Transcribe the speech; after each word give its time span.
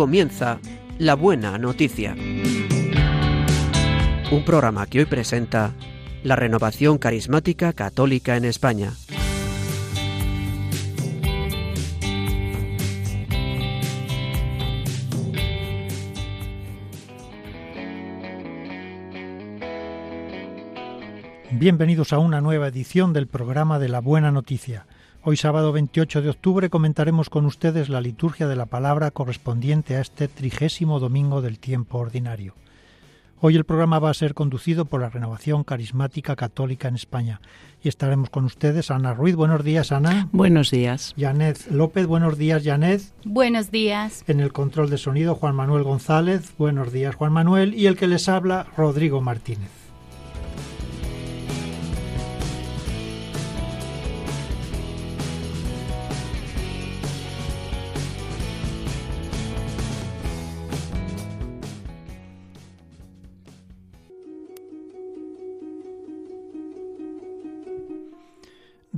comienza 0.00 0.58
La 0.96 1.14
Buena 1.14 1.58
Noticia. 1.58 2.16
Un 4.32 4.44
programa 4.46 4.86
que 4.86 5.00
hoy 5.00 5.04
presenta 5.04 5.74
la 6.22 6.36
renovación 6.36 6.96
carismática 6.96 7.74
católica 7.74 8.38
en 8.38 8.46
España. 8.46 8.94
Bienvenidos 21.50 22.14
a 22.14 22.18
una 22.18 22.40
nueva 22.40 22.68
edición 22.68 23.12
del 23.12 23.26
programa 23.26 23.78
de 23.78 23.90
La 23.90 24.00
Buena 24.00 24.30
Noticia. 24.30 24.86
Hoy 25.22 25.36
sábado 25.36 25.70
28 25.72 26.22
de 26.22 26.30
octubre 26.30 26.70
comentaremos 26.70 27.28
con 27.28 27.44
ustedes 27.44 27.90
la 27.90 28.00
liturgia 28.00 28.48
de 28.48 28.56
la 28.56 28.64
palabra 28.64 29.10
correspondiente 29.10 29.96
a 29.96 30.00
este 30.00 30.28
trigésimo 30.28 30.98
domingo 30.98 31.42
del 31.42 31.58
tiempo 31.58 31.98
ordinario. 31.98 32.54
Hoy 33.38 33.54
el 33.54 33.64
programa 33.64 33.98
va 33.98 34.08
a 34.08 34.14
ser 34.14 34.32
conducido 34.32 34.86
por 34.86 35.02
la 35.02 35.10
Renovación 35.10 35.62
Carismática 35.62 36.36
Católica 36.36 36.88
en 36.88 36.94
España 36.94 37.42
y 37.82 37.88
estaremos 37.88 38.30
con 38.30 38.46
ustedes 38.46 38.90
Ana 38.90 39.12
Ruiz. 39.12 39.36
Buenos 39.36 39.62
días, 39.62 39.92
Ana. 39.92 40.30
Buenos 40.32 40.70
días. 40.70 41.14
Janet 41.18 41.70
López. 41.70 42.06
Buenos 42.06 42.38
días, 42.38 42.62
Janet. 42.64 43.02
Buenos 43.24 43.70
días. 43.70 44.24
En 44.26 44.40
el 44.40 44.54
control 44.54 44.88
de 44.88 44.96
sonido, 44.96 45.34
Juan 45.34 45.54
Manuel 45.54 45.82
González. 45.82 46.54
Buenos 46.56 46.92
días, 46.92 47.14
Juan 47.14 47.32
Manuel. 47.32 47.74
Y 47.74 47.88
el 47.88 47.98
que 47.98 48.06
les 48.06 48.26
habla, 48.30 48.66
Rodrigo 48.74 49.20
Martínez. 49.20 49.79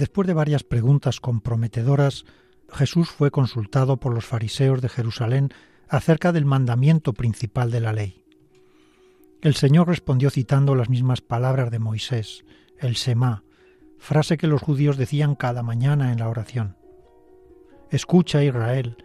Después 0.03 0.27
de 0.27 0.35
varias 0.35 0.65
preguntas 0.65 1.21
comprometedoras, 1.21 2.25
Jesús 2.69 3.09
fue 3.09 3.31
consultado 3.31 3.99
por 3.99 4.13
los 4.13 4.25
fariseos 4.25 4.83
de 4.83 4.89
Jerusalén 4.89 5.51
acerca 5.89 6.33
del 6.33 6.45
mandamiento 6.45 7.13
principal 7.13 7.71
de 7.71 7.81
la 7.81 7.93
ley. 7.93 8.25
El 9.43 9.55
Señor 9.55 9.87
respondió 9.87 10.31
citando 10.31 10.75
las 10.75 10.89
mismas 10.89 11.21
palabras 11.21 11.71
de 11.71 11.79
Moisés, 11.79 12.45
el 12.81 12.97
Semá, 12.97 13.45
frase 13.97 14.39
que 14.39 14.49
los 14.49 14.61
judíos 14.61 14.97
decían 14.97 15.37
cada 15.37 15.63
mañana 15.63 16.11
en 16.11 16.19
la 16.19 16.29
oración. 16.29 16.77
Escucha, 17.89 18.43
Israel, 18.43 18.97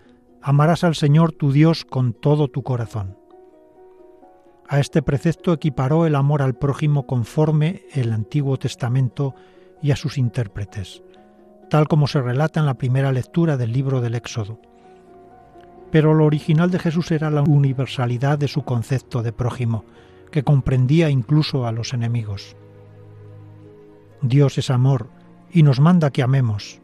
amarás 0.42 0.84
al 0.84 0.96
Señor 0.96 1.32
tu 1.32 1.52
Dios 1.52 1.86
con 1.86 2.14
todo 2.14 2.48
tu 2.48 2.64
corazón. 2.64 3.20
A 4.68 4.80
este 4.80 5.04
precepto 5.04 5.54
equiparó 5.54 6.08
el 6.08 6.16
amor 6.16 6.42
al 6.42 6.56
prójimo 6.56 7.06
conforme 7.06 7.84
el 7.94 8.12
Antiguo 8.12 8.58
Testamento 8.58 9.36
y 9.82 9.92
a 9.92 9.96
sus 9.96 10.18
intérpretes, 10.18 11.04
tal 11.70 11.88
como 11.88 12.08
se 12.08 12.22
relata 12.22 12.60
en 12.60 12.66
la 12.66 12.76
primera 12.76 13.12
lectura 13.12 13.58
del 13.58 13.72
libro 13.72 14.02
del 14.02 14.16
Éxodo. 14.16 14.60
Pero 15.92 16.14
lo 16.14 16.26
original 16.26 16.72
de 16.72 16.80
Jesús 16.80 17.12
era 17.12 17.30
la 17.30 17.42
universalidad 17.42 18.38
de 18.38 18.48
su 18.48 18.64
concepto 18.64 19.24
de 19.24 19.32
prójimo, 19.32 19.86
que 20.32 20.44
comprendía 20.44 21.10
incluso 21.10 21.66
a 21.66 21.72
los 21.72 21.94
enemigos. 21.94 22.56
Dios 24.22 24.58
es 24.58 24.70
amor 24.70 25.10
y 25.52 25.64
nos 25.64 25.80
manda 25.80 26.12
que 26.12 26.24
amemos. 26.24 26.82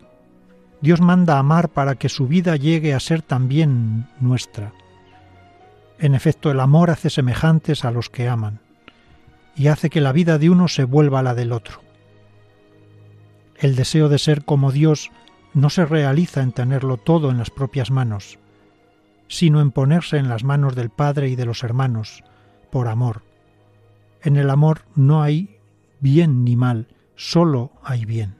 Dios 0.82 1.02
manda 1.02 1.40
amar 1.40 1.70
para 1.70 1.96
que 1.96 2.10
su 2.10 2.28
vida 2.28 2.56
llegue 2.56 2.94
a 2.94 3.00
ser 3.00 3.22
también 3.22 4.08
nuestra. 4.20 4.74
En 6.00 6.16
efecto, 6.16 6.52
el 6.52 6.60
amor 6.60 6.90
hace 6.90 7.10
semejantes 7.10 7.86
a 7.86 7.92
los 7.92 8.10
que 8.10 8.28
aman 8.28 8.60
y 9.56 9.68
hace 9.68 9.90
que 9.90 10.02
la 10.02 10.12
vida 10.12 10.38
de 10.38 10.50
uno 10.50 10.68
se 10.68 10.84
vuelva 10.84 11.24
la 11.24 11.36
del 11.36 11.52
otro. 11.52 11.82
El 13.64 13.78
deseo 13.78 14.10
de 14.10 14.20
ser 14.20 14.44
como 14.44 14.74
Dios 14.74 15.10
no 15.54 15.70
se 15.70 15.86
realiza 15.86 16.42
en 16.42 16.52
tenerlo 16.52 16.98
todo 16.98 17.32
en 17.32 17.38
las 17.38 17.50
propias 17.50 17.92
manos, 17.92 18.38
sino 19.30 19.62
en 19.62 19.72
ponerse 19.72 20.18
en 20.18 20.28
las 20.28 20.44
manos 20.44 20.76
del 20.76 20.90
Padre 20.90 21.30
y 21.30 21.38
de 21.38 21.46
los 21.46 21.64
hermanos, 21.64 22.26
por 22.74 22.90
amor. 22.90 23.24
En 24.22 24.36
el 24.36 24.50
amor 24.50 24.82
no 24.96 25.24
hay 25.24 25.62
bien 26.02 26.44
ni 26.44 26.58
mal, 26.58 26.90
solo 27.16 27.72
hay 27.86 28.04
bien. 28.04 28.36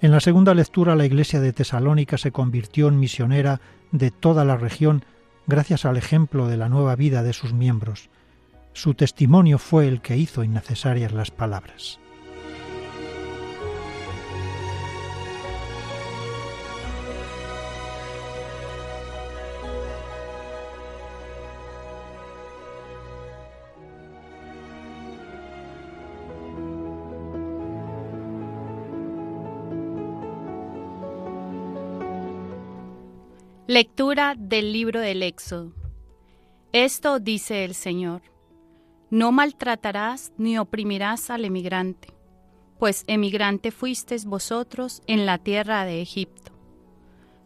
En 0.00 0.12
la 0.12 0.20
segunda 0.20 0.54
lectura 0.54 0.94
la 0.94 1.04
iglesia 1.04 1.40
de 1.40 1.52
Tesalónica 1.52 2.18
se 2.18 2.30
convirtió 2.30 2.86
en 2.86 3.00
misionera 3.00 3.60
de 3.90 4.12
toda 4.12 4.44
la 4.44 4.56
región 4.56 5.04
gracias 5.48 5.84
al 5.84 5.96
ejemplo 5.96 6.46
de 6.46 6.56
la 6.56 6.68
nueva 6.68 6.94
vida 6.94 7.24
de 7.24 7.32
sus 7.32 7.52
miembros. 7.52 8.10
Su 8.74 8.94
testimonio 8.94 9.58
fue 9.58 9.88
el 9.88 10.02
que 10.02 10.16
hizo 10.16 10.44
innecesarias 10.44 11.10
las 11.10 11.32
palabras. 11.32 11.98
Lectura 33.66 34.34
del 34.36 34.74
libro 34.74 35.00
del 35.00 35.22
Éxodo. 35.22 35.72
Esto 36.72 37.18
dice 37.18 37.64
el 37.64 37.74
Señor. 37.74 38.20
No 39.08 39.32
maltratarás 39.32 40.34
ni 40.36 40.58
oprimirás 40.58 41.30
al 41.30 41.46
emigrante, 41.46 42.08
pues 42.78 43.04
emigrante 43.06 43.70
fuisteis 43.70 44.26
vosotros 44.26 45.00
en 45.06 45.24
la 45.24 45.38
tierra 45.38 45.86
de 45.86 46.02
Egipto. 46.02 46.52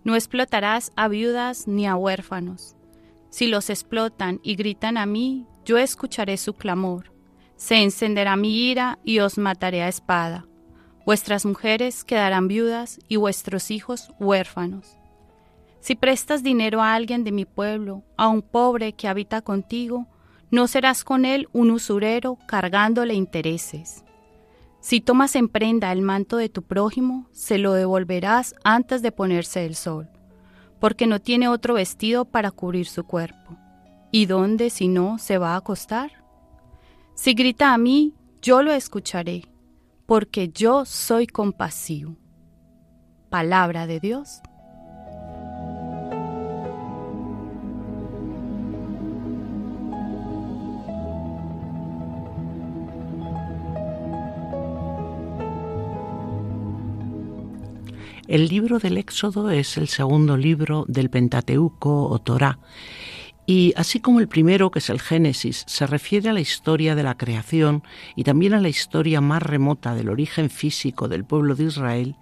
No 0.02 0.16
explotarás 0.16 0.90
a 0.96 1.06
viudas 1.06 1.68
ni 1.68 1.86
a 1.86 1.94
huérfanos. 1.94 2.74
Si 3.30 3.46
los 3.46 3.70
explotan 3.70 4.40
y 4.42 4.56
gritan 4.56 4.96
a 4.96 5.06
mí, 5.06 5.46
yo 5.64 5.78
escucharé 5.78 6.36
su 6.36 6.54
clamor. 6.54 7.12
Se 7.54 7.76
encenderá 7.76 8.34
mi 8.34 8.68
ira 8.68 8.98
y 9.04 9.20
os 9.20 9.38
mataré 9.38 9.82
a 9.84 9.88
espada. 9.88 10.48
Vuestras 11.06 11.46
mujeres 11.46 12.02
quedarán 12.02 12.48
viudas 12.48 12.98
y 13.06 13.14
vuestros 13.14 13.70
hijos 13.70 14.10
huérfanos 14.18 14.97
si 15.88 15.94
prestas 15.94 16.42
dinero 16.42 16.82
a 16.82 16.92
alguien 16.92 17.24
de 17.24 17.32
mi 17.32 17.46
pueblo, 17.46 18.04
a 18.18 18.28
un 18.28 18.42
pobre 18.42 18.92
que 18.92 19.08
habita 19.08 19.40
contigo, 19.40 20.06
no 20.50 20.66
serás 20.66 21.02
con 21.02 21.24
él 21.24 21.48
un 21.54 21.70
usurero 21.70 22.36
cargándole 22.46 23.14
intereses. 23.14 24.04
Si 24.80 25.00
tomas 25.00 25.34
en 25.34 25.48
prenda 25.48 25.90
el 25.90 26.02
manto 26.02 26.36
de 26.36 26.50
tu 26.50 26.62
prójimo, 26.62 27.26
se 27.32 27.56
lo 27.56 27.72
devolverás 27.72 28.54
antes 28.64 29.00
de 29.00 29.12
ponerse 29.12 29.64
el 29.64 29.74
sol, 29.76 30.10
porque 30.78 31.06
no 31.06 31.22
tiene 31.22 31.48
otro 31.48 31.72
vestido 31.72 32.26
para 32.26 32.50
cubrir 32.50 32.86
su 32.86 33.04
cuerpo. 33.04 33.56
¿Y 34.12 34.26
dónde, 34.26 34.68
si 34.68 34.88
no, 34.88 35.16
se 35.16 35.38
va 35.38 35.54
a 35.54 35.56
acostar? 35.56 36.22
Si 37.14 37.32
grita 37.32 37.72
a 37.72 37.78
mí, 37.78 38.12
yo 38.42 38.62
lo 38.62 38.72
escucharé, 38.72 39.46
porque 40.04 40.50
yo 40.50 40.84
soy 40.84 41.26
compasivo. 41.26 42.14
Palabra 43.30 43.86
de 43.86 44.00
Dios. 44.00 44.42
El 58.28 58.48
libro 58.48 58.78
del 58.78 58.98
Éxodo 58.98 59.48
es 59.48 59.78
el 59.78 59.88
segundo 59.88 60.36
libro 60.36 60.84
del 60.86 61.08
Pentateuco 61.08 62.10
o 62.10 62.18
Torá, 62.18 62.58
y 63.46 63.72
así 63.74 64.00
como 64.00 64.20
el 64.20 64.28
primero, 64.28 64.70
que 64.70 64.80
es 64.80 64.90
el 64.90 65.00
Génesis, 65.00 65.64
se 65.66 65.86
refiere 65.86 66.28
a 66.28 66.34
la 66.34 66.40
historia 66.40 66.94
de 66.94 67.02
la 67.02 67.16
creación 67.16 67.82
y 68.16 68.24
también 68.24 68.52
a 68.52 68.60
la 68.60 68.68
historia 68.68 69.22
más 69.22 69.42
remota 69.42 69.94
del 69.94 70.10
origen 70.10 70.50
físico 70.50 71.08
del 71.08 71.24
pueblo 71.24 71.54
de 71.54 71.64
Israel, 71.64 72.16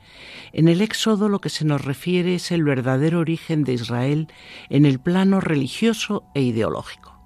en 0.53 0.69
el 0.69 0.81
Éxodo 0.81 1.29
lo 1.29 1.41
que 1.41 1.49
se 1.49 1.65
nos 1.65 1.85
refiere 1.85 2.37
es 2.37 2.53
el 2.53 2.63
verdadero 2.63 3.19
origen 3.19 3.65
de 3.65 3.73
Israel 3.73 4.29
en 4.71 4.87
el 4.87 5.01
plano 5.01 5.41
religioso 5.41 6.23
e 6.35 6.43
ideológico. 6.43 7.19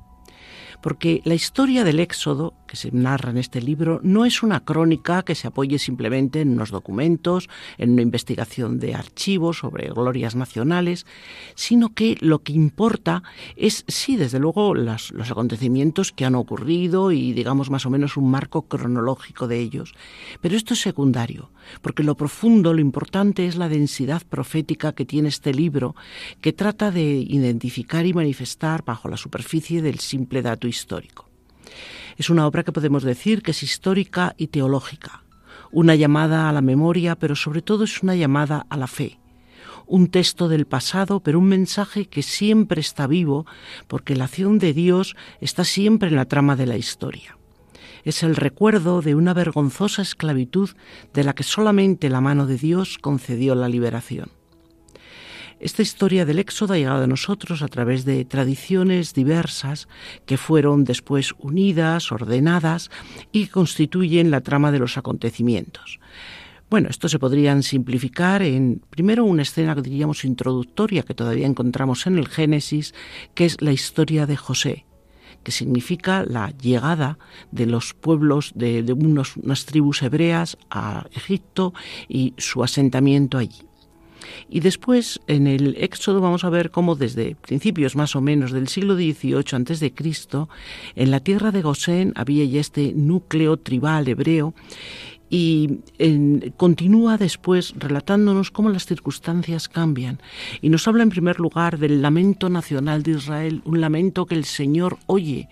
Porque 0.81 1.21
la 1.25 1.35
historia 1.35 1.85
del 1.85 2.01
Éxodo 2.01 2.55
que 2.71 2.77
se 2.77 2.93
narra 2.93 3.31
en 3.31 3.39
este 3.39 3.61
libro 3.61 3.99
no 4.05 4.25
es 4.25 4.45
una 4.45 4.61
crónica 4.61 5.25
que 5.25 5.35
se 5.35 5.49
apoye 5.49 5.81
simplemente 5.81 6.41
en 6.41 6.51
unos 6.51 6.71
documentos, 6.71 7.49
en 7.79 7.91
una 7.91 8.03
investigación 8.03 8.79
de 8.79 8.95
archivos 8.95 9.59
sobre 9.59 9.91
glorias 9.91 10.37
nacionales, 10.37 11.05
sino 11.57 11.95
que 11.95 12.17
lo 12.21 12.45
que 12.45 12.53
importa 12.53 13.25
es, 13.57 13.85
sí, 13.89 14.15
desde 14.15 14.39
luego, 14.39 14.73
los 14.77 15.31
acontecimientos 15.33 16.13
que 16.13 16.25
han 16.25 16.37
ocurrido 16.37 17.11
y, 17.11 17.33
digamos, 17.33 17.71
más 17.71 17.87
o 17.87 17.91
menos 17.91 18.17
un 18.17 18.31
marco 18.31 18.63
cronológico 18.63 19.49
de 19.49 19.59
ellos. 19.59 19.93
Pero 20.41 20.57
esto 20.57 20.75
es 20.75 20.81
secundario, 20.81 21.51
porque 21.83 22.05
lo 22.05 22.17
profundo, 22.17 22.73
lo 22.73 22.81
importante 22.81 23.47
es 23.47 23.57
la 23.57 23.69
densidad 23.69 24.23
profética 24.23 24.93
que 24.93 25.05
tiene 25.05 25.29
este 25.29 25.53
libro, 25.53 25.97
que 26.41 26.53
trata 26.53 26.93
de 26.93 27.03
identificar 27.03 28.07
y 28.07 28.13
manifestar 28.13 28.85
bajo 28.85 29.09
la 29.09 29.17
superficie 29.17 29.83
del 29.83 29.99
simple 29.99 30.41
dato 30.41 30.69
histórico. 30.69 31.30
Es 32.21 32.29
una 32.29 32.47
obra 32.47 32.65
que 32.65 32.73
podemos 32.73 33.03
decir 33.03 33.41
que 33.41 33.53
es 33.53 33.63
histórica 33.63 34.35
y 34.37 34.49
teológica, 34.49 35.23
una 35.73 35.95
llamada 35.95 36.51
a 36.51 36.53
la 36.53 36.61
memoria, 36.61 37.17
pero 37.17 37.35
sobre 37.35 37.63
todo 37.63 37.85
es 37.85 38.03
una 38.03 38.15
llamada 38.15 38.67
a 38.69 38.77
la 38.77 38.89
fe. 38.89 39.19
Un 39.87 40.09
texto 40.09 40.47
del 40.47 40.67
pasado, 40.67 41.21
pero 41.21 41.39
un 41.39 41.47
mensaje 41.47 42.09
que 42.11 42.23
siempre 42.23 42.83
está 42.83 43.07
vivo, 43.07 43.47
porque 43.89 44.17
la 44.17 44.25
acción 44.25 44.59
de 44.59 44.75
Dios 44.75 45.17
está 45.41 45.65
siempre 45.65 46.11
en 46.11 46.17
la 46.17 46.27
trama 46.27 46.57
de 46.57 46.67
la 46.67 46.77
historia. 46.77 47.39
Es 48.05 48.23
el 48.23 48.37
recuerdo 48.37 49.01
de 49.01 49.15
una 49.15 49.33
vergonzosa 49.33 50.03
esclavitud 50.03 50.69
de 51.15 51.25
la 51.25 51.33
que 51.33 51.43
solamente 51.43 52.11
la 52.11 52.21
mano 52.21 52.45
de 52.45 52.59
Dios 52.59 52.99
concedió 52.99 53.55
la 53.55 53.71
liberación. 53.71 54.29
Esta 55.61 55.83
historia 55.83 56.25
del 56.25 56.39
Éxodo 56.39 56.73
ha 56.73 56.79
llegado 56.79 57.05
a 57.05 57.07
nosotros 57.07 57.61
a 57.61 57.69
través 57.69 58.07
de 58.07 58.25
tradiciones 58.25 59.13
diversas 59.13 59.89
que 60.25 60.39
fueron 60.39 60.85
después 60.85 61.35
unidas, 61.39 62.13
ordenadas 62.13 62.91
y 63.31 63.49
constituyen 63.49 64.31
la 64.31 64.41
trama 64.41 64.73
de 64.73 64.79
los 64.79 64.97
acontecimientos. 64.97 66.01
Bueno, 66.71 66.89
esto 66.89 67.11
se 67.11 67.19
podrían 67.19 67.63
simplificar 67.63 68.41
en, 68.41 68.81
primero, 68.89 69.27
una 69.27 69.43
escena 69.43 69.75
que 69.75 69.83
diríamos 69.83 70.25
introductoria 70.25 71.03
que 71.03 71.15
todavía 71.15 71.47
encontramos 71.47 72.07
en 72.07 72.17
el 72.17 72.29
Génesis, 72.29 72.95
que 73.35 73.45
es 73.45 73.61
la 73.61 73.73
historia 73.73 74.25
de 74.25 74.39
José, 74.39 74.87
que 75.45 75.53
significa 75.53 76.25
la 76.25 76.57
llegada 76.57 77.19
de 77.51 77.67
los 77.67 77.93
pueblos 77.93 78.53
de, 78.55 78.83
unas 78.95 79.67
tribus 79.67 80.03
hebreas 80.03 80.57
a 80.71 81.07
Egipto 81.13 81.75
y 82.09 82.33
su 82.39 82.65
asentamiento 82.65 83.37
allí. 83.37 83.70
Y 84.49 84.61
después, 84.61 85.21
en 85.27 85.47
el 85.47 85.77
Éxodo, 85.79 86.21
vamos 86.21 86.45
a 86.45 86.51
ver 86.51 86.71
cómo 86.71 86.95
desde 86.95 87.37
principios 87.37 87.97
más 87.97 88.17
o 88.17 88.21
menos 88.21 88.53
del 88.53 88.69
siglo 88.69 88.95
XVIII 88.95 89.93
Cristo, 89.93 90.49
en 90.95 91.11
la 91.11 91.21
tierra 91.21 91.51
de 91.51 91.63
Gosén 91.63 92.13
había 92.17 92.45
ya 92.45 92.61
este 92.61 92.93
núcleo 92.95 93.57
tribal 93.57 94.09
hebreo 94.09 94.55
y 95.31 95.79
continúa 96.57 97.17
después 97.17 97.73
relatándonos 97.77 98.51
cómo 98.51 98.69
las 98.69 98.85
circunstancias 98.85 99.69
cambian. 99.69 100.21
Y 100.61 100.69
nos 100.69 100.89
habla 100.89 101.05
en 101.05 101.11
primer 101.11 101.39
lugar 101.39 101.79
del 101.79 102.03
lamento 102.03 102.51
nacional 102.51 103.05
de 103.05 103.13
Israel, 103.13 103.63
un 103.65 103.81
lamento 103.81 104.27
que 104.27 104.35
el 104.35 104.45
Señor 104.45 104.99
oye. 105.07 105.49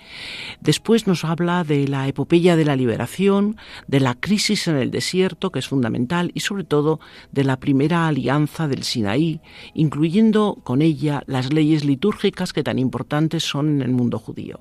Después 0.60 1.06
nos 1.06 1.24
habla 1.24 1.62
de 1.62 1.86
la 1.86 2.08
epopeya 2.08 2.56
de 2.56 2.64
la 2.64 2.74
liberación, 2.76 3.56
de 3.86 4.00
la 4.00 4.14
crisis 4.14 4.66
en 4.66 4.76
el 4.76 4.90
desierto, 4.90 5.52
que 5.52 5.60
es 5.60 5.68
fundamental, 5.68 6.32
y 6.34 6.40
sobre 6.40 6.64
todo 6.64 6.98
de 7.30 7.44
la 7.44 7.58
primera 7.58 8.08
alianza 8.08 8.66
del 8.66 8.82
Sinaí, 8.82 9.40
incluyendo 9.74 10.58
con 10.64 10.82
ella 10.82 11.22
las 11.26 11.52
leyes 11.52 11.84
litúrgicas 11.84 12.52
que 12.52 12.64
tan 12.64 12.80
importantes 12.80 13.44
son 13.44 13.68
en 13.68 13.82
el 13.82 13.92
mundo 13.92 14.18
judío. 14.18 14.60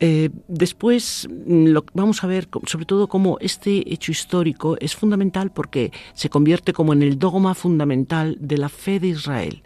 Eh, 0.00 0.30
después 0.46 1.28
mm, 1.28 1.76
vamos 1.92 2.22
a 2.22 2.28
ver 2.28 2.48
sobre 2.66 2.86
todo 2.86 3.08
cómo 3.08 3.38
este 3.40 3.92
hecho 3.92 4.12
histórico 4.12 4.76
es 4.80 4.94
fundamental 4.94 5.50
porque 5.50 5.92
se 6.14 6.30
convierte 6.30 6.72
como 6.72 6.92
en 6.92 7.02
el 7.02 7.18
dogma 7.18 7.54
fundamental 7.54 8.36
de 8.40 8.58
la 8.58 8.68
fe 8.68 9.00
de 9.00 9.08
Israel. 9.08 9.62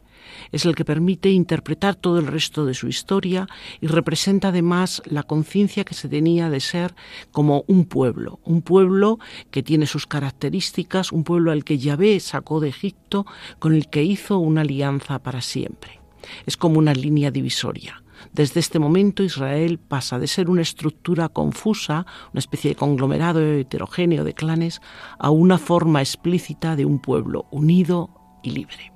Es 0.51 0.65
el 0.65 0.75
que 0.75 0.85
permite 0.85 1.31
interpretar 1.31 1.95
todo 1.95 2.19
el 2.19 2.27
resto 2.27 2.65
de 2.65 2.75
su 2.75 2.89
historia 2.89 3.47
y 3.81 3.87
representa 3.87 4.49
además 4.49 5.03
la 5.05 5.23
conciencia 5.23 5.85
que 5.85 5.95
se 5.95 6.09
tenía 6.09 6.51
de 6.51 6.61
ser 6.61 6.95
como 7.31 7.65
un 7.67 7.85
pueblo, 7.85 8.41
un 8.45 8.63
pueblo 8.63 9.19
que 9.51 9.63
tiene 9.63 9.87
sus 9.87 10.07
características, 10.07 11.13
un 11.13 11.25
pueblo 11.25 11.53
al 11.53 11.65
que 11.65 11.79
Yahvé 11.79 12.21
sacó 12.21 12.61
de 12.61 12.69
Egipto, 12.69 13.27
con 13.59 13.75
el 13.75 13.89
que 13.89 14.03
hizo 14.03 14.39
una 14.39 14.63
alianza 14.63 15.19
para 15.19 15.41
siempre. 15.41 16.01
Es 16.47 16.57
como 16.57 16.79
una 16.79 16.95
línea 16.95 17.31
divisoria. 17.31 18.02
Desde 18.33 18.61
este 18.61 18.79
momento 18.79 19.23
Israel 19.23 19.79
pasa 19.79 20.19
de 20.19 20.27
ser 20.27 20.49
una 20.49 20.63
estructura 20.63 21.29
confusa, 21.29 22.07
una 22.33 22.39
especie 22.39 22.71
de 22.71 22.77
conglomerado 22.77 23.41
heterogéneo 23.41 24.25
de 24.25 24.35
clanes, 24.35 24.81
a 25.19 25.31
una 25.31 25.59
forma 25.59 26.01
explícita 26.01 26.77
de 26.77 26.85
un 26.85 27.01
pueblo 27.01 27.47
unido 27.51 28.11
y 28.43 28.51
libre. 28.51 28.93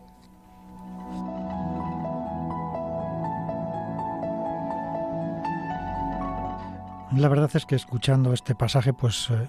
La 7.16 7.28
verdad 7.28 7.50
es 7.54 7.64
que 7.64 7.76
escuchando 7.76 8.32
este 8.32 8.54
pasaje, 8.54 8.92
pues 8.92 9.30
eh, 9.30 9.48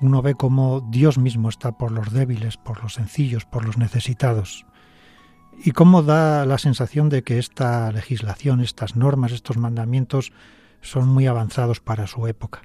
uno 0.00 0.22
ve 0.22 0.34
cómo 0.34 0.80
Dios 0.80 1.18
mismo 1.18 1.48
está 1.48 1.72
por 1.72 1.90
los 1.90 2.12
débiles, 2.12 2.56
por 2.56 2.82
los 2.82 2.94
sencillos, 2.94 3.44
por 3.44 3.64
los 3.64 3.76
necesitados. 3.76 4.64
¿Y 5.62 5.72
cómo 5.72 6.02
da 6.02 6.44
la 6.46 6.58
sensación 6.58 7.08
de 7.08 7.22
que 7.22 7.38
esta 7.38 7.90
legislación, 7.92 8.60
estas 8.60 8.96
normas, 8.96 9.32
estos 9.32 9.56
mandamientos 9.56 10.32
son 10.82 11.08
muy 11.08 11.26
avanzados 11.26 11.80
para 11.80 12.06
su 12.06 12.26
época? 12.26 12.62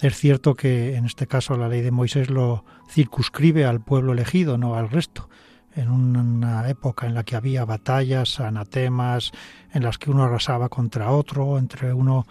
Es 0.00 0.16
cierto 0.16 0.54
que 0.54 0.96
en 0.96 1.06
este 1.06 1.26
caso 1.26 1.56
la 1.56 1.68
ley 1.68 1.80
de 1.80 1.90
Moisés 1.90 2.28
lo 2.30 2.64
circunscribe 2.90 3.64
al 3.64 3.80
pueblo 3.80 4.12
elegido, 4.12 4.58
no 4.58 4.74
al 4.74 4.90
resto. 4.90 5.28
En 5.76 5.90
una 5.90 6.68
época 6.68 7.06
en 7.06 7.14
la 7.14 7.24
que 7.24 7.36
había 7.36 7.64
batallas, 7.64 8.38
anatemas, 8.38 9.32
en 9.72 9.82
las 9.82 9.98
que 9.98 10.10
uno 10.10 10.24
arrasaba 10.24 10.68
contra 10.68 11.10
otro, 11.10 11.58
entre 11.58 11.92
uno 11.92 12.26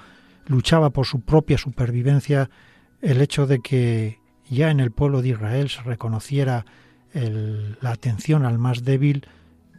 luchaba 0.47 0.91
por 0.91 1.05
su 1.05 1.21
propia 1.21 1.57
supervivencia, 1.57 2.49
el 3.01 3.21
hecho 3.21 3.47
de 3.47 3.59
que 3.59 4.19
ya 4.49 4.71
en 4.71 4.79
el 4.79 4.91
pueblo 4.91 5.21
de 5.21 5.29
Israel 5.29 5.69
se 5.69 5.81
reconociera 5.81 6.65
la 7.13 7.91
atención 7.91 8.45
al 8.45 8.57
más 8.57 8.83
débil 8.83 9.27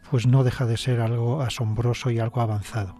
pues 0.09 0.27
no 0.27 0.43
deja 0.43 0.65
de 0.65 0.77
ser 0.77 1.01
algo 1.01 1.41
asombroso 1.41 2.11
y 2.11 2.19
algo 2.19 2.41
avanzado. 2.41 2.95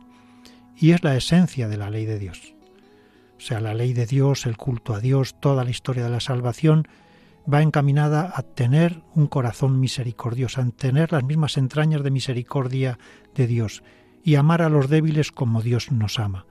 Y 0.75 0.91
es 0.91 1.03
la 1.03 1.15
esencia 1.15 1.68
de 1.68 1.77
la 1.77 1.89
ley 1.89 2.06
de 2.06 2.20
Dios. 2.20 2.56
O 3.38 3.41
sea, 3.41 3.60
la 3.60 3.74
ley 3.74 3.94
de 3.94 4.06
Dios, 4.06 4.46
el 4.46 4.58
culto 4.58 4.94
a 4.94 5.00
Dios, 5.00 5.39
toda 5.39 5.63
la 5.63 5.70
historia 5.70 6.06
de 6.06 6.10
la 6.10 6.20
salvación 6.20 6.88
va 7.51 7.62
encaminada 7.62 8.34
a 8.36 8.41
tener 8.41 9.03
un 9.13 9.27
corazón 9.27 9.80
misericordioso, 9.80 10.62
a 10.62 10.70
tener 10.72 11.12
las 11.12 11.24
mismas 11.24 11.58
entrañas 11.58 12.03
de 12.03 12.12
misericordia 12.12 12.98
de 13.36 13.48
Dios 13.48 13.84
y 14.24 14.36
amar 14.36 14.62
a 14.62 14.70
los 14.70 14.89
débiles 14.89 15.32
como 15.32 15.62
Dios 15.62 15.91
nos 15.91 16.20
ama. 16.20 16.46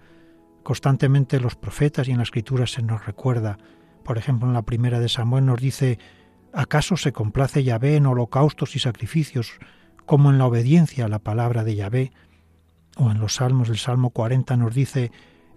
Constantemente 0.62 1.40
los 1.40 1.56
profetas 1.56 2.06
y 2.08 2.12
en 2.12 2.18
la 2.18 2.22
escritura 2.22 2.66
se 2.66 2.82
nos 2.82 3.04
recuerda, 3.04 3.58
por 4.04 4.18
ejemplo 4.18 4.46
en 4.46 4.54
la 4.54 4.62
primera 4.62 5.00
de 5.00 5.08
Samuel 5.08 5.46
nos 5.46 5.60
dice, 5.60 5.98
¿acaso 6.52 6.96
se 6.96 7.12
complace 7.12 7.64
Yahvé 7.64 7.96
en 7.96 8.06
holocaustos 8.06 8.76
y 8.76 8.78
sacrificios 8.78 9.58
como 10.06 10.30
en 10.30 10.38
la 10.38 10.46
obediencia 10.46 11.04
a 11.04 11.08
la 11.08 11.18
palabra 11.18 11.64
de 11.64 11.76
Yahvé, 11.76 12.12
o 12.96 13.10
en 13.10 13.18
los 13.18 13.36
salmos 13.36 13.68
del 13.68 13.78
Salmo 13.78 14.10
40 14.10 14.56
nos 14.56 14.74
dice, 14.74 15.10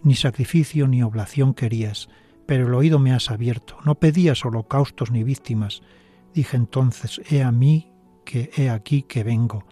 ni 0.03 0.15
sacrificio 0.15 0.87
ni 0.87 1.03
oblación 1.03 1.53
querías, 1.53 2.09
pero 2.45 2.67
el 2.67 2.73
oído 2.73 2.99
me 2.99 3.13
has 3.13 3.29
abierto, 3.29 3.77
no 3.85 3.95
pedías 3.95 4.43
holocaustos 4.45 5.11
ni 5.11 5.23
víctimas. 5.23 5.81
Dije 6.33 6.55
entonces, 6.55 7.21
he 7.29 7.43
a 7.43 7.51
mí 7.51 7.91
que 8.25 8.51
he 8.55 8.69
aquí 8.69 9.03
que 9.03 9.23
vengo. 9.23 9.65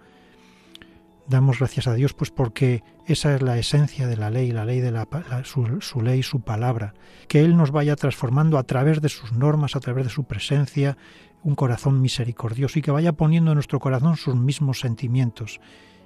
Damos 1.28 1.60
gracias 1.60 1.88
a 1.88 1.94
Dios 1.94 2.14
pues 2.14 2.30
porque 2.30 2.84
esa 3.08 3.36
es 3.36 3.42
la 3.42 3.58
esencia 3.58 4.08
de 4.08 4.18
la 4.18 4.30
ley, 4.30 4.52
la 4.52 4.66
ley 4.66 4.80
de 4.80 4.92
la, 4.92 5.08
su, 5.44 5.82
su 5.82 6.02
ley, 6.02 6.22
su 6.22 6.42
palabra, 6.42 6.94
que 7.28 7.42
Él 7.42 7.56
nos 7.56 7.72
vaya 7.72 7.96
transformando 7.96 8.58
a 8.58 8.64
través 8.64 9.02
de 9.02 9.10
sus 9.10 9.32
normas, 9.32 9.76
a 9.76 9.80
través 9.80 10.06
de 10.06 10.12
su 10.12 10.26
presencia, 10.26 10.98
un 11.46 11.54
corazón 11.54 12.02
misericordioso 12.02 12.80
y 12.80 12.82
que 12.82 12.92
vaya 12.92 13.14
poniendo 13.14 13.52
en 13.52 13.56
nuestro 13.56 13.80
corazón 13.80 14.18
sus 14.18 14.36
mismos 14.36 14.80
sentimientos 14.80 15.62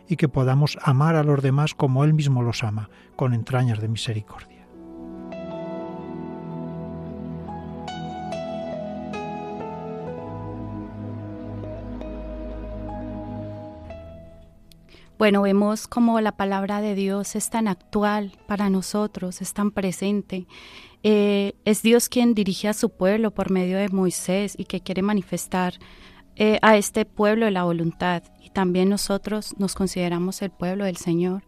y 0.07 0.17
que 0.17 0.27
podamos 0.27 0.77
amar 0.83 1.15
a 1.15 1.23
los 1.23 1.41
demás 1.41 1.73
como 1.73 2.03
Él 2.03 2.13
mismo 2.13 2.43
los 2.43 2.61
ama, 2.63 2.89
con 3.15 3.33
entrañas 3.33 3.79
de 3.79 3.87
misericordia. 3.87 4.59
Bueno, 15.17 15.41
vemos 15.41 15.87
como 15.87 16.19
la 16.21 16.33
palabra 16.33 16.81
de 16.81 16.95
Dios 16.95 17.35
es 17.35 17.49
tan 17.49 17.67
actual 17.67 18.37
para 18.45 18.69
nosotros, 18.69 19.41
es 19.41 19.53
tan 19.53 19.71
presente 19.71 20.47
eh, 21.03 21.53
es 21.65 21.81
Dios 21.81 22.09
quien 22.09 22.33
dirige 22.33 22.67
a 22.67 22.73
su 22.73 22.89
pueblo 22.89 23.31
por 23.31 23.51
medio 23.51 23.77
de 23.77 23.89
Moisés 23.89 24.55
y 24.57 24.65
que 24.65 24.81
quiere 24.81 25.01
manifestar 25.01 25.73
eh, 26.35 26.59
a 26.61 26.77
este 26.77 27.05
pueblo 27.05 27.49
la 27.49 27.63
voluntad. 27.63 28.23
Y 28.41 28.49
también 28.49 28.89
nosotros 28.89 29.55
nos 29.57 29.75
consideramos 29.75 30.41
el 30.41 30.51
pueblo 30.51 30.85
del 30.85 30.97
Señor. 30.97 31.43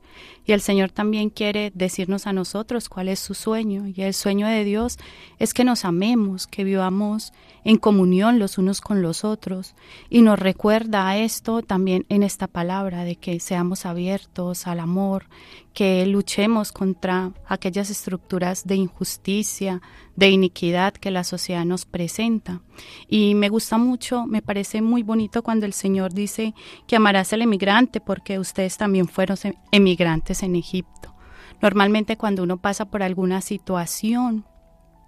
Y 0.46 0.54
el 0.54 0.62
Señor 0.62 0.92
también 0.92 1.30
quiere 1.30 1.72
decirnos 1.76 2.28
a 2.28 2.34
nosotros 2.34 2.90
cuál 2.90 3.08
es 3.08 3.20
su 3.20 3.34
sueño. 3.34 3.88
Y 3.88 4.02
el 4.02 4.14
sueño 4.14 4.48
de 4.48 4.64
Dios 4.64 4.98
es 5.40 5.54
que 5.54 5.64
nos 5.64 5.86
amemos, 5.86 6.48
que 6.48 6.64
vivamos 6.64 7.32
en 7.64 7.78
comunión 7.78 8.40
los 8.40 8.58
unos 8.58 8.82
con 8.82 9.02
los 9.02 9.24
otros. 9.24 9.76
Y 10.10 10.22
nos 10.22 10.40
recuerda 10.40 11.16
esto 11.18 11.62
también 11.62 12.06
en 12.10 12.24
esta 12.24 12.48
palabra 12.48 13.04
de 13.04 13.16
que 13.16 13.40
seamos 13.40 13.86
abiertos 13.86 14.66
al 14.68 14.80
amor, 14.80 15.28
que 15.74 16.06
luchemos 16.06 16.72
contra 16.72 17.32
aquellas 17.48 17.90
estructuras 17.90 18.66
de 18.66 18.76
injusticia, 18.76 19.82
de 20.16 20.30
iniquidad 20.30 20.94
que 20.94 21.12
la 21.12 21.24
sociedad 21.24 21.66
nos 21.66 21.86
presenta. 21.86 22.62
Y 23.08 23.36
me 23.36 23.50
gusta 23.50 23.78
mucho, 23.78 24.26
me 24.26 24.42
parece 24.42 24.82
muy 24.82 25.04
bonito 25.04 25.44
cuando 25.44 25.66
el 25.66 25.74
Señor 25.74 26.14
dice 26.14 26.54
que 26.92 26.98
amarás 26.98 27.32
al 27.32 27.42
emigrante 27.42 28.02
porque 28.02 28.38
ustedes 28.38 28.76
también 28.76 29.08
fueron 29.08 29.38
emigrantes 29.72 30.44
en 30.44 30.58
Egipto. 30.58 31.16
Normalmente 31.62 32.18
cuando 32.18 32.44
uno 32.44 32.58
pasa 32.58 32.84
por 32.84 33.02
alguna 33.02 33.40
situación 33.40 34.46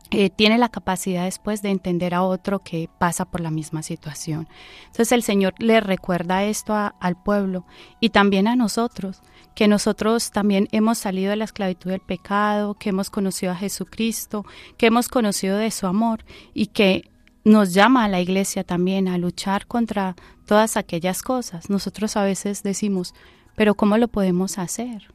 eh, 0.09 0.29
tiene 0.29 0.57
la 0.57 0.69
capacidad 0.69 1.25
después 1.25 1.61
de 1.61 1.71
entender 1.71 2.13
a 2.13 2.23
otro 2.23 2.59
que 2.59 2.89
pasa 2.99 3.25
por 3.25 3.41
la 3.41 3.51
misma 3.51 3.83
situación. 3.83 4.47
Entonces 4.85 5.11
el 5.11 5.23
Señor 5.23 5.55
le 5.57 5.81
recuerda 5.81 6.45
esto 6.45 6.73
al 6.73 7.21
pueblo 7.21 7.65
y 7.99 8.11
también 8.11 8.47
a 8.47 8.55
nosotros, 8.55 9.21
que 9.53 9.67
nosotros 9.67 10.31
también 10.31 10.69
hemos 10.71 10.99
salido 10.99 11.31
de 11.31 11.35
la 11.35 11.43
esclavitud 11.43 11.91
del 11.91 11.99
pecado, 11.99 12.75
que 12.75 12.91
hemos 12.91 13.09
conocido 13.09 13.51
a 13.51 13.57
Jesucristo, 13.57 14.45
que 14.77 14.85
hemos 14.85 15.09
conocido 15.09 15.57
de 15.57 15.69
su 15.69 15.85
amor 15.85 16.23
y 16.53 16.67
que 16.67 17.11
nos 17.43 17.73
llama 17.73 18.05
a 18.05 18.09
la 18.09 18.21
iglesia 18.21 18.63
también 18.63 19.07
a 19.07 19.17
luchar 19.17 19.67
contra 19.67 20.15
todas 20.45 20.77
aquellas 20.77 21.21
cosas. 21.21 21.69
Nosotros 21.69 22.15
a 22.17 22.23
veces 22.23 22.63
decimos, 22.63 23.13
pero 23.55 23.75
¿cómo 23.75 23.97
lo 23.97 24.07
podemos 24.07 24.57
hacer? 24.57 25.13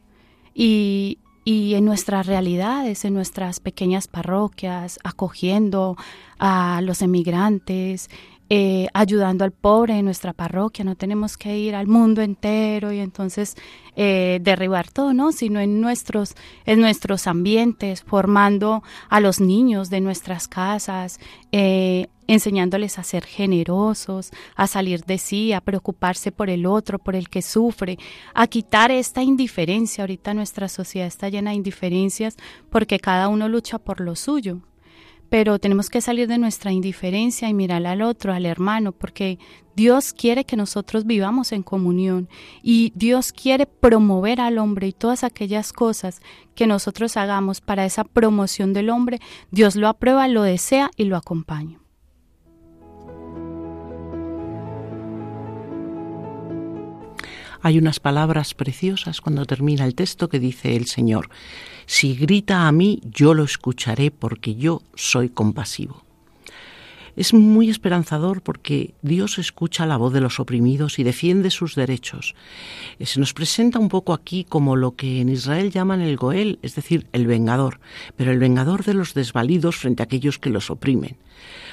Y 0.55 1.19
y 1.49 1.77
en 1.77 1.87
nuestras 1.87 2.27
realidades, 2.27 3.07
en 3.07 3.15
nuestras 3.15 3.59
pequeñas 3.59 4.07
parroquias, 4.07 4.99
acogiendo 5.03 5.97
a 6.39 6.83
los 6.83 7.01
emigrantes, 7.01 8.11
eh, 8.51 8.89
ayudando 8.95 9.45
al 9.45 9.53
pobre 9.53 9.99
en 9.99 10.07
nuestra 10.07 10.33
parroquia, 10.33 10.85
no 10.85 10.97
tenemos 10.97 11.37
que 11.37 11.59
ir 11.59 11.75
al 11.75 11.87
mundo 11.87 12.23
entero 12.23 12.93
y 12.93 12.99
entonces 12.99 13.57
eh, 13.95 14.39
derribar 14.41 14.91
todo, 14.91 15.13
¿no? 15.13 15.33
Sino 15.33 15.61
en 15.61 15.81
nuestros, 15.81 16.35
en 16.65 16.81
nuestros 16.81 17.27
ambientes, 17.27 18.03
formando 18.03 18.83
a 19.11 19.21
los 19.21 19.41
niños 19.41 19.91
de 19.91 20.01
nuestras 20.01 20.49
casas, 20.49 21.21
eh, 21.53 22.07
enseñándoles 22.27 22.99
a 22.99 23.03
ser 23.03 23.25
generosos, 23.25 24.31
a 24.55 24.67
salir 24.67 25.05
de 25.05 25.19
sí, 25.19 25.53
a 25.53 25.61
preocuparse 25.61 26.33
por 26.33 26.49
el 26.49 26.65
otro, 26.65 26.99
por 26.99 27.17
el 27.17 27.29
que 27.29 27.43
sufre, 27.43 27.99
a 28.35 28.47
quitar 28.47 28.91
esta 28.91 29.23
indiferencia. 29.23 30.05
Ahorita 30.05 30.33
nuestra 30.33 30.69
sociedad 30.69 31.07
está 31.07 31.29
llena 31.29 31.51
de 31.51 31.57
indiferencias 31.57 32.37
porque 32.71 32.99
cada 32.99 33.29
uno 33.29 33.49
lucha 33.49 33.79
por 33.79 34.01
lo 34.01 34.15
suyo. 34.15 34.61
Pero 35.29 35.59
tenemos 35.59 35.91
que 35.91 36.01
salir 36.01 36.29
de 36.29 36.39
nuestra 36.39 36.73
indiferencia 36.73 37.49
y 37.49 37.55
mirar 37.55 37.87
al 37.87 38.03
otro, 38.03 38.33
al 38.33 38.47
hermano, 38.47 38.93
porque 38.93 39.39
Dios 39.77 40.13
quiere 40.13 40.45
que 40.45 40.57
nosotros 40.57 41.05
vivamos 41.05 41.53
en 41.53 41.63
comunión 41.63 42.29
y 42.63 42.93
Dios 42.97 43.33
quiere 43.33 43.67
promover 43.67 44.41
al 44.41 44.59
hombre 44.59 44.89
y 44.89 44.93
todas 44.93 45.23
aquellas 45.25 45.73
cosas 45.73 46.21
que 46.55 46.67
nosotros 46.67 47.17
hagamos 47.17 47.61
para 47.61 47.85
esa 47.85 48.05
promoción 48.05 48.73
del 48.73 48.91
hombre, 48.91 49.21
Dios 49.51 49.77
lo 49.77 49.87
aprueba, 49.87 50.27
lo 50.29 50.43
desea 50.43 50.91
y 50.97 51.05
lo 51.05 51.17
acompaña. 51.17 51.79
Hay 57.61 57.79
unas 57.79 58.01
palabras 58.01 58.55
preciosas 58.55 59.21
cuando 59.21 59.45
termina 59.45 59.85
el 59.85 59.95
texto 59.95 60.29
que 60.29 60.39
dice 60.39 60.77
el 60.77 60.87
Señor, 60.87 61.29
si 61.87 62.15
grita 62.15 62.69
a 62.69 62.73
mí, 62.73 63.01
yo 63.05 63.35
lo 63.35 63.45
escucharé 63.45 64.11
porque 64.11 64.55
yo 64.55 64.83
soy 64.95 65.29
compasivo. 65.29 66.08
Es 67.19 67.35
muy 67.35 67.69
esperanzador 67.69 68.43
porque 68.43 68.95
Dios 69.03 69.41
escucha 69.41 69.87
la 69.87 69.97
voz 69.97 70.13
de 70.13 70.21
los 70.21 70.39
oprimidos 70.39 71.01
y 71.01 71.03
defiende 71.03 71.51
sus 71.51 71.75
derechos. 71.75 72.37
Se 73.01 73.19
nos 73.19 73.35
presenta 73.35 73.81
un 73.81 73.89
poco 73.89 74.13
aquí 74.13 74.45
como 74.45 74.77
lo 74.77 74.95
que 74.95 75.21
en 75.21 75.29
Israel 75.29 75.73
llaman 75.73 76.01
el 76.01 76.17
Goel, 76.17 76.61
es 76.63 76.77
decir, 76.77 77.09
el 77.13 77.27
vengador, 77.27 77.81
pero 78.15 78.31
el 78.31 78.39
vengador 78.39 78.85
de 78.85 78.95
los 78.95 79.15
desvalidos 79.15 79.75
frente 79.75 80.01
a 80.01 80.05
aquellos 80.05 80.39
que 80.39 80.51
los 80.51 80.71
oprimen 80.71 81.17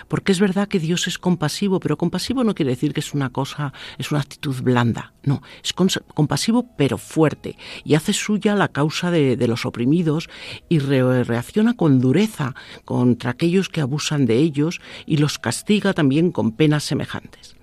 porque 0.07 0.31
es 0.31 0.39
verdad 0.39 0.67
que 0.67 0.79
Dios 0.79 1.07
es 1.07 1.17
compasivo, 1.17 1.79
pero 1.79 1.97
compasivo 1.97 2.43
no 2.43 2.55
quiere 2.55 2.71
decir 2.71 2.93
que 2.93 2.99
es 2.99 3.13
una 3.13 3.29
cosa, 3.29 3.73
es 3.97 4.11
una 4.11 4.21
actitud 4.21 4.61
blanda, 4.61 5.13
no, 5.23 5.41
es 5.63 5.73
compasivo 5.73 6.67
pero 6.77 6.97
fuerte 6.97 7.57
y 7.83 7.95
hace 7.95 8.13
suya 8.13 8.55
la 8.55 8.69
causa 8.69 9.11
de, 9.11 9.45
los 9.45 9.65
oprimidos 9.65 10.27
y 10.69 10.79
reacciona 10.79 11.75
con 11.75 12.01
dureza 12.01 12.55
contra 12.83 13.31
aquellos 13.31 13.69
que 13.69 13.81
abusan 13.81 14.25
de 14.25 14.37
ellos 14.37 14.81
y 15.05 15.17
los 15.17 15.34
castiga 15.39 15.93
también 15.93 16.31
con 16.31 16.51
penas 16.51 16.83
semejantes. 16.83 17.55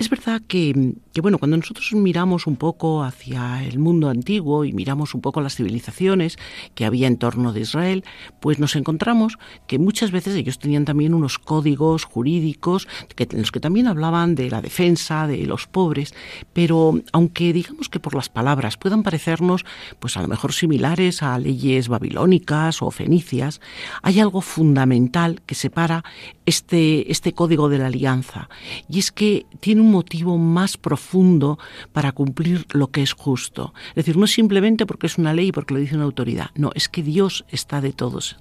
Es 0.00 0.08
verdad 0.08 0.40
que, 0.48 0.94
bueno, 1.20 1.36
cuando 1.36 1.58
nosotros 1.58 1.92
miramos 1.92 2.46
un 2.46 2.56
poco 2.56 3.02
hacia 3.02 3.62
el 3.62 3.78
mundo 3.78 4.08
antiguo 4.08 4.64
y 4.64 4.72
miramos 4.72 5.14
un 5.14 5.20
poco 5.20 5.42
las 5.42 5.56
civilizaciones 5.56 6.38
que 6.74 6.86
había 6.86 7.06
en 7.06 7.18
torno 7.18 7.52
de 7.52 7.60
Israel, 7.60 8.02
pues 8.40 8.58
nos 8.58 8.76
encontramos 8.76 9.38
que 9.66 9.78
muchas 9.78 10.10
veces 10.10 10.36
ellos 10.36 10.58
tenían 10.58 10.86
también 10.86 11.12
unos 11.12 11.38
códigos 11.38 12.04
jurídicos 12.04 12.88
que, 13.14 13.28
en 13.30 13.40
los 13.40 13.52
que 13.52 13.60
también 13.60 13.88
hablaban 13.88 14.34
de 14.34 14.48
la 14.48 14.62
defensa 14.62 15.26
de 15.26 15.44
los 15.44 15.66
pobres, 15.66 16.14
pero 16.54 16.98
aunque 17.12 17.52
digamos 17.52 17.90
que 17.90 18.00
por 18.00 18.14
las 18.14 18.30
palabras 18.30 18.78
puedan 18.78 19.02
parecernos, 19.02 19.66
pues 19.98 20.16
a 20.16 20.22
lo 20.22 20.28
mejor 20.28 20.54
similares 20.54 21.22
a 21.22 21.38
leyes 21.38 21.88
babilónicas 21.88 22.80
o 22.80 22.90
fenicias, 22.90 23.60
hay 24.00 24.18
algo 24.18 24.40
fundamental 24.40 25.42
que 25.44 25.54
separa 25.54 26.04
este, 26.50 27.10
este 27.12 27.32
código 27.32 27.68
de 27.68 27.78
la 27.78 27.86
alianza 27.86 28.48
y 28.88 28.98
es 28.98 29.12
que 29.12 29.46
tiene 29.60 29.80
un 29.80 29.92
motivo 29.92 30.36
más 30.36 30.76
profundo 30.76 31.60
para 31.92 32.10
cumplir 32.10 32.66
lo 32.72 32.88
que 32.88 33.02
es 33.02 33.12
justo. 33.12 33.72
Es 33.90 33.94
decir, 33.94 34.16
no 34.16 34.26
simplemente 34.26 34.84
porque 34.84 35.06
es 35.06 35.16
una 35.16 35.32
ley 35.32 35.48
y 35.48 35.52
porque 35.52 35.74
lo 35.74 35.80
dice 35.80 35.94
una 35.94 36.04
autoridad, 36.04 36.50
no, 36.56 36.72
es 36.74 36.88
que 36.88 37.04
Dios 37.04 37.44
está 37.50 37.80
de 37.80 37.92
todo 37.92 38.18
eso. 38.18 38.36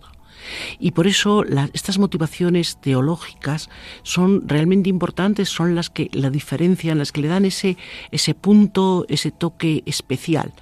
Y 0.79 0.91
por 0.91 1.08
eso 1.08 1.43
estas 1.74 2.00
motivaciones 2.00 2.77
teológicas 2.77 3.69
son 4.03 4.48
realmente 4.48 4.89
importantes, 4.89 5.50
son 5.50 5.75
las 5.75 5.89
que 5.89 6.10
la 6.13 6.29
diferencian, 6.29 6.98
las 6.98 7.12
que 7.12 7.22
le 7.22 7.27
dan 7.27 7.46
ese, 7.46 7.77
ese 8.12 8.34
punto, 8.34 9.05
ese 9.10 9.31
toque 9.31 9.84
especial. 9.86 10.53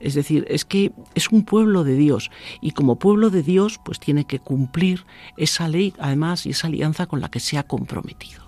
Es 0.00 0.14
decir, 0.14 0.46
es 0.48 0.64
que 0.64 0.92
es 1.14 1.28
un 1.30 1.44
pueblo 1.44 1.84
de 1.84 1.96
Dios 1.96 2.30
y 2.60 2.72
como 2.72 2.96
pueblo 2.96 3.30
de 3.30 3.42
Dios 3.42 3.80
pues 3.84 4.00
tiene 4.00 4.24
que 4.24 4.40
cumplir 4.40 5.04
esa 5.36 5.68
ley 5.68 5.94
además 5.98 6.46
y 6.46 6.50
esa 6.50 6.66
alianza 6.66 7.06
con 7.06 7.20
la 7.20 7.30
que 7.30 7.40
se 7.40 7.58
ha 7.58 7.62
comprometido. 7.62 8.41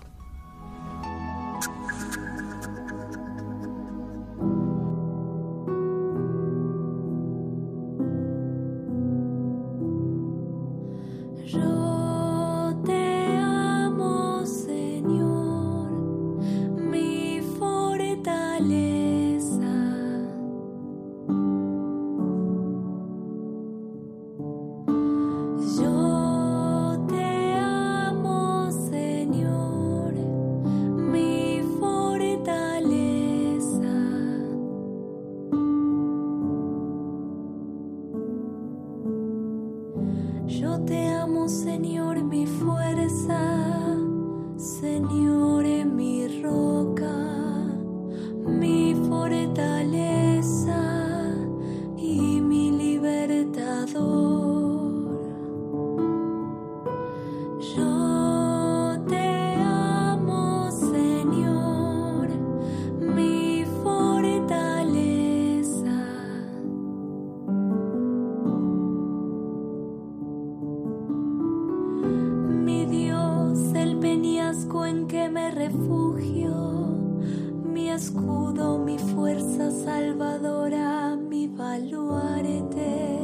escudo, 77.95 78.77
mi 78.77 78.97
fuerza 78.97 79.71
salvadora, 79.71 81.15
mi 81.15 81.47
baluarte. 81.47 83.19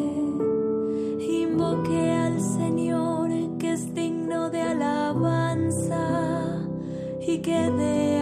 Invoqué 1.19 2.11
al 2.11 2.39
Señor 2.39 3.57
que 3.59 3.73
es 3.73 3.93
digno 3.93 4.49
de 4.49 4.61
alabanza 4.61 6.07
y 7.27 7.39
que 7.39 7.69
de 7.71 8.20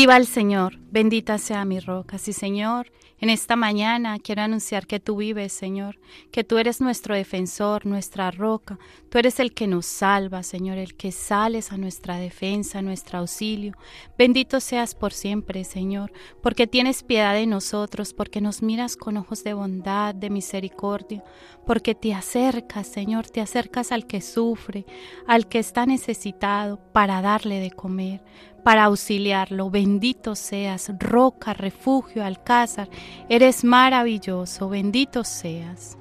Viva 0.00 0.16
el 0.16 0.26
Señor, 0.26 0.78
bendita 0.90 1.36
sea 1.36 1.66
mi 1.66 1.78
roca. 1.78 2.16
Sí, 2.16 2.32
Señor, 2.32 2.90
en 3.18 3.28
esta 3.28 3.54
mañana 3.54 4.18
quiero 4.18 4.40
anunciar 4.40 4.86
que 4.86 4.98
tú 4.98 5.16
vives, 5.16 5.52
Señor, 5.52 5.98
que 6.32 6.42
tú 6.42 6.56
eres 6.56 6.80
nuestro 6.80 7.14
defensor, 7.14 7.84
nuestra 7.84 8.30
roca. 8.30 8.78
Tú 9.10 9.18
eres 9.18 9.40
el 9.40 9.52
que 9.52 9.66
nos 9.66 9.84
salva, 9.84 10.42
Señor, 10.42 10.78
el 10.78 10.96
que 10.96 11.12
sales 11.12 11.70
a 11.70 11.76
nuestra 11.76 12.16
defensa, 12.16 12.80
nuestro 12.80 13.18
auxilio. 13.18 13.74
Bendito 14.16 14.58
seas 14.60 14.94
por 14.94 15.12
siempre, 15.12 15.64
Señor, 15.64 16.12
porque 16.42 16.66
tienes 16.66 17.02
piedad 17.02 17.34
de 17.34 17.46
nosotros, 17.46 18.14
porque 18.14 18.40
nos 18.40 18.62
miras 18.62 18.96
con 18.96 19.18
ojos 19.18 19.44
de 19.44 19.52
bondad, 19.52 20.14
de 20.14 20.30
misericordia, 20.30 21.22
porque 21.66 21.94
te 21.94 22.14
acercas, 22.14 22.86
Señor, 22.86 23.28
te 23.28 23.42
acercas 23.42 23.92
al 23.92 24.06
que 24.06 24.22
sufre, 24.22 24.86
al 25.26 25.46
que 25.46 25.58
está 25.58 25.84
necesitado, 25.84 26.78
para 26.92 27.20
darle 27.20 27.60
de 27.60 27.70
comer 27.70 28.22
para 28.62 28.84
auxiliarlo. 28.84 29.70
Bendito 29.70 30.34
seas, 30.34 30.92
roca, 30.98 31.52
refugio, 31.52 32.24
alcázar. 32.24 32.88
Eres 33.28 33.64
maravilloso, 33.64 34.68
bendito 34.68 35.24
seas. 35.24 35.96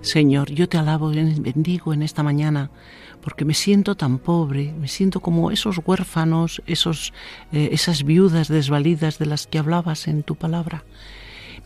Señor, 0.00 0.50
yo 0.50 0.68
te 0.68 0.78
alabo 0.78 1.12
y 1.12 1.40
bendigo 1.40 1.92
en 1.92 2.02
esta 2.02 2.22
mañana 2.22 2.70
porque 3.20 3.44
me 3.44 3.54
siento 3.54 3.96
tan 3.96 4.18
pobre, 4.18 4.72
me 4.72 4.88
siento 4.88 5.20
como 5.20 5.50
esos 5.50 5.80
huérfanos, 5.84 6.62
esos, 6.66 7.12
eh, 7.52 7.70
esas 7.72 8.04
viudas 8.04 8.48
desvalidas 8.48 9.18
de 9.18 9.26
las 9.26 9.46
que 9.46 9.58
hablabas 9.58 10.08
en 10.08 10.22
tu 10.22 10.36
palabra. 10.36 10.84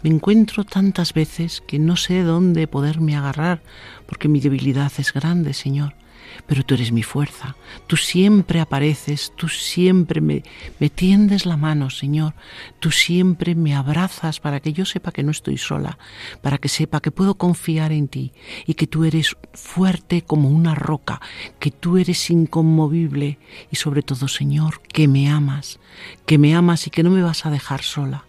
Me 0.02 0.10
encuentro 0.10 0.64
tantas 0.64 1.14
veces 1.14 1.62
que 1.64 1.78
no 1.78 1.96
sé 1.96 2.22
dónde 2.22 2.66
poderme 2.66 3.14
agarrar, 3.14 3.62
porque 4.06 4.28
mi 4.28 4.40
debilidad 4.40 4.90
es 4.98 5.12
grande, 5.12 5.54
Señor. 5.54 5.94
Pero 6.46 6.64
tú 6.64 6.74
eres 6.74 6.90
mi 6.92 7.02
fuerza, 7.02 7.56
tú 7.86 7.96
siempre 7.96 8.58
apareces, 8.60 9.32
tú 9.36 9.48
siempre 9.48 10.20
me, 10.20 10.42
me 10.80 10.88
tiendes 10.88 11.46
la 11.46 11.56
mano, 11.56 11.90
Señor, 11.90 12.34
tú 12.80 12.90
siempre 12.90 13.54
me 13.54 13.74
abrazas 13.74 14.40
para 14.40 14.58
que 14.60 14.72
yo 14.72 14.84
sepa 14.86 15.12
que 15.12 15.22
no 15.22 15.30
estoy 15.30 15.58
sola, 15.58 15.98
para 16.40 16.58
que 16.58 16.68
sepa 16.68 17.00
que 17.00 17.10
puedo 17.10 17.34
confiar 17.34 17.92
en 17.92 18.08
ti 18.08 18.32
y 18.66 18.74
que 18.74 18.86
tú 18.86 19.04
eres 19.04 19.36
fuerte 19.52 20.22
como 20.22 20.48
una 20.48 20.74
roca, 20.74 21.20
que 21.60 21.70
tú 21.70 21.98
eres 21.98 22.30
inconmovible 22.30 23.38
y 23.70 23.76
sobre 23.76 24.02
todo, 24.02 24.26
Señor, 24.26 24.80
que 24.80 25.06
me 25.06 25.28
amas, 25.28 25.78
que 26.26 26.38
me 26.38 26.54
amas 26.54 26.86
y 26.86 26.90
que 26.90 27.02
no 27.02 27.10
me 27.10 27.22
vas 27.22 27.46
a 27.46 27.50
dejar 27.50 27.82
sola. 27.82 28.24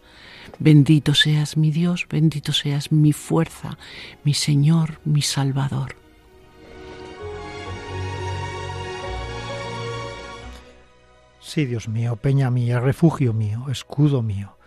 Bendito 0.59 1.15
seas 1.15 1.57
mi 1.57 1.71
Dios, 1.71 2.07
bendito 2.09 2.53
seas 2.53 2.91
mi 2.91 3.11
fuerza, 3.11 3.77
mi 4.23 4.33
Señor, 4.33 4.99
mi 5.03 5.21
Salvador. 5.21 5.95
Sí, 11.39 11.65
Dios 11.65 11.89
mío, 11.89 12.15
peña 12.15 12.49
mía, 12.51 12.79
refugio 12.79 13.33
mío, 13.33 13.65
escudo 13.69 14.21
mío. 14.21 14.57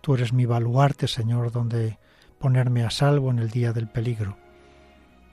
Tú 0.00 0.14
eres 0.14 0.32
mi 0.32 0.44
baluarte, 0.44 1.06
Señor, 1.06 1.52
donde 1.52 1.98
ponerme 2.38 2.84
a 2.84 2.90
salvo 2.90 3.30
en 3.30 3.38
el 3.38 3.50
día 3.50 3.72
del 3.72 3.88
peligro. 3.88 4.36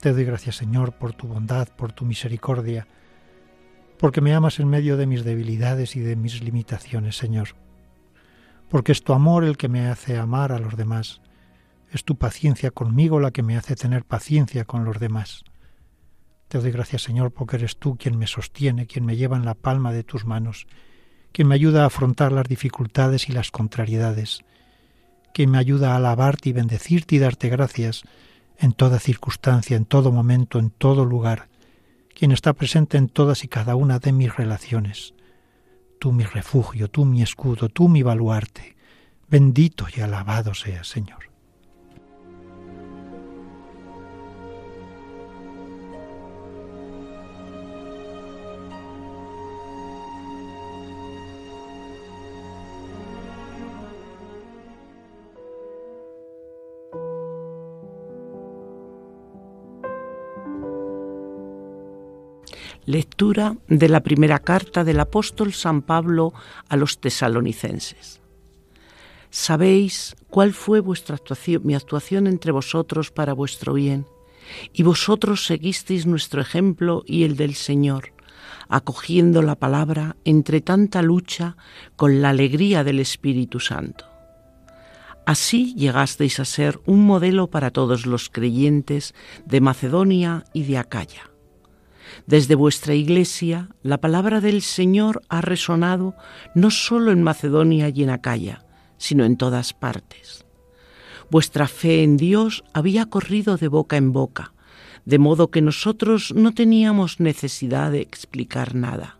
Te 0.00 0.12
doy 0.12 0.24
gracias, 0.24 0.56
Señor, 0.56 0.92
por 0.92 1.14
tu 1.14 1.26
bondad, 1.26 1.68
por 1.68 1.92
tu 1.92 2.04
misericordia, 2.04 2.86
porque 3.98 4.20
me 4.20 4.34
amas 4.34 4.60
en 4.60 4.68
medio 4.68 4.96
de 4.96 5.06
mis 5.06 5.24
debilidades 5.24 5.96
y 5.96 6.00
de 6.00 6.16
mis 6.16 6.42
limitaciones, 6.42 7.16
Señor 7.16 7.65
porque 8.68 8.92
es 8.92 9.02
tu 9.02 9.12
amor 9.12 9.44
el 9.44 9.56
que 9.56 9.68
me 9.68 9.88
hace 9.88 10.16
amar 10.16 10.52
a 10.52 10.58
los 10.58 10.76
demás, 10.76 11.20
es 11.92 12.04
tu 12.04 12.16
paciencia 12.16 12.70
conmigo 12.70 13.20
la 13.20 13.30
que 13.30 13.42
me 13.42 13.56
hace 13.56 13.76
tener 13.76 14.04
paciencia 14.04 14.64
con 14.64 14.84
los 14.84 14.98
demás. 14.98 15.44
Te 16.48 16.58
doy 16.58 16.70
gracias, 16.70 17.02
Señor, 17.02 17.32
porque 17.32 17.56
eres 17.56 17.76
tú 17.76 17.96
quien 17.96 18.18
me 18.18 18.26
sostiene, 18.26 18.86
quien 18.86 19.04
me 19.04 19.16
lleva 19.16 19.36
en 19.36 19.44
la 19.44 19.54
palma 19.54 19.92
de 19.92 20.04
tus 20.04 20.24
manos, 20.24 20.66
quien 21.32 21.48
me 21.48 21.54
ayuda 21.54 21.82
a 21.82 21.86
afrontar 21.86 22.32
las 22.32 22.48
dificultades 22.48 23.28
y 23.28 23.32
las 23.32 23.50
contrariedades, 23.50 24.42
quien 25.32 25.50
me 25.50 25.58
ayuda 25.58 25.92
a 25.92 25.96
alabarte 25.96 26.48
y 26.48 26.52
bendecirte 26.52 27.16
y 27.16 27.18
darte 27.18 27.48
gracias 27.48 28.02
en 28.58 28.72
toda 28.72 28.98
circunstancia, 28.98 29.76
en 29.76 29.84
todo 29.84 30.12
momento, 30.12 30.58
en 30.58 30.70
todo 30.70 31.04
lugar, 31.04 31.48
quien 32.14 32.32
está 32.32 32.52
presente 32.52 32.96
en 32.96 33.08
todas 33.08 33.44
y 33.44 33.48
cada 33.48 33.76
una 33.76 33.98
de 33.98 34.12
mis 34.12 34.34
relaciones 34.34 35.15
tú 35.98 36.12
mi 36.12 36.24
refugio, 36.24 36.88
tú 36.88 37.04
mi 37.04 37.22
escudo, 37.22 37.68
tú 37.68 37.88
mi 37.88 38.02
baluarte. 38.02 38.76
Bendito 39.28 39.86
y 39.94 40.00
alabado 40.00 40.54
seas, 40.54 40.86
Señor. 40.88 41.35
Lectura 62.86 63.56
de 63.66 63.88
la 63.88 64.04
primera 64.04 64.38
carta 64.38 64.84
del 64.84 65.00
apóstol 65.00 65.52
San 65.52 65.82
Pablo 65.82 66.32
a 66.68 66.76
los 66.76 67.00
tesalonicenses. 67.00 68.20
Sabéis 69.28 70.14
cuál 70.30 70.52
fue 70.52 70.78
vuestra 70.78 71.16
actuación, 71.16 71.62
mi 71.64 71.74
actuación 71.74 72.28
entre 72.28 72.52
vosotros 72.52 73.10
para 73.10 73.32
vuestro 73.32 73.72
bien, 73.72 74.06
y 74.72 74.84
vosotros 74.84 75.46
seguisteis 75.46 76.06
nuestro 76.06 76.40
ejemplo 76.40 77.02
y 77.06 77.24
el 77.24 77.34
del 77.34 77.56
Señor, 77.56 78.12
acogiendo 78.68 79.42
la 79.42 79.56
palabra 79.56 80.14
entre 80.24 80.60
tanta 80.60 81.02
lucha 81.02 81.56
con 81.96 82.22
la 82.22 82.28
alegría 82.28 82.84
del 82.84 83.00
Espíritu 83.00 83.58
Santo. 83.58 84.04
Así 85.26 85.74
llegasteis 85.74 86.38
a 86.38 86.44
ser 86.44 86.78
un 86.86 87.04
modelo 87.04 87.48
para 87.48 87.72
todos 87.72 88.06
los 88.06 88.30
creyentes 88.30 89.12
de 89.44 89.60
Macedonia 89.60 90.44
y 90.52 90.62
de 90.62 90.78
Acaya 90.78 91.30
desde 92.26 92.54
vuestra 92.54 92.94
iglesia, 92.94 93.68
la 93.82 93.98
palabra 93.98 94.40
del 94.40 94.62
Señor 94.62 95.22
ha 95.28 95.40
resonado 95.40 96.14
no 96.54 96.70
solo 96.70 97.12
en 97.12 97.22
Macedonia 97.22 97.88
y 97.88 98.02
en 98.02 98.10
Acaya, 98.10 98.64
sino 98.98 99.24
en 99.24 99.36
todas 99.36 99.72
partes. 99.72 100.44
Vuestra 101.30 101.68
fe 101.68 102.02
en 102.02 102.16
Dios 102.16 102.64
había 102.72 103.06
corrido 103.06 103.56
de 103.56 103.68
boca 103.68 103.96
en 103.96 104.12
boca, 104.12 104.52
de 105.04 105.18
modo 105.18 105.50
que 105.50 105.62
nosotros 105.62 106.32
no 106.34 106.52
teníamos 106.52 107.20
necesidad 107.20 107.92
de 107.92 108.00
explicar 108.00 108.74
nada, 108.74 109.18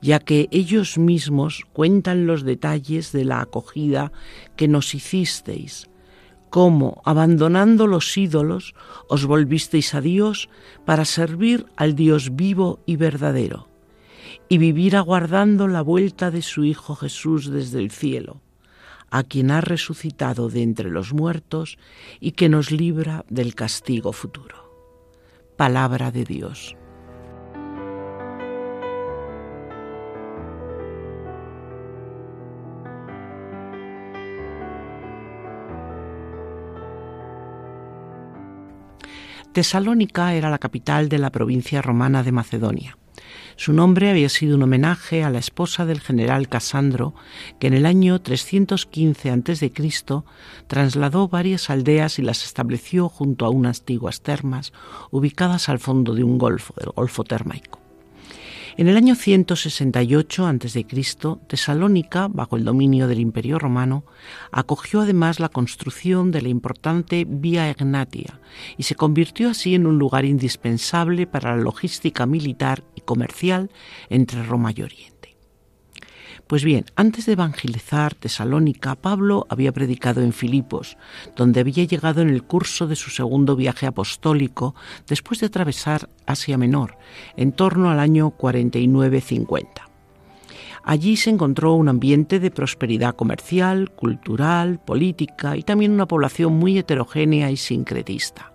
ya 0.00 0.18
que 0.18 0.48
ellos 0.50 0.98
mismos 0.98 1.64
cuentan 1.72 2.26
los 2.26 2.44
detalles 2.44 3.12
de 3.12 3.24
la 3.24 3.40
acogida 3.40 4.12
que 4.56 4.68
nos 4.68 4.94
hicisteis, 4.94 5.88
cómo, 6.52 7.00
abandonando 7.04 7.88
los 7.88 8.14
ídolos, 8.16 8.74
os 9.08 9.24
volvisteis 9.24 9.94
a 9.94 10.00
Dios 10.00 10.50
para 10.84 11.04
servir 11.04 11.64
al 11.76 11.96
Dios 11.96 12.36
vivo 12.36 12.78
y 12.84 12.96
verdadero, 12.96 13.68
y 14.50 14.58
vivir 14.58 14.94
aguardando 14.94 15.66
la 15.66 15.80
vuelta 15.80 16.30
de 16.30 16.42
su 16.42 16.64
Hijo 16.64 16.94
Jesús 16.94 17.50
desde 17.50 17.78
el 17.80 17.90
cielo, 17.90 18.42
a 19.10 19.24
quien 19.24 19.50
ha 19.50 19.62
resucitado 19.62 20.50
de 20.50 20.62
entre 20.62 20.90
los 20.90 21.14
muertos 21.14 21.78
y 22.20 22.32
que 22.32 22.50
nos 22.50 22.70
libra 22.70 23.24
del 23.30 23.54
castigo 23.54 24.12
futuro 24.12 24.62
palabra 25.56 26.10
de 26.10 26.24
Dios. 26.24 26.76
Tesalónica 39.52 40.32
era 40.32 40.48
la 40.48 40.58
capital 40.58 41.10
de 41.10 41.18
la 41.18 41.30
provincia 41.30 41.82
romana 41.82 42.22
de 42.22 42.32
Macedonia. 42.32 42.96
Su 43.56 43.74
nombre 43.74 44.08
había 44.08 44.30
sido 44.30 44.56
un 44.56 44.62
homenaje 44.62 45.24
a 45.24 45.30
la 45.30 45.38
esposa 45.38 45.84
del 45.84 46.00
general 46.00 46.48
Casandro, 46.48 47.14
que 47.60 47.66
en 47.66 47.74
el 47.74 47.84
año 47.84 48.22
315 48.22 49.30
a.C. 49.30 49.72
trasladó 50.66 51.28
varias 51.28 51.68
aldeas 51.68 52.18
y 52.18 52.22
las 52.22 52.44
estableció 52.44 53.10
junto 53.10 53.44
a 53.44 53.50
unas 53.50 53.80
antiguas 53.80 54.22
termas 54.22 54.72
ubicadas 55.10 55.68
al 55.68 55.80
fondo 55.80 56.14
de 56.14 56.24
un 56.24 56.38
golfo, 56.38 56.72
el 56.78 56.90
Golfo 56.90 57.22
Termaico. 57.22 57.81
En 58.78 58.88
el 58.88 58.96
año 58.96 59.14
168 59.14 60.46
a.C., 60.46 60.86
Tesalónica, 61.46 62.28
bajo 62.28 62.56
el 62.56 62.64
dominio 62.64 63.06
del 63.06 63.20
Imperio 63.20 63.58
Romano, 63.58 64.04
acogió 64.50 65.02
además 65.02 65.40
la 65.40 65.50
construcción 65.50 66.30
de 66.30 66.40
la 66.40 66.48
importante 66.48 67.26
Vía 67.28 67.68
Egnatia 67.68 68.40
y 68.78 68.84
se 68.84 68.94
convirtió 68.94 69.50
así 69.50 69.74
en 69.74 69.86
un 69.86 69.98
lugar 69.98 70.24
indispensable 70.24 71.26
para 71.26 71.54
la 71.54 71.62
logística 71.62 72.24
militar 72.24 72.82
y 72.94 73.02
comercial 73.02 73.70
entre 74.08 74.42
Roma 74.42 74.72
y 74.74 74.82
Oriente. 74.82 75.11
Pues 76.52 76.64
bien, 76.64 76.84
antes 76.96 77.24
de 77.24 77.32
evangelizar 77.32 78.14
Tesalónica, 78.14 78.94
Pablo 78.94 79.46
había 79.48 79.72
predicado 79.72 80.20
en 80.20 80.34
Filipos, 80.34 80.98
donde 81.34 81.60
había 81.60 81.84
llegado 81.84 82.20
en 82.20 82.28
el 82.28 82.42
curso 82.42 82.86
de 82.86 82.94
su 82.94 83.08
segundo 83.08 83.56
viaje 83.56 83.86
apostólico 83.86 84.74
después 85.06 85.40
de 85.40 85.46
atravesar 85.46 86.10
Asia 86.26 86.58
Menor, 86.58 86.98
en 87.38 87.52
torno 87.52 87.88
al 87.88 87.98
año 87.98 88.36
49-50. 88.36 89.64
Allí 90.84 91.16
se 91.16 91.30
encontró 91.30 91.72
un 91.72 91.88
ambiente 91.88 92.38
de 92.38 92.50
prosperidad 92.50 93.16
comercial, 93.16 93.90
cultural, 93.90 94.78
política 94.78 95.56
y 95.56 95.62
también 95.62 95.92
una 95.92 96.04
población 96.04 96.52
muy 96.52 96.76
heterogénea 96.76 97.50
y 97.50 97.56
sincretista. 97.56 98.51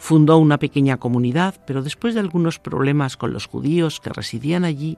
Fundó 0.00 0.38
una 0.38 0.58
pequeña 0.58 0.96
comunidad, 0.96 1.56
pero 1.66 1.82
después 1.82 2.14
de 2.14 2.20
algunos 2.20 2.58
problemas 2.58 3.18
con 3.18 3.34
los 3.34 3.46
judíos 3.46 4.00
que 4.00 4.08
residían 4.08 4.64
allí, 4.64 4.96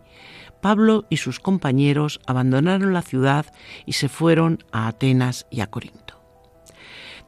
Pablo 0.62 1.06
y 1.10 1.16
sus 1.16 1.40
compañeros 1.40 2.20
abandonaron 2.24 2.94
la 2.94 3.02
ciudad 3.02 3.46
y 3.84 3.94
se 3.94 4.08
fueron 4.08 4.62
a 4.70 4.86
Atenas 4.86 5.48
y 5.50 5.60
a 5.60 5.66
Corinto. 5.66 6.22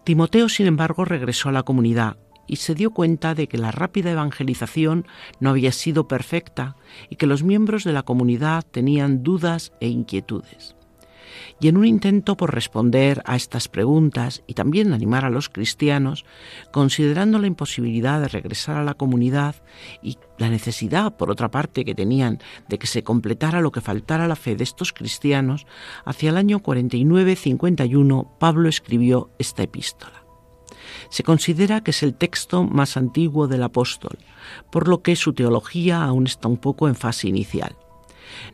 Timoteo, 0.04 0.48
sin 0.48 0.68
embargo, 0.68 1.04
regresó 1.04 1.48
a 1.48 1.52
la 1.52 1.64
comunidad 1.64 2.16
y 2.46 2.56
se 2.56 2.76
dio 2.76 2.92
cuenta 2.92 3.34
de 3.34 3.48
que 3.48 3.58
la 3.58 3.72
rápida 3.72 4.12
evangelización 4.12 5.06
no 5.40 5.50
había 5.50 5.72
sido 5.72 6.06
perfecta 6.06 6.76
y 7.10 7.16
que 7.16 7.26
los 7.26 7.42
miembros 7.42 7.82
de 7.82 7.92
la 7.92 8.04
comunidad 8.04 8.64
tenían 8.70 9.24
dudas 9.24 9.72
e 9.80 9.88
inquietudes. 9.88 10.76
Y 11.60 11.68
en 11.68 11.76
un 11.76 11.86
intento 11.86 12.36
por 12.36 12.54
responder 12.54 13.22
a 13.24 13.36
estas 13.36 13.68
preguntas 13.68 14.42
y 14.46 14.54
también 14.54 14.92
animar 14.92 15.24
a 15.24 15.30
los 15.30 15.48
cristianos, 15.48 16.24
considerando 16.72 17.38
la 17.38 17.46
imposibilidad 17.46 18.20
de 18.20 18.28
regresar 18.28 18.76
a 18.76 18.84
la 18.84 18.94
comunidad 18.94 19.56
y 20.02 20.18
la 20.38 20.48
necesidad, 20.48 21.16
por 21.16 21.30
otra 21.30 21.50
parte, 21.50 21.84
que 21.84 21.94
tenían 21.94 22.40
de 22.68 22.78
que 22.78 22.86
se 22.86 23.02
completara 23.02 23.60
lo 23.60 23.72
que 23.72 23.80
faltara 23.80 24.24
a 24.24 24.28
la 24.28 24.36
fe 24.36 24.56
de 24.56 24.64
estos 24.64 24.92
cristianos, 24.92 25.66
hacia 26.04 26.30
el 26.30 26.36
año 26.36 26.60
49-51 26.60 28.38
Pablo 28.38 28.68
escribió 28.68 29.30
esta 29.38 29.62
epístola. 29.62 30.24
Se 31.08 31.22
considera 31.22 31.82
que 31.82 31.90
es 31.90 32.02
el 32.02 32.14
texto 32.14 32.64
más 32.64 32.96
antiguo 32.96 33.46
del 33.46 33.62
apóstol, 33.62 34.18
por 34.70 34.88
lo 34.88 35.02
que 35.02 35.16
su 35.16 35.32
teología 35.32 36.02
aún 36.02 36.26
está 36.26 36.48
un 36.48 36.58
poco 36.58 36.88
en 36.88 36.94
fase 36.94 37.28
inicial. 37.28 37.76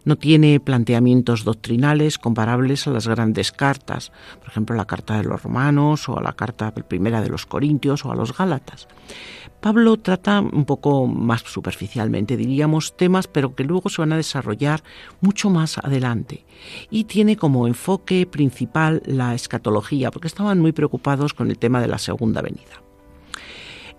No 0.04 0.16
tiene 0.16 0.60
planteamientos 0.60 1.44
doctrinales 1.44 2.18
comparables 2.18 2.86
a 2.86 2.90
las 2.90 3.06
grandes 3.06 3.52
cartas, 3.52 4.12
por 4.38 4.48
ejemplo 4.48 4.76
la 4.76 4.86
carta 4.86 5.16
de 5.16 5.24
los 5.24 5.42
romanos 5.42 6.08
o 6.08 6.18
a 6.18 6.22
la 6.22 6.32
carta 6.32 6.72
primera 6.72 7.20
de 7.20 7.28
los 7.28 7.46
corintios 7.46 8.04
o 8.04 8.12
a 8.12 8.16
los 8.16 8.36
gálatas. 8.36 8.88
Pablo 9.60 9.98
trata 9.98 10.40
un 10.40 10.64
poco 10.64 11.06
más 11.06 11.42
superficialmente, 11.42 12.36
diríamos, 12.38 12.96
temas, 12.96 13.26
pero 13.26 13.54
que 13.54 13.64
luego 13.64 13.90
se 13.90 14.00
van 14.00 14.12
a 14.14 14.16
desarrollar 14.16 14.82
mucho 15.20 15.50
más 15.50 15.76
adelante. 15.76 16.46
Y 16.90 17.04
tiene 17.04 17.36
como 17.36 17.66
enfoque 17.66 18.26
principal 18.26 19.02
la 19.04 19.34
escatología, 19.34 20.10
porque 20.10 20.28
estaban 20.28 20.60
muy 20.60 20.72
preocupados 20.72 21.34
con 21.34 21.50
el 21.50 21.58
tema 21.58 21.82
de 21.82 21.88
la 21.88 21.98
segunda 21.98 22.40
venida. 22.40 22.89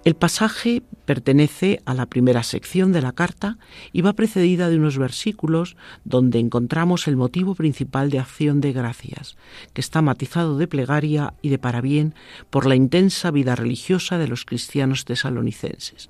El 0.04 0.16
pasaje 0.16 0.82
pertenece 1.06 1.80
a 1.86 1.94
la 1.94 2.08
primera 2.08 2.42
sección 2.42 2.92
de 2.92 3.04
la 3.04 3.12
carta 3.12 3.60
y 3.94 4.02
va 4.02 4.14
precedida 4.14 4.68
de 4.68 4.78
unos 4.78 4.98
versículos 4.98 5.76
donde 6.06 6.40
encontramos 6.40 7.08
el 7.08 7.18
motivo 7.18 7.54
principal 7.54 8.10
de 8.10 8.18
acción 8.18 8.62
de 8.62 8.74
gracias, 8.74 9.38
que 9.74 9.82
está 9.82 10.02
matizado 10.02 10.58
de 10.58 10.68
plegaria 10.68 11.36
y 11.44 11.50
de 11.50 11.60
parabién 11.60 12.16
por 12.50 12.66
la 12.66 12.76
intensa 12.76 13.30
vida 13.30 13.56
religiosa 13.56 14.18
de 14.18 14.28
los 14.28 14.44
cristianos 14.44 15.06
tesalonicenses, 15.06 16.10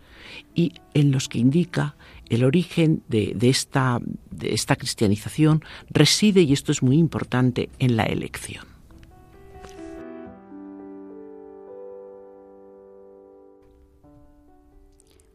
y 0.56 0.71
en 0.93 1.12
los 1.12 1.27
que 1.27 1.39
indica 1.39 1.95
el 2.30 2.45
origen 2.45 3.04
de, 3.10 3.36
esta, 3.41 3.99
de 4.30 4.54
esta 4.54 4.77
cristianización 4.77 5.65
reside, 5.89 6.43
y 6.43 6.54
esto 6.54 6.71
es 6.71 6.82
muy 6.82 6.97
importante, 6.97 7.69
en 7.77 7.97
la 7.97 8.04
elección. 8.04 8.71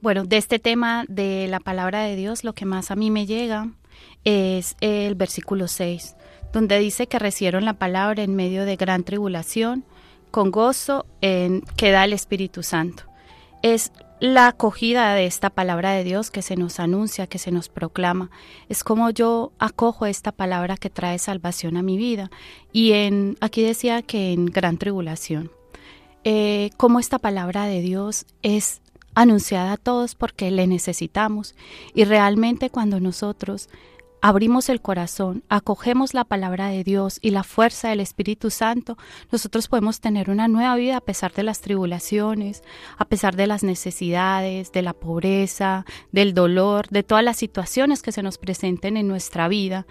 Bueno, 0.01 0.25
de 0.25 0.37
este 0.37 0.59
tema 0.59 1.05
de 1.09 1.47
la 1.49 1.61
palabra 1.61 2.03
de 2.03 2.17
Dios, 2.17 2.45
lo 2.45 2.55
que 2.55 2.65
más 2.65 2.91
a 2.91 2.97
mí 2.97 3.11
me 3.11 3.27
llega 3.27 3.71
es 4.25 4.77
el 4.81 5.15
versículo 5.15 5.69
6, 5.69 6.17
donde 6.53 6.79
dice 6.79 7.07
que 7.07 7.19
recibieron 7.19 7.65
la 7.65 7.75
palabra 7.75 8.23
en 8.23 8.37
medio 8.37 8.65
de 8.65 8.77
gran 8.77 9.05
tribulación, 9.05 9.85
con 10.31 10.51
gozo 10.51 11.07
en, 11.23 11.63
que 11.77 11.91
da 11.91 12.05
el 12.05 12.13
Espíritu 12.13 12.63
Santo. 12.63 13.05
Es 13.63 13.91
la 14.21 14.49
acogida 14.49 15.15
de 15.15 15.27
esta 15.27 15.51
palabra 15.51 15.93
de 15.93 16.05
Dios 16.05 16.31
que 16.31 16.43
se 16.43 16.57
nos 16.57 16.79
anuncia, 16.79 17.27
que 17.27 17.39
se 17.39 17.51
nos 17.51 17.69
proclama. 17.69 18.31
Es 18.69 18.85
como 18.85 19.11
yo 19.11 19.53
acojo 19.59 20.07
esta 20.07 20.33
palabra 20.33 20.77
que 20.77 20.91
trae 20.91 21.19
salvación 21.19 21.77
a 21.77 21.83
mi 21.83 21.97
vida. 21.97 22.31
Y 22.73 22.93
en 22.93 23.37
aquí 23.41 23.63
decía 23.63 24.03
que 24.03 24.33
en 24.33 24.47
gran 24.47 24.79
tribulación. 24.79 25.51
Eh, 26.25 26.71
como 26.77 26.99
esta 26.99 27.19
palabra 27.19 27.67
de 27.67 27.81
Dios 27.81 28.27
es 28.43 28.81
anunciada 29.17 29.73
a 29.73 29.77
todos 29.79 30.15
porque 30.15 30.53
le 30.53 30.69
necesitamos. 30.69 31.57
Y 31.95 32.05
realmente 32.05 32.71
cuando 32.71 33.01
nosotros 33.01 33.69
abrimos 34.21 34.69
el 34.69 34.81
corazón, 34.81 35.43
acogemos 35.49 36.13
la 36.13 36.25
palabra 36.25 36.69
de 36.69 36.85
Dios 36.85 37.19
y 37.23 37.31
la 37.31 37.43
fuerza 37.43 37.89
del 37.89 38.01
Espíritu 38.01 38.51
Santo, 38.51 38.99
nosotros 39.33 39.69
podemos 39.69 40.01
tener 40.01 40.31
una 40.31 40.49
nueva 40.49 40.77
vida 40.77 40.99
a 40.99 41.01
pesar 41.01 41.33
de 41.33 41.45
las 41.45 41.61
tribulaciones, 41.61 42.63
a 42.99 43.07
pesar 43.07 43.37
de 43.37 43.47
las 43.47 43.63
necesidades, 43.63 44.71
de 44.73 44.83
la 44.83 44.93
pobreza, 44.93 45.87
del 46.13 46.35
dolor, 46.35 46.87
de 46.89 47.03
todas 47.03 47.25
las 47.25 47.39
situaciones 47.39 48.03
que 48.03 48.13
se 48.13 48.23
nos 48.23 48.37
presenten 48.37 48.97
en 48.97 49.09
nuestra 49.09 49.49
vida. 49.49 49.87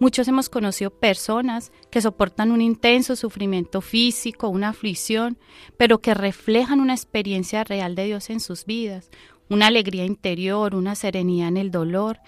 Muchos 0.00 0.28
hemos 0.28 0.48
conocido 0.48 0.90
personas 0.90 1.72
que 1.90 2.00
soportan 2.00 2.52
un 2.52 2.60
intenso 2.60 3.16
sufrimiento 3.16 3.80
físico, 3.80 4.48
una 4.48 4.68
aflicción, 4.68 5.38
pero 5.76 5.98
que 5.98 6.14
reflejan 6.14 6.80
una 6.80 6.94
experiencia 6.94 7.64
real 7.64 7.96
de 7.96 8.04
Dios 8.04 8.30
en 8.30 8.38
sus 8.38 8.64
vidas, 8.64 9.10
una 9.50 9.66
alegría 9.66 10.04
interior, 10.04 10.76
una 10.76 10.94
serenidad 10.94 11.48
en 11.48 11.56
el 11.56 11.72
dolor. 11.72 12.20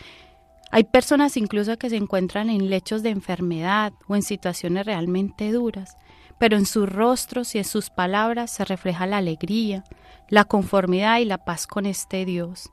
Hay 0.72 0.84
personas 0.84 1.36
incluso 1.36 1.78
que 1.78 1.90
se 1.90 1.96
encuentran 1.96 2.50
en 2.50 2.70
lechos 2.70 3.04
de 3.04 3.10
enfermedad 3.10 3.92
o 4.08 4.16
en 4.16 4.22
situaciones 4.22 4.86
realmente 4.86 5.52
duras, 5.52 5.96
pero 6.40 6.56
en 6.56 6.66
sus 6.66 6.88
rostros 6.88 7.54
y 7.54 7.58
en 7.58 7.64
sus 7.64 7.90
palabras 7.90 8.50
se 8.50 8.64
refleja 8.64 9.06
la 9.06 9.18
alegría, 9.18 9.84
la 10.28 10.44
conformidad 10.44 11.20
y 11.20 11.24
la 11.24 11.44
paz 11.44 11.68
con 11.68 11.86
este 11.86 12.24
Dios. 12.24 12.70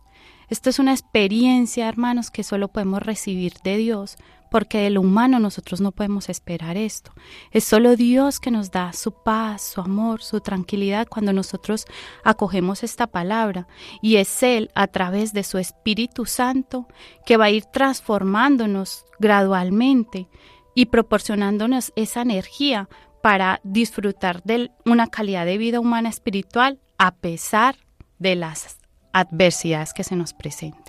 Esto 0.49 0.69
es 0.69 0.79
una 0.79 0.93
experiencia, 0.93 1.89
hermanos, 1.89 2.31
que 2.31 2.43
solo 2.43 2.69
podemos 2.69 3.03
recibir 3.03 3.53
de 3.63 3.75
Dios 3.75 4.15
porque 4.49 4.79
de 4.79 4.89
lo 4.89 5.01
humano 5.01 5.39
nosotros 5.39 5.81
no 5.81 5.91
podemos 5.91 6.29
esperar 6.29 6.77
esto. 6.77 7.13
Es 7.51 7.63
solo 7.63 7.95
Dios 7.95 8.39
que 8.39 8.51
nos 8.51 8.71
da 8.71 8.93
su 8.93 9.11
paz, 9.11 9.61
su 9.61 9.81
amor, 9.81 10.21
su 10.21 10.41
tranquilidad 10.41 11.07
cuando 11.07 11.33
nosotros 11.33 11.85
acogemos 12.23 12.83
esta 12.83 13.07
palabra 13.07 13.67
y 14.01 14.17
es 14.17 14.43
Él 14.43 14.69
a 14.75 14.87
través 14.87 15.33
de 15.33 15.43
su 15.43 15.57
Espíritu 15.57 16.25
Santo 16.25 16.87
que 17.25 17.37
va 17.37 17.45
a 17.45 17.51
ir 17.51 17.65
transformándonos 17.65 19.05
gradualmente 19.19 20.27
y 20.75 20.85
proporcionándonos 20.85 21.91
esa 21.95 22.21
energía 22.21 22.87
para 23.23 23.59
disfrutar 23.63 24.43
de 24.43 24.71
una 24.85 25.07
calidad 25.07 25.45
de 25.45 25.57
vida 25.57 25.79
humana 25.79 26.09
espiritual 26.09 26.79
a 26.97 27.15
pesar 27.15 27.75
de 28.19 28.35
las 28.35 28.77
adversidades 29.11 29.93
que 29.93 30.03
se 30.03 30.15
nos 30.15 30.33
presenten. 30.33 30.86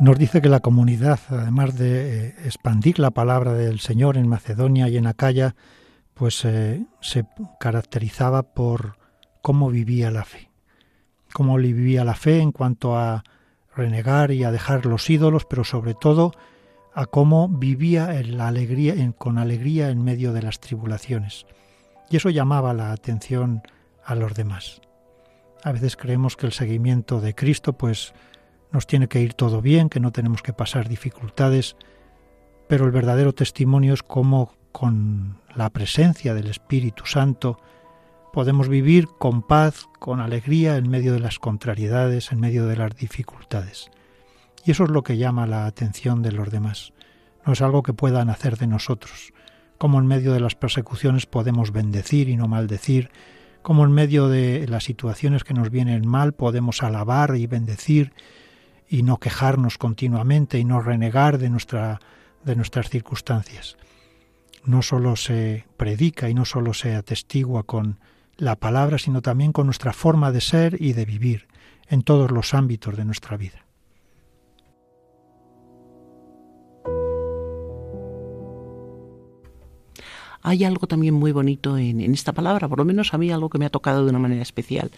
Nos 0.00 0.16
dice 0.16 0.40
que 0.40 0.48
la 0.48 0.60
comunidad, 0.60 1.18
además 1.28 1.76
de 1.76 2.28
eh, 2.28 2.34
expandir 2.44 3.00
la 3.00 3.10
palabra 3.10 3.54
del 3.54 3.80
Señor 3.80 4.16
en 4.16 4.28
Macedonia 4.28 4.88
y 4.88 4.96
en 4.96 5.08
Acaya, 5.08 5.56
pues 6.14 6.44
eh, 6.44 6.86
se 7.00 7.24
caracterizaba 7.58 8.44
por 8.44 8.96
cómo 9.42 9.70
vivía 9.70 10.12
la 10.12 10.24
fe. 10.24 10.50
Cómo 11.32 11.56
vivía 11.56 12.04
la 12.04 12.14
fe 12.14 12.38
en 12.38 12.52
cuanto 12.52 12.96
a 12.96 13.24
renegar 13.74 14.30
y 14.30 14.44
a 14.44 14.52
dejar 14.52 14.86
los 14.86 15.10
ídolos, 15.10 15.46
pero 15.46 15.64
sobre 15.64 15.94
todo 15.94 16.32
a 16.94 17.06
cómo 17.06 17.48
vivía 17.48 18.08
con 19.18 19.38
alegría 19.38 19.88
en 19.90 20.04
medio 20.04 20.32
de 20.32 20.42
las 20.42 20.60
tribulaciones. 20.60 21.44
Y 22.08 22.16
eso 22.18 22.30
llamaba 22.30 22.72
la 22.72 22.92
atención 22.92 23.62
a 24.04 24.14
los 24.14 24.34
demás. 24.34 24.80
A 25.64 25.72
veces 25.72 25.96
creemos 25.96 26.36
que 26.36 26.46
el 26.46 26.52
seguimiento 26.52 27.20
de 27.20 27.34
Cristo 27.34 27.72
pues 27.72 28.14
nos 28.72 28.86
tiene 28.86 29.08
que 29.08 29.20
ir 29.20 29.34
todo 29.34 29.62
bien, 29.62 29.88
que 29.88 30.00
no 30.00 30.12
tenemos 30.12 30.42
que 30.42 30.52
pasar 30.52 30.88
dificultades, 30.88 31.76
pero 32.68 32.84
el 32.84 32.90
verdadero 32.90 33.32
testimonio 33.32 33.94
es 33.94 34.02
cómo 34.02 34.54
con 34.72 35.38
la 35.54 35.70
presencia 35.70 36.34
del 36.34 36.48
Espíritu 36.48 37.06
Santo 37.06 37.58
podemos 38.32 38.68
vivir 38.68 39.08
con 39.18 39.42
paz, 39.42 39.86
con 39.98 40.20
alegría 40.20 40.76
en 40.76 40.88
medio 40.88 41.12
de 41.14 41.20
las 41.20 41.38
contrariedades, 41.38 42.30
en 42.30 42.40
medio 42.40 42.66
de 42.66 42.76
las 42.76 42.94
dificultades. 42.94 43.90
Y 44.64 44.72
eso 44.72 44.84
es 44.84 44.90
lo 44.90 45.02
que 45.02 45.16
llama 45.16 45.46
la 45.46 45.66
atención 45.66 46.22
de 46.22 46.32
los 46.32 46.50
demás. 46.50 46.92
No 47.46 47.54
es 47.54 47.62
algo 47.62 47.82
que 47.82 47.94
puedan 47.94 48.28
hacer 48.28 48.58
de 48.58 48.66
nosotros. 48.66 49.32
Como 49.78 49.98
en 49.98 50.06
medio 50.06 50.32
de 50.32 50.40
las 50.40 50.54
persecuciones 50.54 51.24
podemos 51.26 51.72
bendecir 51.72 52.28
y 52.28 52.36
no 52.36 52.48
maldecir, 52.48 53.10
como 53.62 53.84
en 53.84 53.92
medio 53.92 54.28
de 54.28 54.66
las 54.68 54.84
situaciones 54.84 55.44
que 55.44 55.54
nos 55.54 55.70
vienen 55.70 56.06
mal 56.06 56.32
podemos 56.32 56.82
alabar 56.82 57.34
y 57.36 57.46
bendecir 57.46 58.12
y 58.88 59.02
no 59.02 59.18
quejarnos 59.18 59.78
continuamente 59.78 60.58
y 60.58 60.64
no 60.64 60.80
renegar 60.80 61.38
de, 61.38 61.50
nuestra, 61.50 62.00
de 62.44 62.56
nuestras 62.56 62.88
circunstancias. 62.88 63.76
No 64.64 64.82
solo 64.82 65.16
se 65.16 65.66
predica 65.76 66.28
y 66.28 66.34
no 66.34 66.44
solo 66.44 66.74
se 66.74 66.94
atestigua 66.94 67.62
con 67.62 67.98
la 68.36 68.56
palabra, 68.56 68.98
sino 68.98 69.22
también 69.22 69.52
con 69.52 69.66
nuestra 69.66 69.92
forma 69.92 70.32
de 70.32 70.40
ser 70.40 70.80
y 70.80 70.92
de 70.92 71.04
vivir 71.04 71.48
en 71.88 72.02
todos 72.02 72.30
los 72.30 72.54
ámbitos 72.54 72.96
de 72.96 73.04
nuestra 73.04 73.36
vida. 73.36 73.67
Hay 80.48 80.64
algo 80.64 80.86
también 80.86 81.14
muy 81.14 81.30
bonito 81.30 81.76
en, 81.76 82.00
esta 82.00 82.32
palabra, 82.32 82.68
por 82.68 82.78
lo 82.78 82.84
menos 82.84 83.12
a 83.12 83.18
mí 83.18 83.30
algo 83.30 83.50
que 83.50 83.58
me 83.58 83.66
ha 83.66 83.70
tocado 83.70 84.04
de 84.04 84.10
una 84.10 84.18
manera 84.18 84.40
especial, 84.40 84.90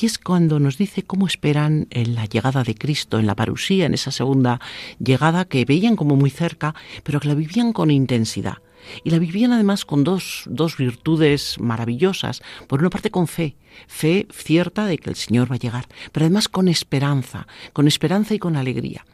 y 0.00 0.06
es 0.06 0.18
cuando 0.18 0.60
nos 0.60 0.78
dice 0.78 1.02
cómo 1.02 1.26
esperan 1.26 1.88
en 1.90 2.14
la 2.14 2.26
llegada 2.26 2.62
de 2.62 2.74
Cristo, 2.76 3.18
en 3.18 3.26
la 3.26 3.34
parusía, 3.34 3.86
en 3.86 3.94
esa 3.94 4.12
segunda 4.12 4.60
llegada 4.98 5.44
que 5.44 5.64
veían 5.64 5.96
como 5.96 6.14
muy 6.14 6.30
cerca, 6.30 6.74
pero 7.02 7.18
que 7.18 7.28
la 7.28 7.34
vivían 7.34 7.72
con 7.72 7.90
intensidad. 7.90 8.58
Y 9.04 9.10
la 9.10 9.18
vivían 9.18 9.52
además 9.52 9.84
con 9.84 10.04
dos, 10.04 10.44
dos 10.46 10.76
virtudes 10.76 11.58
maravillosas. 11.60 12.42
Por 12.66 12.80
una 12.80 12.90
parte 12.90 13.10
con 13.10 13.26
fe, 13.26 13.56
fe 13.86 14.26
cierta 14.32 14.86
de 14.86 14.98
que 14.98 15.10
el 15.10 15.16
Señor 15.16 15.50
va 15.50 15.56
a 15.56 15.58
llegar, 15.58 15.86
pero 16.12 16.26
además 16.26 16.48
con 16.48 16.68
esperanza, 16.68 17.46
con 17.72 17.88
esperanza 17.88 18.34
y 18.34 18.38
con 18.38 18.56
alegría. 18.56 19.04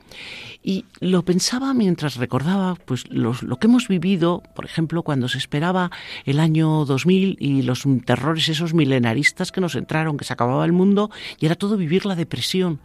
Y 0.63 0.85
lo 1.01 1.25
pensaba 1.25 1.75
mientras 1.75 2.17
recordaba 2.17 2.77
pues 2.77 3.09
lo, 3.11 3.35
que 3.59 3.67
hemos 3.67 3.89
vivido, 3.89 4.43
por 4.55 4.65
ejemplo, 4.65 5.03
cuando 5.03 5.29
se 5.29 5.39
esperaba 5.39 5.91
el 6.25 6.39
año 6.39 6.85
2000 6.85 7.37
y 7.41 7.63
los 7.63 7.85
terrores 8.05 8.49
esos 8.49 8.73
milenaristas 8.73 9.51
que 9.51 9.61
nos 9.61 9.75
entraron, 9.75 10.17
que 10.17 10.25
se 10.25 10.33
acababa 10.33 10.65
el 10.65 10.73
mundo 10.73 11.11
y 11.41 11.47
era 11.47 11.57
todo 11.57 11.77
vivir 11.77 12.07
la 12.07 12.15
depresión. 12.15 12.81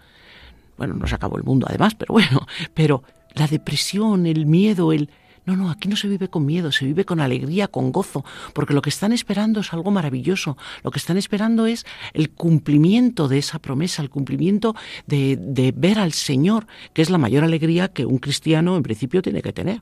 Bueno, 0.78 0.96
no 0.96 1.08
se 1.08 1.16
acabó 1.16 1.38
el 1.38 1.44
mundo 1.44 1.68
además, 1.70 1.94
pero 1.94 2.14
bueno, 2.14 2.48
pero 2.74 3.04
la 3.36 3.48
depresión, 3.48 4.26
el 4.26 4.48
miedo, 4.48 4.92
el 4.92 5.10
no, 5.48 5.56
no, 5.56 5.72
aquí 5.72 5.88
no 5.88 5.96
se 5.96 6.10
vive 6.10 6.28
con 6.28 6.46
miedo, 6.46 6.74
se 6.74 6.86
vive 6.86 7.06
con 7.06 7.22
alegría, 7.22 7.70
con 7.70 7.94
gozo, 7.94 8.26
porque 8.54 8.74
lo 8.74 8.82
que 8.82 8.90
están 8.90 9.14
esperando 9.14 9.62
es 9.62 9.72
algo 9.72 9.92
maravilloso. 9.92 10.58
Lo 10.84 10.92
que 10.92 11.00
están 11.00 11.16
esperando 11.16 11.68
es 11.68 11.86
el 12.14 12.30
cumplimiento 12.32 13.30
de 13.30 13.38
esa 13.38 13.58
promesa, 13.58 14.02
el 14.02 14.10
cumplimiento 14.10 14.76
de, 15.06 15.38
de 15.40 15.74
ver 15.76 16.00
al 16.00 16.12
Señor, 16.12 16.68
que 16.94 17.02
es 17.02 17.10
la 17.10 17.18
mayor 17.18 17.46
alegría 17.46 17.88
que 17.88 18.06
un 18.06 18.18
cristiano 18.18 18.76
en 18.76 18.84
principio 18.84 19.22
tiene 19.22 19.42
que 19.42 19.54
tener. 19.54 19.82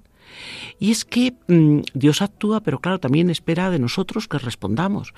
Y 0.80 0.92
es 0.92 1.06
que 1.06 1.34
mm, 1.48 1.80
Dios 1.94 2.22
actúa, 2.22 2.62
pero 2.62 2.80
claro, 2.80 3.00
también 3.00 3.30
espera 3.30 3.70
de 3.70 3.80
nosotros 3.80 4.28
que 4.28 4.38
respondamos. 4.38 5.14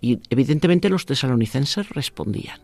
Y 0.00 0.20
evidentemente 0.30 0.88
los 0.88 1.06
tesalonicenses 1.06 1.88
respondían 1.90 2.60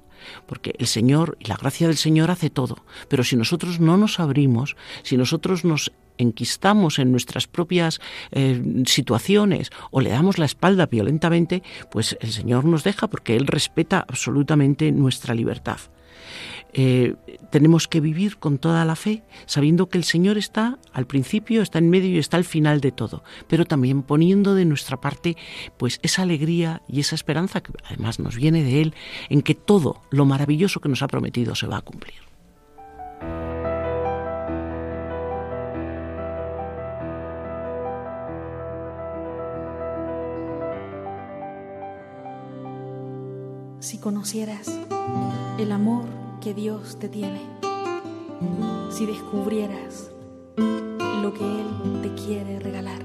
porque 0.46 0.74
el 0.78 0.86
Señor 0.86 1.36
y 1.38 1.46
la 1.46 1.56
gracia 1.56 1.86
del 1.86 1.98
Señor 1.98 2.30
hace 2.30 2.48
todo, 2.48 2.78
pero 3.08 3.24
si 3.24 3.36
nosotros 3.36 3.78
no 3.78 3.98
nos 3.98 4.20
abrimos, 4.20 4.74
si 5.02 5.18
nosotros 5.18 5.64
nos 5.64 5.92
enquistamos 6.16 6.98
en 6.98 7.10
nuestras 7.10 7.46
propias 7.46 8.00
eh, 8.30 8.82
situaciones 8.86 9.70
o 9.90 10.00
le 10.00 10.10
damos 10.10 10.38
la 10.38 10.44
espalda 10.44 10.86
violentamente, 10.86 11.62
pues 11.90 12.16
el 12.20 12.32
Señor 12.32 12.64
nos 12.64 12.84
deja 12.84 13.08
porque 13.08 13.36
Él 13.36 13.46
respeta 13.46 14.04
absolutamente 14.08 14.92
nuestra 14.92 15.34
libertad. 15.34 15.78
Eh, 16.74 17.14
tenemos 17.50 17.86
que 17.86 18.00
vivir 18.00 18.38
con 18.38 18.58
toda 18.58 18.84
la 18.84 18.96
fe, 18.96 19.22
sabiendo 19.46 19.88
que 19.88 19.96
el 19.96 20.02
Señor 20.02 20.36
está 20.38 20.78
al 20.92 21.06
principio, 21.06 21.62
está 21.62 21.78
en 21.78 21.88
medio 21.88 22.10
y 22.10 22.18
está 22.18 22.36
al 22.36 22.44
final 22.44 22.80
de 22.80 22.90
todo, 22.90 23.22
pero 23.46 23.64
también 23.64 24.02
poniendo 24.02 24.56
de 24.56 24.64
nuestra 24.64 25.00
parte 25.00 25.36
pues 25.76 26.00
esa 26.02 26.22
alegría 26.22 26.82
y 26.88 26.98
esa 26.98 27.14
esperanza 27.14 27.62
que 27.62 27.72
además 27.84 28.18
nos 28.18 28.34
viene 28.34 28.64
de 28.64 28.82
Él 28.82 28.94
en 29.28 29.42
que 29.42 29.54
todo 29.54 30.02
lo 30.10 30.24
maravilloso 30.24 30.80
que 30.80 30.88
nos 30.88 31.02
ha 31.02 31.06
prometido 31.06 31.54
se 31.54 31.68
va 31.68 31.76
a 31.76 31.82
cumplir. 31.82 32.14
Si 43.78 43.98
conocieras 43.98 44.66
el 45.58 45.70
amor 45.70 46.23
que 46.44 46.52
Dios 46.52 46.98
te 46.98 47.08
tiene, 47.08 47.40
si 48.90 49.06
descubrieras 49.06 50.10
lo 51.22 51.32
que 51.32 51.42
Él 51.42 52.02
te 52.02 52.22
quiere 52.22 52.60
regalar. 52.60 53.00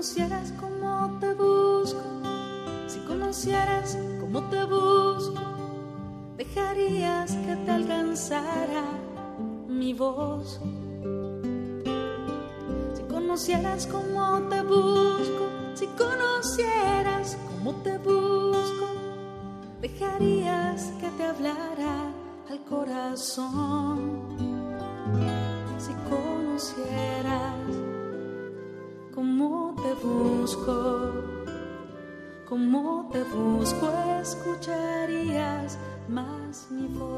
Conocieras 0.00 0.50
cómo 0.58 1.18
te 1.20 1.34
busco, 1.34 2.00
si 2.86 3.00
conocieras 3.00 3.98
cómo 4.18 4.42
te 4.48 4.64
busco, 4.64 5.42
dejarías 6.38 7.32
que 7.32 7.54
te 7.54 7.70
alcanzara 7.70 8.84
mi 9.68 9.92
voz. 9.92 10.58
Si 12.94 13.02
conocieras 13.10 13.86
cómo 13.86 14.38
te 14.48 14.62
busco, 14.62 15.44
si 15.74 15.86
conocieras 15.88 17.36
cómo 17.46 17.74
te 17.82 17.98
busco, 17.98 18.86
dejarías 19.82 20.92
que 20.98 21.10
te 21.10 21.24
hablara 21.24 22.10
al 22.48 22.64
corazón. 22.64 24.22
Si 25.76 25.92
conocieras 26.08 27.89
busco, 30.50 31.12
cómo 32.48 33.08
te 33.12 33.22
busco, 33.22 33.88
escucharías 34.20 35.78
más 36.08 36.68
mi 36.70 36.88
voz. 36.88 37.10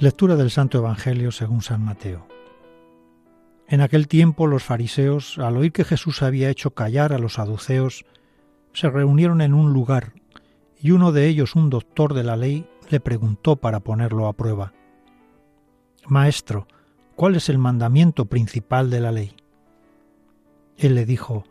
Lectura 0.00 0.34
del 0.34 0.50
Santo 0.50 0.78
Evangelio 0.78 1.30
según 1.30 1.60
San 1.60 1.84
Mateo. 1.84 2.26
En 3.68 3.82
aquel 3.82 4.08
tiempo 4.08 4.46
los 4.46 4.64
fariseos, 4.64 5.38
al 5.38 5.58
oír 5.58 5.72
que 5.72 5.84
Jesús 5.84 6.22
había 6.22 6.48
hecho 6.48 6.70
callar 6.70 7.12
a 7.12 7.18
los 7.18 7.34
saduceos, 7.34 8.06
se 8.72 8.88
reunieron 8.88 9.42
en 9.42 9.52
un 9.52 9.74
lugar, 9.74 10.14
y 10.80 10.92
uno 10.92 11.12
de 11.12 11.26
ellos, 11.26 11.54
un 11.54 11.68
doctor 11.68 12.14
de 12.14 12.24
la 12.24 12.38
ley, 12.38 12.66
le 12.88 12.98
preguntó 12.98 13.56
para 13.56 13.80
ponerlo 13.80 14.26
a 14.26 14.32
prueba. 14.32 14.72
Maestro, 16.06 16.66
¿cuál 17.14 17.36
es 17.36 17.50
el 17.50 17.58
mandamiento 17.58 18.24
principal 18.24 18.88
de 18.88 19.00
la 19.00 19.12
ley? 19.12 19.36
Él 20.78 20.94
le 20.94 21.04
dijo, 21.04 21.44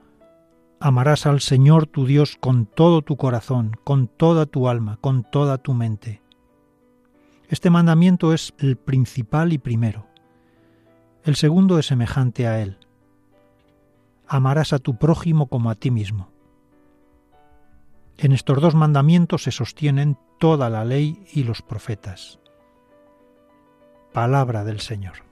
Amarás 0.80 1.28
al 1.28 1.42
Señor 1.42 1.86
tu 1.86 2.08
Dios 2.08 2.36
con 2.40 2.66
todo 2.66 3.04
tu 3.04 3.16
corazón, 3.16 3.78
con 3.84 4.08
toda 4.08 4.48
tu 4.48 4.68
alma, 4.70 4.98
con 5.02 5.24
toda 5.24 5.60
tu 5.60 5.76
mente. 5.76 6.24
Este 7.50 7.72
mandamiento 7.72 8.32
es 8.32 8.54
el 8.60 8.78
principal 8.78 9.54
y 9.54 9.58
primero. 9.58 10.06
El 11.24 11.36
segundo 11.36 11.80
es 11.80 11.88
semejante 11.88 12.46
a 12.48 12.62
él. 12.62 12.78
Amarás 14.28 14.72
a 14.72 14.78
tu 14.78 15.00
prójimo 15.00 15.48
como 15.48 15.72
a 15.72 15.76
ti 15.76 15.90
mismo. 15.90 16.30
En 18.18 18.34
estos 18.34 18.62
dos 18.62 18.76
mandamientos 18.76 19.44
se 19.44 19.52
sostienen 19.52 20.18
toda 20.38 20.70
la 20.70 20.86
ley 20.86 21.26
y 21.34 21.44
los 21.44 21.64
profetas. 21.64 22.40
Palabra 24.14 24.64
del 24.64 24.80
Señor. 24.80 25.29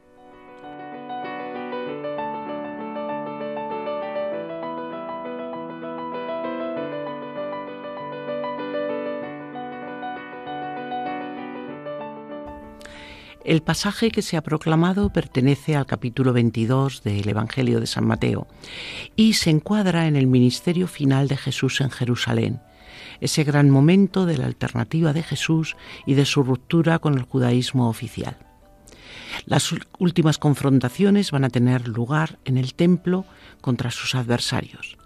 El 13.48 13.62
pasaje 13.62 14.12
que 14.12 14.22
se 14.22 14.36
ha 14.36 14.44
proclamado 14.44 15.10
pertenece 15.10 15.78
al 15.78 15.86
capítulo 15.86 16.34
22 16.34 17.02
del 17.04 17.30
Evangelio 17.30 17.80
de 17.80 17.88
San 17.88 18.06
Mateo 18.06 18.46
y 19.16 19.36
se 19.36 19.50
encuadra 19.50 20.06
en 20.08 20.18
el 20.18 20.28
ministerio 20.28 20.86
final 20.86 21.30
de 21.30 21.38
Jesús 21.38 21.80
en 21.80 21.90
Jerusalén, 21.90 22.60
ese 23.22 23.46
gran 23.46 23.70
momento 23.70 24.26
de 24.26 24.38
la 24.38 24.48
alternativa 24.48 25.14
de 25.14 25.24
Jesús 25.24 25.78
y 26.06 26.16
de 26.16 26.26
su 26.26 26.44
ruptura 26.44 27.00
con 27.00 27.14
el 27.14 27.22
judaísmo 27.22 27.88
oficial. 27.88 28.36
Las 29.46 29.74
últimas 29.98 30.40
confrontaciones 30.40 31.32
van 31.32 31.46
a 31.46 31.50
tener 31.50 31.88
lugar 31.88 32.40
en 32.44 32.58
el 32.58 32.74
templo 32.74 33.24
contra 33.62 33.92
sus 33.92 34.14
adversarios. 34.14 34.98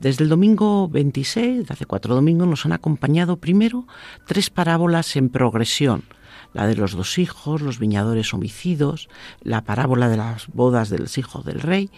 Desde 0.00 0.24
el 0.24 0.30
domingo 0.30 0.88
26, 0.88 1.66
de 1.66 1.74
hace 1.74 1.84
cuatro 1.84 2.14
domingos, 2.14 2.48
nos 2.48 2.64
han 2.64 2.72
acompañado 2.72 3.36
primero 3.36 3.86
tres 4.26 4.48
parábolas 4.48 5.16
en 5.16 5.28
progresión, 5.28 6.04
la 6.52 6.66
de 6.66 6.76
los 6.76 6.92
dos 6.92 7.18
hijos, 7.18 7.62
los 7.62 7.78
viñadores 7.78 8.34
homicidos, 8.34 9.08
la 9.42 9.64
parábola 9.64 10.08
de 10.08 10.16
las 10.16 10.48
bodas 10.48 10.90
de 10.90 10.98
los 10.98 11.18
hijos 11.18 11.44
del 11.44 11.60
rey, 11.60 11.90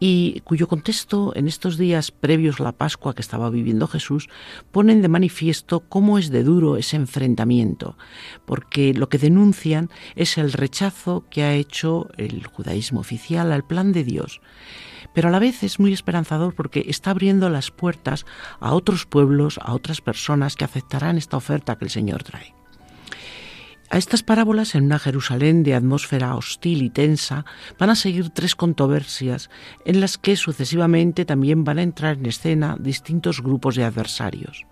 y 0.00 0.40
cuyo 0.40 0.68
contexto 0.68 1.32
en 1.36 1.46
estos 1.46 1.78
días 1.78 2.10
previos 2.10 2.60
a 2.60 2.64
la 2.64 2.72
Pascua 2.72 3.14
que 3.14 3.22
estaba 3.22 3.48
viviendo 3.48 3.86
Jesús 3.86 4.28
ponen 4.72 5.02
de 5.02 5.08
manifiesto 5.08 5.80
cómo 5.80 6.18
es 6.18 6.30
de 6.30 6.42
duro 6.42 6.76
ese 6.76 6.96
enfrentamiento, 6.96 7.96
porque 8.44 8.92
lo 8.92 9.08
que 9.08 9.18
denuncian 9.18 9.90
es 10.16 10.36
el 10.36 10.52
rechazo 10.52 11.24
que 11.30 11.44
ha 11.44 11.54
hecho 11.54 12.08
el 12.16 12.46
judaísmo 12.46 13.00
oficial 13.00 13.52
al 13.52 13.64
plan 13.64 13.92
de 13.92 14.04
Dios 14.04 14.40
pero 15.14 15.28
a 15.28 15.30
la 15.30 15.38
vez 15.38 15.62
es 15.62 15.78
muy 15.78 15.92
esperanzador 15.92 16.54
porque 16.54 16.84
está 16.88 17.12
abriendo 17.12 17.48
las 17.48 17.70
puertas 17.70 18.26
a 18.58 18.74
otros 18.74 19.06
pueblos, 19.06 19.58
a 19.62 19.72
otras 19.72 20.00
personas 20.00 20.56
que 20.56 20.64
aceptarán 20.64 21.16
esta 21.16 21.36
oferta 21.36 21.78
que 21.78 21.84
el 21.84 21.90
Señor 21.90 22.24
trae. 22.24 22.54
A 23.94 23.96
estas 23.96 24.24
parábolas, 24.24 24.74
en 24.74 24.86
una 24.86 24.98
Jerusalén 24.98 25.62
de 25.62 25.76
atmósfera 25.76 26.34
hostil 26.34 26.82
y 26.82 26.90
tensa, 26.90 27.44
van 27.78 27.90
a 27.90 27.94
seguir 27.94 28.30
tres 28.30 28.56
controversias 28.56 29.50
en 29.84 30.00
las 30.00 30.18
que 30.18 30.34
sucesivamente 30.34 31.24
también 31.24 31.62
van 31.62 31.78
a 31.78 31.84
entrar 31.84 32.16
en 32.16 32.26
escena 32.26 32.76
distintos 32.80 33.40
grupos 33.40 33.76
de 33.76 33.84
adversarios. 33.84 34.66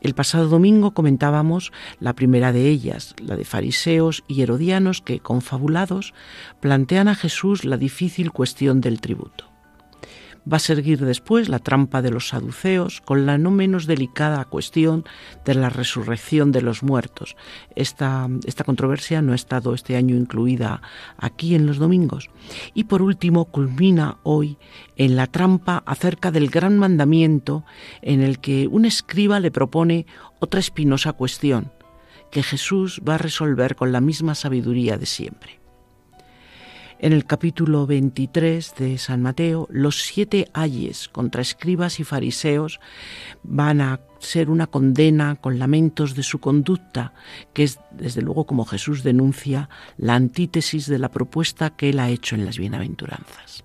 El 0.00 0.16
pasado 0.16 0.48
domingo 0.48 0.94
comentábamos 0.94 1.70
la 2.00 2.14
primera 2.14 2.50
de 2.52 2.68
ellas, 2.68 3.14
la 3.22 3.36
de 3.36 3.44
fariseos 3.44 4.24
y 4.26 4.42
herodianos 4.42 5.00
que, 5.00 5.20
confabulados, 5.20 6.12
plantean 6.58 7.06
a 7.06 7.14
Jesús 7.14 7.64
la 7.64 7.76
difícil 7.76 8.32
cuestión 8.32 8.80
del 8.80 9.00
tributo. 9.00 9.49
Va 10.50 10.56
a 10.56 10.60
seguir 10.60 10.98
después 11.04 11.48
la 11.48 11.60
trampa 11.60 12.02
de 12.02 12.10
los 12.10 12.28
saduceos 12.28 13.00
con 13.02 13.24
la 13.24 13.38
no 13.38 13.50
menos 13.50 13.86
delicada 13.86 14.44
cuestión 14.46 15.04
de 15.44 15.54
la 15.54 15.70
resurrección 15.70 16.50
de 16.50 16.62
los 16.62 16.82
muertos. 16.82 17.36
Esta, 17.76 18.28
esta 18.46 18.64
controversia 18.64 19.22
no 19.22 19.32
ha 19.32 19.36
estado 19.36 19.74
este 19.74 19.96
año 19.96 20.16
incluida 20.16 20.82
aquí 21.18 21.54
en 21.54 21.66
los 21.66 21.78
domingos. 21.78 22.30
Y 22.74 22.84
por 22.84 23.00
último 23.00 23.44
culmina 23.44 24.18
hoy 24.24 24.58
en 24.96 25.14
la 25.14 25.28
trampa 25.28 25.84
acerca 25.86 26.32
del 26.32 26.50
gran 26.50 26.78
mandamiento 26.78 27.64
en 28.02 28.20
el 28.20 28.40
que 28.40 28.66
un 28.66 28.86
escriba 28.86 29.38
le 29.38 29.52
propone 29.52 30.06
otra 30.40 30.58
espinosa 30.58 31.12
cuestión 31.12 31.70
que 32.30 32.42
Jesús 32.42 33.02
va 33.08 33.16
a 33.16 33.18
resolver 33.18 33.76
con 33.76 33.92
la 33.92 34.00
misma 34.00 34.34
sabiduría 34.34 34.96
de 34.96 35.06
siempre. 35.06 35.59
En 37.02 37.14
el 37.14 37.24
capítulo 37.24 37.86
23 37.86 38.74
de 38.74 38.98
San 38.98 39.22
Mateo, 39.22 39.66
los 39.70 40.02
siete 40.02 40.50
ayes 40.52 41.08
contra 41.08 41.40
escribas 41.40 41.98
y 41.98 42.04
fariseos 42.04 42.78
van 43.42 43.80
a 43.80 44.00
ser 44.18 44.50
una 44.50 44.66
condena 44.66 45.36
con 45.36 45.58
lamentos 45.58 46.14
de 46.14 46.22
su 46.22 46.40
conducta, 46.40 47.14
que 47.54 47.62
es, 47.62 47.80
desde 47.90 48.20
luego, 48.20 48.44
como 48.44 48.66
Jesús 48.66 49.02
denuncia, 49.02 49.70
la 49.96 50.14
antítesis 50.14 50.86
de 50.88 50.98
la 50.98 51.10
propuesta 51.10 51.70
que 51.70 51.88
él 51.88 52.00
ha 52.00 52.10
hecho 52.10 52.34
en 52.34 52.44
las 52.44 52.58
bienaventuranzas. 52.58 53.64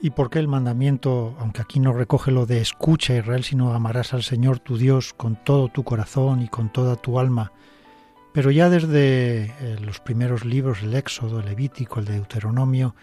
¿Y 0.00 0.10
por 0.10 0.30
qué 0.30 0.38
el 0.38 0.46
mandamiento, 0.46 1.34
aunque 1.40 1.60
aquí 1.60 1.80
no 1.80 1.92
recoge 1.92 2.30
lo 2.30 2.46
de 2.46 2.60
escucha 2.60 3.16
Israel, 3.16 3.42
sino 3.42 3.74
amarás 3.74 4.14
al 4.14 4.22
Señor 4.22 4.60
tu 4.60 4.78
Dios 4.78 5.12
con 5.12 5.34
todo 5.42 5.68
tu 5.68 5.82
corazón 5.82 6.40
y 6.40 6.48
con 6.48 6.72
toda 6.72 6.94
tu 6.94 7.18
alma? 7.18 7.52
Pero 8.32 8.52
ya 8.52 8.70
desde 8.70 9.52
los 9.80 9.98
primeros 9.98 10.44
libros, 10.44 10.82
el 10.82 10.94
Éxodo, 10.94 11.40
el 11.40 11.46
Levítico, 11.46 11.98
el 11.98 12.06
Deuteronomio, 12.06 12.94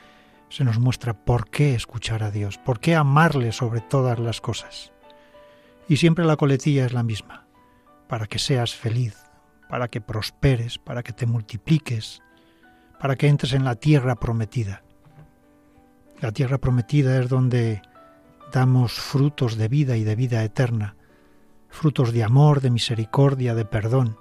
se 0.48 0.64
nos 0.64 0.80
muestra 0.80 1.14
por 1.14 1.50
qué 1.50 1.76
escuchar 1.76 2.24
a 2.24 2.32
Dios, 2.32 2.58
por 2.60 2.80
qué 2.80 2.96
amarle 2.96 3.52
sobre 3.52 3.82
todas 3.82 4.18
las 4.18 4.40
cosas. 4.40 4.94
Y 5.90 5.98
siempre 5.98 6.24
la 6.24 6.38
coletilla 6.38 6.86
es 6.86 6.94
la 6.94 7.04
misma, 7.04 7.46
para 8.08 8.26
que 8.26 8.40
seas 8.40 8.74
feliz, 8.74 9.18
para 9.70 9.90
que 9.90 10.00
prosperes, 10.00 10.78
para 10.78 11.04
que 11.04 11.12
te 11.12 11.26
multipliques, 11.26 12.22
para 13.02 13.18
que 13.18 13.28
entres 13.28 13.52
en 13.52 13.66
la 13.66 13.76
tierra 13.76 14.16
prometida. 14.16 14.85
La 16.22 16.32
tierra 16.32 16.58
prometida 16.58 17.20
es 17.20 17.30
donde 17.30 17.82
damos 18.52 18.94
frutos 18.94 19.58
de 19.58 19.68
vida 19.68 19.98
y 19.98 20.04
de 20.04 20.16
vida 20.16 20.44
eterna, 20.44 20.96
frutos 21.70 22.14
de 22.14 22.24
amor, 22.24 22.62
de 22.62 22.70
misericordia, 22.70 23.54
de 23.54 23.66
perdón. 23.66 24.18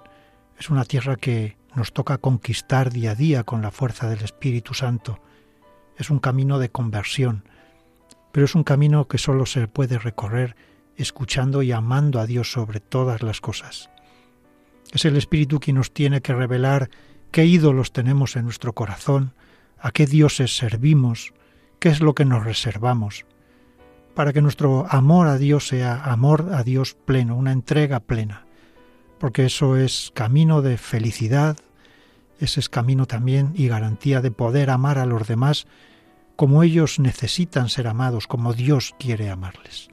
Es 0.59 0.69
una 0.69 0.83
tierra 0.83 1.15
que 1.15 1.57
nos 1.73 1.93
toca 1.93 2.17
conquistar 2.17 2.91
día 2.91 3.11
a 3.11 3.15
día 3.15 3.43
con 3.43 3.61
la 3.61 3.71
fuerza 3.71 4.09
del 4.09 4.23
Espíritu 4.23 4.73
Santo. 4.73 5.19
Es 5.97 6.09
un 6.09 6.19
camino 6.19 6.59
de 6.59 6.69
conversión, 6.69 7.45
pero 8.33 8.45
es 8.45 8.55
un 8.55 8.63
camino 8.63 9.07
que 9.07 9.17
solo 9.17 9.45
se 9.45 9.67
puede 9.67 9.97
recorrer 9.97 10.55
escuchando 10.97 11.61
y 11.61 11.71
amando 11.71 12.19
a 12.19 12.25
Dios 12.25 12.51
sobre 12.51 12.81
todas 12.81 13.23
las 13.23 13.39
cosas. 13.39 13.89
Es 14.91 15.05
el 15.05 15.15
Espíritu 15.15 15.59
quien 15.59 15.77
nos 15.77 15.93
tiene 15.93 16.21
que 16.21 16.33
revelar 16.33 16.89
qué 17.31 17.45
ídolos 17.45 17.93
tenemos 17.93 18.35
en 18.35 18.43
nuestro 18.43 18.73
corazón, 18.73 19.33
a 19.79 19.91
qué 19.91 20.05
dioses 20.05 20.55
servimos, 20.55 21.33
qué 21.79 21.89
es 21.89 22.01
lo 22.01 22.15
que 22.15 22.25
nos 22.25 22.43
reservamos, 22.43 23.25
para 24.13 24.33
que 24.33 24.41
nuestro 24.41 24.85
amor 24.89 25.27
a 25.27 25.37
Dios 25.37 25.67
sea 25.67 26.03
amor 26.03 26.49
a 26.53 26.63
Dios 26.63 26.95
pleno, 27.05 27.35
una 27.35 27.51
entrega 27.51 27.99
plena, 27.99 28.45
porque 29.19 29.45
eso 29.45 29.77
es 29.77 30.11
camino 30.13 30.61
de 30.61 30.77
felicidad, 30.77 31.57
ese 32.39 32.59
es 32.59 32.69
camino 32.69 33.05
también 33.05 33.51
y 33.55 33.67
garantía 33.67 34.21
de 34.21 34.31
poder 34.31 34.69
amar 34.69 34.97
a 34.97 35.05
los 35.05 35.27
demás 35.27 35.67
como 36.35 36.63
ellos 36.63 36.99
necesitan 36.99 37.69
ser 37.69 37.87
amados, 37.87 38.27
como 38.27 38.53
Dios 38.53 38.93
quiere 38.99 39.29
amarles. 39.29 39.89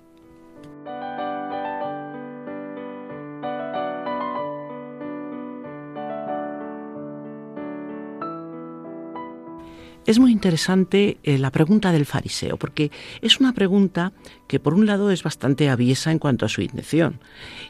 Es 10.05 10.19
muy 10.19 10.33
interesante 10.33 11.19
eh, 11.23 11.39
la 11.39 11.53
pregunta 11.53 11.93
del 11.93 12.07
fariseo, 12.07 12.57
porque 12.57 12.91
es 13.21 13.39
una 13.39 13.53
pregunta 13.53 14.13
que 14.49 14.59
por 14.59 14.75
un 14.75 14.85
lado 14.85 15.13
es 15.13 15.23
bastante 15.23 15.71
aviesa 15.71 16.11
en 16.11 16.19
cuanto 16.19 16.45
a 16.45 16.49
su 16.49 16.61
intención, 16.61 17.21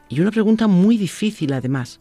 y 0.09 0.21
una 0.21 0.31
pregunta 0.31 0.67
muy 0.67 0.97
difícil 0.97 1.53
además. 1.53 2.01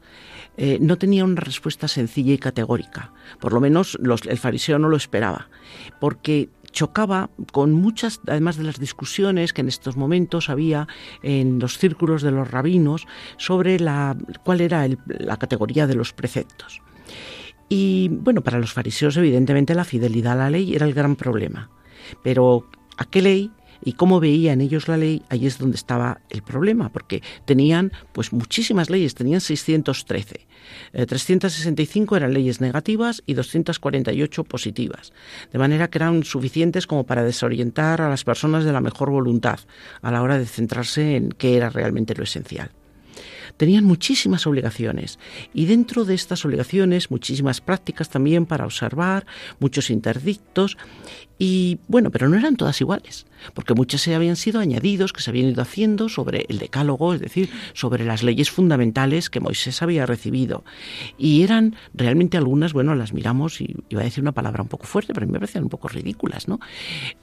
Eh, 0.57 0.77
no 0.81 0.97
tenía 0.97 1.25
una 1.25 1.41
respuesta 1.41 1.87
sencilla 1.87 2.33
y 2.33 2.37
categórica, 2.37 3.13
por 3.39 3.51
lo 3.51 3.59
menos 3.59 3.97
el 4.01 4.37
fariseo 4.37 4.79
no 4.79 4.87
lo 4.87 4.97
esperaba, 4.97 5.49
porque 5.99 6.49
chocaba 6.71 7.29
con 7.51 7.73
muchas, 7.73 8.21
además 8.27 8.55
de 8.55 8.63
las 8.63 8.79
discusiones 8.79 9.51
que 9.51 9.61
en 9.61 9.67
estos 9.67 9.97
momentos 9.97 10.49
había 10.49 10.87
en 11.23 11.59
los 11.59 11.77
círculos 11.77 12.21
de 12.21 12.31
los 12.31 12.49
rabinos 12.49 13.05
sobre 13.37 13.79
la, 13.79 14.15
cuál 14.43 14.61
era 14.61 14.87
la 15.07 15.37
categoría 15.37 15.87
de 15.87 15.95
los 15.95 16.13
preceptos. 16.13 16.81
Y 17.73 18.09
bueno, 18.09 18.41
para 18.41 18.59
los 18.59 18.73
fariseos 18.73 19.15
evidentemente 19.15 19.73
la 19.75 19.85
fidelidad 19.85 20.33
a 20.33 20.43
la 20.43 20.49
ley 20.49 20.75
era 20.75 20.85
el 20.85 20.93
gran 20.93 21.15
problema. 21.15 21.69
Pero 22.21 22.65
¿a 22.97 23.05
qué 23.05 23.21
ley 23.21 23.51
y 23.81 23.93
cómo 23.93 24.19
veían 24.19 24.59
ellos 24.59 24.89
la 24.89 24.97
ley, 24.97 25.23
ahí 25.29 25.47
es 25.47 25.57
donde 25.57 25.77
estaba 25.77 26.19
el 26.29 26.43
problema, 26.43 26.89
porque 26.89 27.23
tenían 27.45 27.93
pues 28.11 28.33
muchísimas 28.33 28.89
leyes, 28.89 29.15
tenían 29.15 29.39
613. 29.39 30.47
365 31.07 32.13
eh, 32.13 32.17
eran 32.17 32.33
leyes 32.33 32.59
negativas 32.59 33.23
y 33.25 33.35
248 33.35 34.43
positivas, 34.43 35.13
de 35.53 35.57
manera 35.57 35.89
que 35.89 35.97
eran 35.97 36.25
suficientes 36.25 36.87
como 36.87 37.05
para 37.05 37.23
desorientar 37.23 38.01
a 38.01 38.09
las 38.09 38.25
personas 38.25 38.65
de 38.65 38.73
la 38.73 38.81
mejor 38.81 39.11
voluntad 39.11 39.61
a 40.01 40.11
la 40.11 40.21
hora 40.21 40.37
de 40.37 40.45
centrarse 40.45 41.15
en 41.15 41.29
qué 41.29 41.55
era 41.55 41.69
realmente 41.69 42.15
lo 42.15 42.25
esencial 42.25 42.69
tenían 43.61 43.83
muchísimas 43.83 44.47
obligaciones. 44.47 45.19
Y 45.53 45.67
dentro 45.67 46.03
de 46.03 46.15
estas 46.15 46.43
obligaciones 46.45 47.11
muchísimas 47.11 47.61
prácticas 47.61 48.09
también 48.09 48.47
para 48.47 48.65
observar, 48.65 49.27
muchos 49.59 49.91
interdictos 49.91 50.79
y 51.43 51.79
bueno, 51.87 52.11
pero 52.11 52.29
no 52.29 52.37
eran 52.37 52.55
todas 52.55 52.79
iguales, 52.81 53.25
porque 53.55 53.73
muchas 53.73 54.01
se 54.01 54.13
habían 54.13 54.35
sido 54.35 54.59
añadidos 54.59 55.11
que 55.11 55.23
se 55.23 55.31
habían 55.31 55.49
ido 55.49 55.63
haciendo 55.63 56.07
sobre 56.07 56.45
el 56.49 56.59
decálogo, 56.59 57.15
es 57.15 57.19
decir, 57.19 57.49
sobre 57.73 58.05
las 58.05 58.21
leyes 58.21 58.51
fundamentales 58.51 59.31
que 59.31 59.39
Moisés 59.39 59.81
había 59.81 60.05
recibido. 60.05 60.63
Y 61.17 61.41
eran 61.41 61.75
realmente 61.95 62.37
algunas, 62.37 62.73
bueno, 62.73 62.93
las 62.93 63.11
miramos 63.11 63.59
y 63.59 63.75
iba 63.89 64.01
a 64.01 64.03
decir 64.03 64.21
una 64.21 64.33
palabra 64.33 64.61
un 64.61 64.69
poco 64.69 64.85
fuerte, 64.85 65.15
pero 65.15 65.23
a 65.23 65.25
mí 65.25 65.33
me 65.33 65.39
parecían 65.39 65.63
un 65.63 65.71
poco 65.71 65.87
ridículas, 65.87 66.47
¿no? 66.47 66.59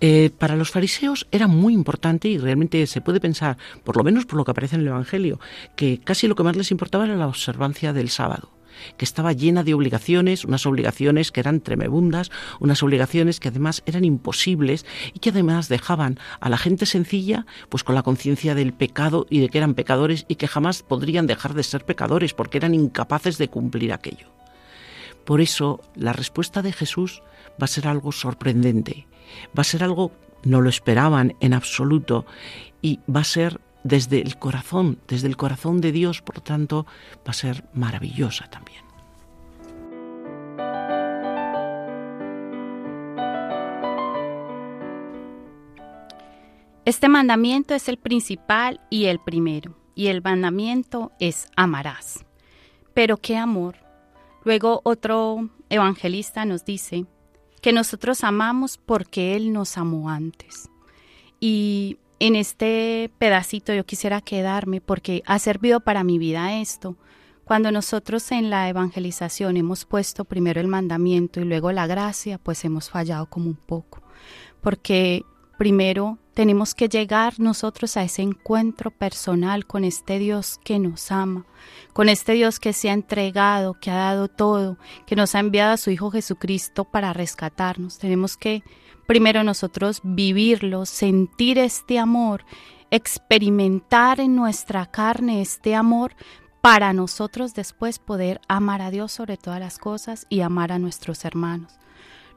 Eh, 0.00 0.30
para 0.36 0.56
los 0.56 0.72
fariseos 0.72 1.28
era 1.30 1.46
muy 1.46 1.72
importante 1.72 2.26
y 2.26 2.38
realmente 2.38 2.88
se 2.88 3.00
puede 3.00 3.20
pensar, 3.20 3.56
por 3.84 3.96
lo 3.96 4.02
menos 4.02 4.26
por 4.26 4.36
lo 4.36 4.44
que 4.44 4.50
aparece 4.50 4.74
en 4.74 4.80
el 4.80 4.88
Evangelio, 4.88 5.38
que 5.76 6.00
casi 6.02 6.26
lo 6.26 6.34
que 6.34 6.42
más 6.42 6.56
les 6.56 6.72
importaba 6.72 7.04
era 7.04 7.14
la 7.14 7.28
observancia 7.28 7.92
del 7.92 8.08
sábado 8.08 8.57
que 8.96 9.04
estaba 9.04 9.32
llena 9.32 9.62
de 9.62 9.74
obligaciones, 9.74 10.44
unas 10.44 10.66
obligaciones 10.66 11.32
que 11.32 11.40
eran 11.40 11.60
tremebundas, 11.60 12.30
unas 12.60 12.82
obligaciones 12.82 13.40
que 13.40 13.48
además 13.48 13.82
eran 13.86 14.04
imposibles 14.04 14.86
y 15.12 15.18
que 15.18 15.30
además 15.30 15.68
dejaban 15.68 16.18
a 16.40 16.48
la 16.48 16.58
gente 16.58 16.86
sencilla 16.86 17.46
pues 17.68 17.84
con 17.84 17.94
la 17.94 18.02
conciencia 18.02 18.54
del 18.54 18.72
pecado 18.72 19.26
y 19.30 19.40
de 19.40 19.48
que 19.48 19.58
eran 19.58 19.74
pecadores 19.74 20.24
y 20.28 20.36
que 20.36 20.48
jamás 20.48 20.82
podrían 20.82 21.26
dejar 21.26 21.54
de 21.54 21.62
ser 21.62 21.84
pecadores 21.84 22.34
porque 22.34 22.58
eran 22.58 22.74
incapaces 22.74 23.38
de 23.38 23.48
cumplir 23.48 23.92
aquello. 23.92 24.28
Por 25.24 25.40
eso 25.40 25.80
la 25.94 26.12
respuesta 26.12 26.62
de 26.62 26.72
Jesús 26.72 27.22
va 27.60 27.64
a 27.64 27.68
ser 27.68 27.86
algo 27.86 28.12
sorprendente, 28.12 29.06
va 29.56 29.60
a 29.60 29.64
ser 29.64 29.84
algo 29.84 30.12
no 30.42 30.60
lo 30.60 30.70
esperaban 30.70 31.34
en 31.40 31.52
absoluto 31.52 32.24
y 32.80 33.00
va 33.14 33.20
a 33.20 33.24
ser 33.24 33.60
desde 33.84 34.20
el 34.20 34.38
corazón, 34.38 34.98
desde 35.08 35.28
el 35.28 35.36
corazón 35.36 35.80
de 35.80 35.92
Dios, 35.92 36.22
por 36.22 36.40
tanto, 36.40 36.86
va 37.18 37.30
a 37.30 37.32
ser 37.32 37.64
maravillosa 37.72 38.48
también. 38.50 38.88
Este 46.84 47.10
mandamiento 47.10 47.74
es 47.74 47.88
el 47.90 47.98
principal 47.98 48.80
y 48.88 49.06
el 49.06 49.20
primero, 49.20 49.76
y 49.94 50.06
el 50.06 50.22
mandamiento 50.22 51.12
es 51.20 51.48
amarás. 51.54 52.24
Pero 52.94 53.18
qué 53.18 53.36
amor. 53.36 53.76
Luego 54.42 54.80
otro 54.84 55.50
evangelista 55.68 56.46
nos 56.46 56.64
dice 56.64 57.04
que 57.60 57.74
nosotros 57.74 58.24
amamos 58.24 58.78
porque 58.78 59.36
Él 59.36 59.52
nos 59.52 59.76
amó 59.76 60.08
antes. 60.08 60.70
Y 61.40 61.98
en 62.20 62.36
este 62.36 63.10
pedacito 63.18 63.72
yo 63.72 63.84
quisiera 63.86 64.20
quedarme 64.20 64.80
porque 64.80 65.22
ha 65.26 65.38
servido 65.38 65.80
para 65.80 66.04
mi 66.04 66.18
vida 66.18 66.60
esto. 66.60 66.96
Cuando 67.44 67.72
nosotros 67.72 68.30
en 68.32 68.50
la 68.50 68.68
evangelización 68.68 69.56
hemos 69.56 69.86
puesto 69.86 70.24
primero 70.24 70.60
el 70.60 70.68
mandamiento 70.68 71.40
y 71.40 71.44
luego 71.44 71.72
la 71.72 71.86
gracia, 71.86 72.36
pues 72.38 72.64
hemos 72.64 72.90
fallado 72.90 73.26
como 73.26 73.46
un 73.46 73.56
poco. 73.56 74.02
Porque 74.60 75.24
primero 75.56 76.18
tenemos 76.34 76.74
que 76.74 76.88
llegar 76.88 77.40
nosotros 77.40 77.96
a 77.96 78.02
ese 78.02 78.22
encuentro 78.22 78.90
personal 78.90 79.66
con 79.66 79.82
este 79.84 80.18
Dios 80.18 80.60
que 80.62 80.78
nos 80.78 81.10
ama, 81.10 81.46
con 81.92 82.08
este 82.08 82.34
Dios 82.34 82.60
que 82.60 82.72
se 82.72 82.90
ha 82.90 82.92
entregado, 82.92 83.74
que 83.80 83.90
ha 83.90 83.96
dado 83.96 84.28
todo, 84.28 84.76
que 85.06 85.16
nos 85.16 85.34
ha 85.34 85.40
enviado 85.40 85.72
a 85.72 85.78
su 85.78 85.90
Hijo 85.90 86.10
Jesucristo 86.10 86.84
para 86.84 87.12
rescatarnos. 87.12 87.98
Tenemos 87.98 88.36
que 88.36 88.62
primero 89.08 89.42
nosotros 89.42 90.00
vivirlo, 90.04 90.84
sentir 90.84 91.56
este 91.56 91.98
amor, 91.98 92.44
experimentar 92.90 94.20
en 94.20 94.36
nuestra 94.36 94.84
carne 94.84 95.40
este 95.40 95.74
amor 95.74 96.14
para 96.60 96.92
nosotros 96.92 97.54
después 97.54 97.98
poder 97.98 98.38
amar 98.48 98.82
a 98.82 98.90
Dios 98.90 99.10
sobre 99.10 99.38
todas 99.38 99.60
las 99.60 99.78
cosas 99.78 100.26
y 100.28 100.42
amar 100.42 100.72
a 100.72 100.78
nuestros 100.78 101.24
hermanos. 101.24 101.78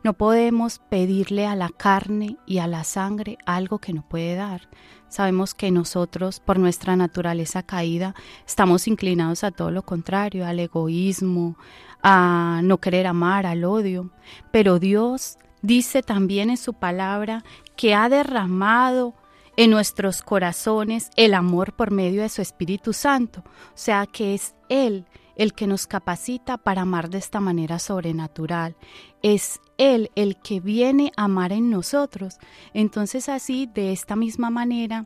No 0.02 0.14
podemos 0.14 0.80
pedirle 0.80 1.46
a 1.46 1.58
la 1.58 1.68
carne 1.68 2.38
y 2.46 2.60
a 2.60 2.68
la 2.68 2.86
sangre 2.86 3.38
algo 3.46 3.80
que 3.80 3.92
no 3.92 4.08
puede 4.08 4.36
dar. 4.36 4.70
Sabemos 5.10 5.54
que 5.54 5.72
nosotros, 5.72 6.40
por 6.40 6.58
nuestra 6.58 6.96
naturaleza 6.96 7.64
caída, 7.64 8.16
estamos 8.48 8.88
inclinados 8.88 9.44
a 9.44 9.52
todo 9.52 9.72
lo 9.72 9.84
contrario, 9.84 10.46
al 10.46 10.60
egoísmo, 10.60 11.58
a 12.02 12.62
no 12.64 12.78
querer 12.78 13.08
amar, 13.08 13.46
al 13.46 13.66
odio. 13.66 14.10
Pero 14.54 14.80
Dios 14.80 15.38
dice 15.62 16.04
también 16.04 16.50
en 16.50 16.58
su 16.58 16.74
palabra 16.74 17.44
que 17.76 17.94
ha 17.96 18.10
derramado 18.10 19.16
en 19.58 19.72
nuestros 19.72 20.22
corazones 20.22 21.10
el 21.16 21.34
amor 21.34 21.74
por 21.74 21.92
medio 21.92 22.22
de 22.22 22.30
su 22.30 22.42
Espíritu 22.42 22.94
Santo. 22.94 23.44
O 23.46 23.76
sea 23.76 24.06
que 24.06 24.34
es 24.34 24.56
Él 24.70 25.06
el 25.36 25.54
que 25.54 25.68
nos 25.68 25.88
capacita 25.88 26.58
para 26.58 26.82
amar 26.82 27.10
de 27.10 27.18
esta 27.18 27.40
manera 27.40 27.80
sobrenatural. 27.80 28.76
Es 29.22 29.60
Él 29.78 30.12
el 30.16 30.38
que 30.38 30.60
viene 30.60 31.12
a 31.18 31.26
amar 31.26 31.52
en 31.52 31.70
nosotros. 31.70 32.38
Entonces 32.74 33.30
así, 33.30 33.68
de 33.74 33.92
esta 33.92 34.16
misma 34.16 34.50
manera, 34.50 35.06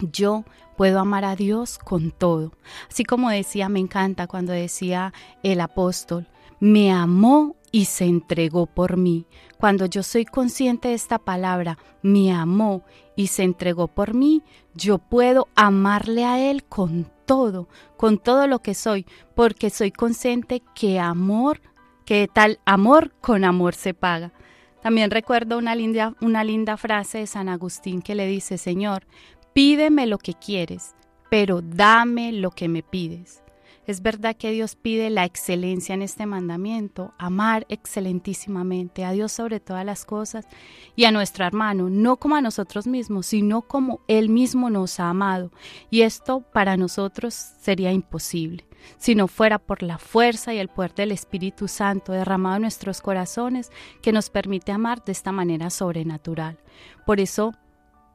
yo 0.00 0.44
puedo 0.76 0.98
amar 0.98 1.24
a 1.24 1.36
Dios 1.36 1.78
con 1.78 2.10
todo. 2.10 2.52
Así 2.88 3.04
como 3.04 3.30
decía, 3.30 3.68
me 3.68 3.80
encanta 3.80 4.26
cuando 4.26 4.52
decía 4.52 5.12
el 5.42 5.60
apóstol, 5.60 6.26
me 6.58 6.90
amó 6.90 7.56
y 7.70 7.84
se 7.84 8.06
entregó 8.06 8.66
por 8.66 8.96
mí. 8.96 9.26
Cuando 9.60 9.84
yo 9.84 10.02
soy 10.02 10.24
consciente 10.24 10.88
de 10.88 10.94
esta 10.94 11.18
palabra, 11.18 11.76
me 12.00 12.32
amó 12.32 12.82
y 13.14 13.26
se 13.26 13.42
entregó 13.42 13.88
por 13.88 14.14
mí, 14.14 14.42
yo 14.74 14.96
puedo 14.96 15.48
amarle 15.54 16.24
a 16.24 16.40
Él 16.50 16.64
con 16.64 17.12
todo, 17.26 17.68
con 17.98 18.16
todo 18.16 18.46
lo 18.46 18.60
que 18.60 18.72
soy, 18.72 19.04
porque 19.34 19.68
soy 19.68 19.90
consciente 19.90 20.62
que 20.74 20.98
amor, 20.98 21.60
que 22.06 22.26
tal 22.32 22.58
amor 22.64 23.12
con 23.20 23.44
amor 23.44 23.74
se 23.74 23.92
paga. 23.92 24.32
También 24.80 25.10
recuerdo 25.10 25.58
una 25.58 25.74
linda, 25.74 26.14
una 26.22 26.42
linda 26.42 26.78
frase 26.78 27.18
de 27.18 27.26
San 27.26 27.50
Agustín 27.50 28.00
que 28.00 28.14
le 28.14 28.26
dice, 28.26 28.56
Señor, 28.56 29.06
pídeme 29.52 30.06
lo 30.06 30.16
que 30.16 30.32
quieres, 30.32 30.94
pero 31.28 31.60
dame 31.60 32.32
lo 32.32 32.50
que 32.50 32.70
me 32.70 32.82
pides. 32.82 33.42
Es 33.90 34.02
verdad 34.02 34.36
que 34.36 34.52
Dios 34.52 34.76
pide 34.76 35.10
la 35.10 35.24
excelencia 35.24 35.96
en 35.96 36.02
este 36.02 36.24
mandamiento, 36.24 37.12
amar 37.18 37.66
excelentísimamente 37.68 39.04
a 39.04 39.10
Dios 39.10 39.32
sobre 39.32 39.58
todas 39.58 39.84
las 39.84 40.04
cosas 40.04 40.46
y 40.94 41.06
a 41.06 41.10
nuestro 41.10 41.44
hermano, 41.44 41.90
no 41.90 42.16
como 42.16 42.36
a 42.36 42.40
nosotros 42.40 42.86
mismos, 42.86 43.26
sino 43.26 43.62
como 43.62 43.98
Él 44.06 44.28
mismo 44.28 44.70
nos 44.70 45.00
ha 45.00 45.08
amado. 45.08 45.50
Y 45.90 46.02
esto 46.02 46.42
para 46.52 46.76
nosotros 46.76 47.34
sería 47.34 47.90
imposible 47.90 48.64
si 48.96 49.16
no 49.16 49.26
fuera 49.26 49.58
por 49.58 49.82
la 49.82 49.98
fuerza 49.98 50.54
y 50.54 50.58
el 50.58 50.68
poder 50.68 50.94
del 50.94 51.10
Espíritu 51.10 51.66
Santo 51.66 52.12
derramado 52.12 52.56
en 52.56 52.62
nuestros 52.62 53.00
corazones 53.00 53.72
que 54.02 54.12
nos 54.12 54.30
permite 54.30 54.70
amar 54.70 55.04
de 55.04 55.10
esta 55.10 55.32
manera 55.32 55.68
sobrenatural. 55.68 56.58
Por 57.06 57.18
eso 57.18 57.54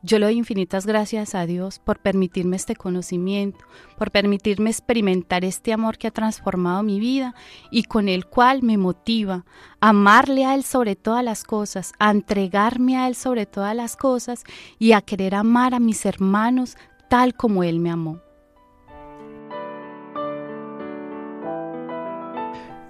yo 0.05 0.19
le 0.19 0.27
doy 0.27 0.37
infinitas 0.37 0.85
gracias 0.85 1.33
a 1.33 1.47
Dios 1.47 1.79
por 1.79 1.97
permitirme 1.99 2.55
este 2.57 2.75
conocimiento, 2.75 3.65
por 3.97 4.11
permitirme 4.11 4.69
experimentar 4.69 5.43
este 5.43 5.73
amor 5.73 5.97
que 5.97 6.07
ha 6.07 6.11
transformado 6.11 6.83
mi 6.83 6.99
vida 6.99 7.33
y 7.71 7.85
con 7.85 8.07
el 8.07 8.27
cual 8.27 8.61
me 8.61 8.77
motiva 8.77 9.45
a 9.81 9.89
amarle 9.89 10.45
a 10.45 10.53
Él 10.53 10.63
sobre 10.63 10.95
todas 10.95 11.23
las 11.23 11.43
cosas, 11.43 11.91
a 11.97 12.11
entregarme 12.11 12.97
a 12.97 13.07
Él 13.07 13.15
sobre 13.15 13.47
todas 13.47 13.75
las 13.75 13.97
cosas 13.97 14.43
y 14.77 14.91
a 14.91 15.01
querer 15.01 15.33
amar 15.33 15.73
a 15.73 15.79
mis 15.79 16.05
hermanos 16.05 16.77
tal 17.09 17.33
como 17.33 17.63
Él 17.63 17.79
me 17.79 17.89
amó. 17.89 18.21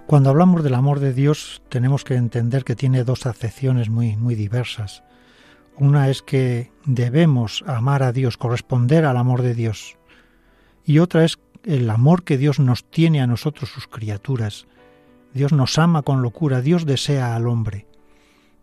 Cuando 0.06 0.30
hablamos 0.30 0.64
del 0.64 0.76
amor 0.76 1.00
de 1.00 1.14
Dios 1.14 1.62
tenemos 1.70 2.04
que 2.04 2.16
entender 2.16 2.66
que 2.66 2.76
tiene 2.76 3.06
dos 3.06 3.26
acepciones 3.26 3.90
muy, 3.90 4.18
muy 4.18 4.36
diversas. 4.36 5.02
Una 5.78 6.10
es 6.10 6.22
que 6.22 6.72
debemos 6.86 7.64
amar 7.68 8.04
a 8.04 8.12
Dios, 8.12 8.38
corresponder 8.38 9.06
al 9.06 9.18
amor 9.18 9.42
de 9.42 9.54
Dios. 9.54 9.98
Y 10.86 11.00
otra 11.00 11.26
es 11.26 11.40
el 11.64 11.90
amor 11.90 12.24
que 12.24 12.38
Dios 12.38 12.60
nos 12.60 12.90
tiene 12.90 13.22
a 13.22 13.28
nosotros, 13.28 13.70
sus 13.70 13.88
criaturas. 13.88 14.68
Dios 15.34 15.52
nos 15.52 15.78
ama 15.78 16.04
con 16.04 16.22
locura, 16.22 16.62
Dios 16.62 16.86
desea 16.86 17.36
al 17.36 17.48
hombre. 17.48 17.88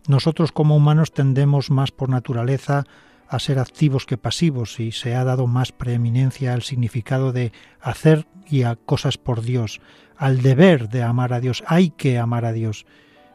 Nosotros 0.07 0.51
como 0.51 0.75
humanos 0.75 1.11
tendemos 1.11 1.69
más 1.69 1.91
por 1.91 2.09
naturaleza 2.09 2.85
a 3.27 3.39
ser 3.39 3.59
activos 3.59 4.05
que 4.05 4.17
pasivos 4.17 4.79
y 4.79 4.91
se 4.91 5.15
ha 5.15 5.23
dado 5.23 5.47
más 5.47 5.71
preeminencia 5.71 6.53
al 6.53 6.61
significado 6.61 7.31
de 7.31 7.51
hacer 7.79 8.27
y 8.49 8.63
a 8.63 8.75
cosas 8.75 9.17
por 9.17 9.41
Dios, 9.41 9.81
al 10.17 10.41
deber 10.41 10.89
de 10.89 11.03
amar 11.03 11.33
a 11.33 11.39
Dios. 11.39 11.63
Hay 11.67 11.89
que 11.89 12.19
amar 12.19 12.45
a 12.45 12.53
Dios. 12.53 12.85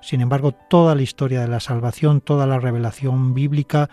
Sin 0.01 0.21
embargo, 0.21 0.53
toda 0.53 0.95
la 0.95 1.03
historia 1.03 1.41
de 1.41 1.49
la 1.49 1.61
salvación, 1.61 2.21
toda 2.21 2.47
la 2.47 2.59
revelación 2.59 3.35
bíblica 3.35 3.91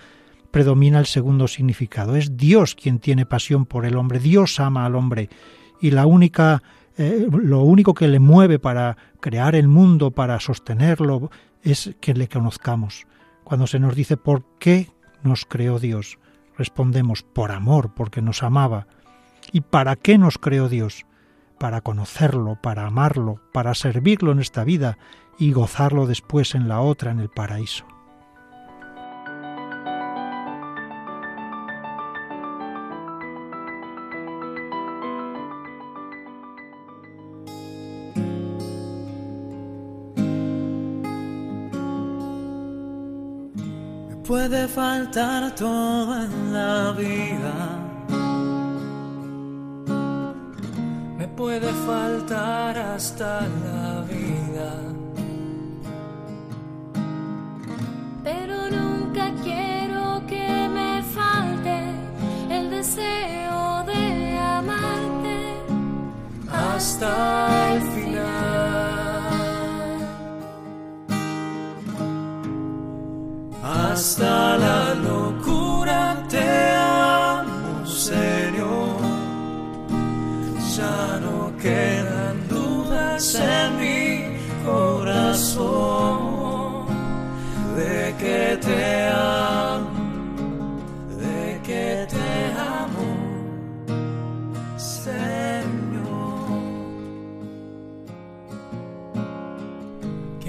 predomina 0.51 0.99
el 0.99 1.05
segundo 1.05 1.47
significado. 1.47 2.15
Es 2.15 2.37
Dios 2.37 2.75
quien 2.75 2.99
tiene 2.99 3.25
pasión 3.25 3.65
por 3.65 3.85
el 3.85 3.97
hombre, 3.97 4.19
Dios 4.19 4.59
ama 4.59 4.85
al 4.85 4.95
hombre 4.95 5.29
y 5.81 5.91
la 5.91 6.05
única 6.05 6.63
eh, 6.97 7.27
lo 7.29 7.61
único 7.61 7.93
que 7.93 8.07
le 8.07 8.19
mueve 8.19 8.57
para 8.57 8.95
crear 9.19 9.55
el 9.55 9.67
mundo, 9.67 10.11
para 10.11 10.39
sostenerlo, 10.39 11.29
es 11.61 11.95
que 11.99 12.13
le 12.13 12.29
conozcamos. 12.29 13.05
Cuando 13.43 13.67
se 13.67 13.79
nos 13.79 13.95
dice 13.95 14.17
por 14.17 14.45
qué 14.59 14.91
nos 15.23 15.45
creó 15.45 15.79
Dios, 15.79 16.19
respondemos 16.57 17.23
por 17.23 17.51
amor, 17.51 17.93
porque 17.95 18.21
nos 18.21 18.43
amaba. 18.43 18.87
¿Y 19.51 19.61
para 19.61 19.95
qué 19.95 20.17
nos 20.17 20.37
creó 20.37 20.69
Dios? 20.69 21.05
Para 21.59 21.81
conocerlo, 21.81 22.57
para 22.61 22.85
amarlo, 22.85 23.41
para 23.51 23.73
servirlo 23.75 24.31
en 24.31 24.39
esta 24.39 24.63
vida 24.63 24.97
y 25.37 25.51
gozarlo 25.51 26.05
después 26.07 26.55
en 26.55 26.67
la 26.67 26.81
otra, 26.81 27.11
en 27.11 27.19
el 27.19 27.29
paraíso. 27.29 27.85
Me 44.09 44.15
puede 44.27 44.67
faltar 44.67 45.53
todo 45.55 46.23
en 46.23 46.53
la 46.53 46.91
vida. 46.93 47.53
Me 51.17 51.27
puede 51.27 51.71
faltar 51.85 52.77
hasta 52.77 53.41
la 53.41 54.01
vida. 54.09 54.94
Hasta 66.75 67.73
el 67.73 67.81
final. 67.81 68.25
Hasta 73.63 74.54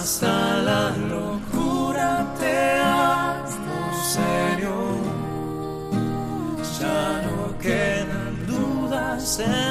hasta 0.00 0.62
la 0.62 0.96
locura 1.14 2.26
te 2.40 2.56
amo, 2.80 3.80
Señor. 4.16 4.98
Ya 6.80 7.02
no 7.26 7.58
quedan 7.58 8.34
dudas 8.46 9.40
en 9.40 9.69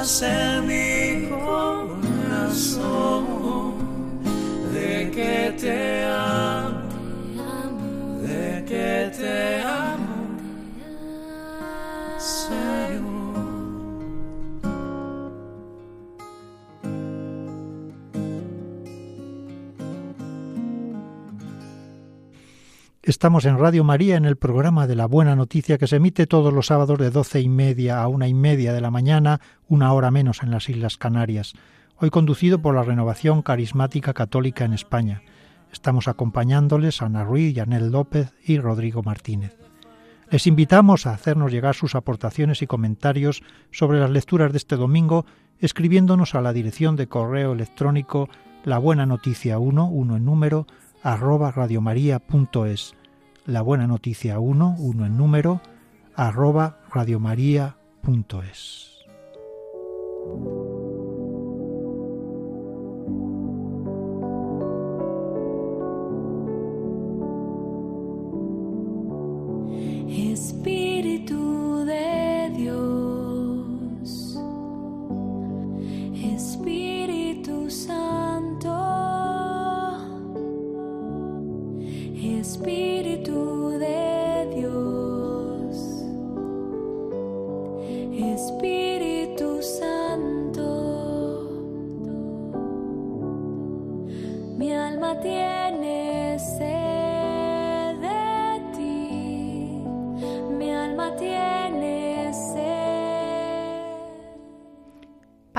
dudas 0.00 0.49
Estamos 23.20 23.44
en 23.44 23.58
Radio 23.58 23.84
María 23.84 24.16
en 24.16 24.24
el 24.24 24.36
programa 24.36 24.86
de 24.86 24.96
la 24.96 25.04
Buena 25.04 25.36
Noticia 25.36 25.76
que 25.76 25.86
se 25.86 25.96
emite 25.96 26.26
todos 26.26 26.54
los 26.54 26.68
sábados 26.68 26.98
de 26.98 27.10
doce 27.10 27.42
y 27.42 27.50
media 27.50 28.00
a 28.00 28.08
una 28.08 28.28
y 28.28 28.32
media 28.32 28.72
de 28.72 28.80
la 28.80 28.90
mañana, 28.90 29.42
una 29.68 29.92
hora 29.92 30.10
menos 30.10 30.42
en 30.42 30.50
las 30.50 30.70
Islas 30.70 30.96
Canarias. 30.96 31.52
Hoy 31.98 32.08
conducido 32.08 32.62
por 32.62 32.74
la 32.74 32.82
Renovación 32.82 33.42
Carismática 33.42 34.14
Católica 34.14 34.64
en 34.64 34.72
España. 34.72 35.20
Estamos 35.70 36.08
acompañándoles 36.08 37.02
Ana 37.02 37.22
Ruiz, 37.22 37.52
Yanel 37.52 37.90
López 37.90 38.32
y 38.42 38.58
Rodrigo 38.58 39.02
Martínez. 39.02 39.54
Les 40.30 40.46
invitamos 40.46 41.06
a 41.06 41.12
hacernos 41.12 41.52
llegar 41.52 41.74
sus 41.74 41.94
aportaciones 41.94 42.62
y 42.62 42.66
comentarios 42.66 43.42
sobre 43.70 44.00
las 44.00 44.08
lecturas 44.08 44.50
de 44.52 44.56
este 44.56 44.76
domingo 44.76 45.26
escribiéndonos 45.58 46.34
a 46.34 46.40
la 46.40 46.54
dirección 46.54 46.96
de 46.96 47.06
correo 47.06 47.52
electrónico 47.52 48.30
la 48.64 48.78
buena 48.78 49.04
noticia 49.04 49.58
1, 49.58 49.88
1 49.88 50.16
en 50.16 50.24
número, 50.24 50.66
arroba 51.02 51.50
radiomaria.es. 51.52 52.94
La 53.50 53.62
buena 53.62 53.88
noticia 53.88 54.38
1, 54.38 54.76
1 54.78 55.06
en 55.06 55.16
número, 55.16 55.60
arroba 56.14 56.78
radiomaria.es. 56.92 57.74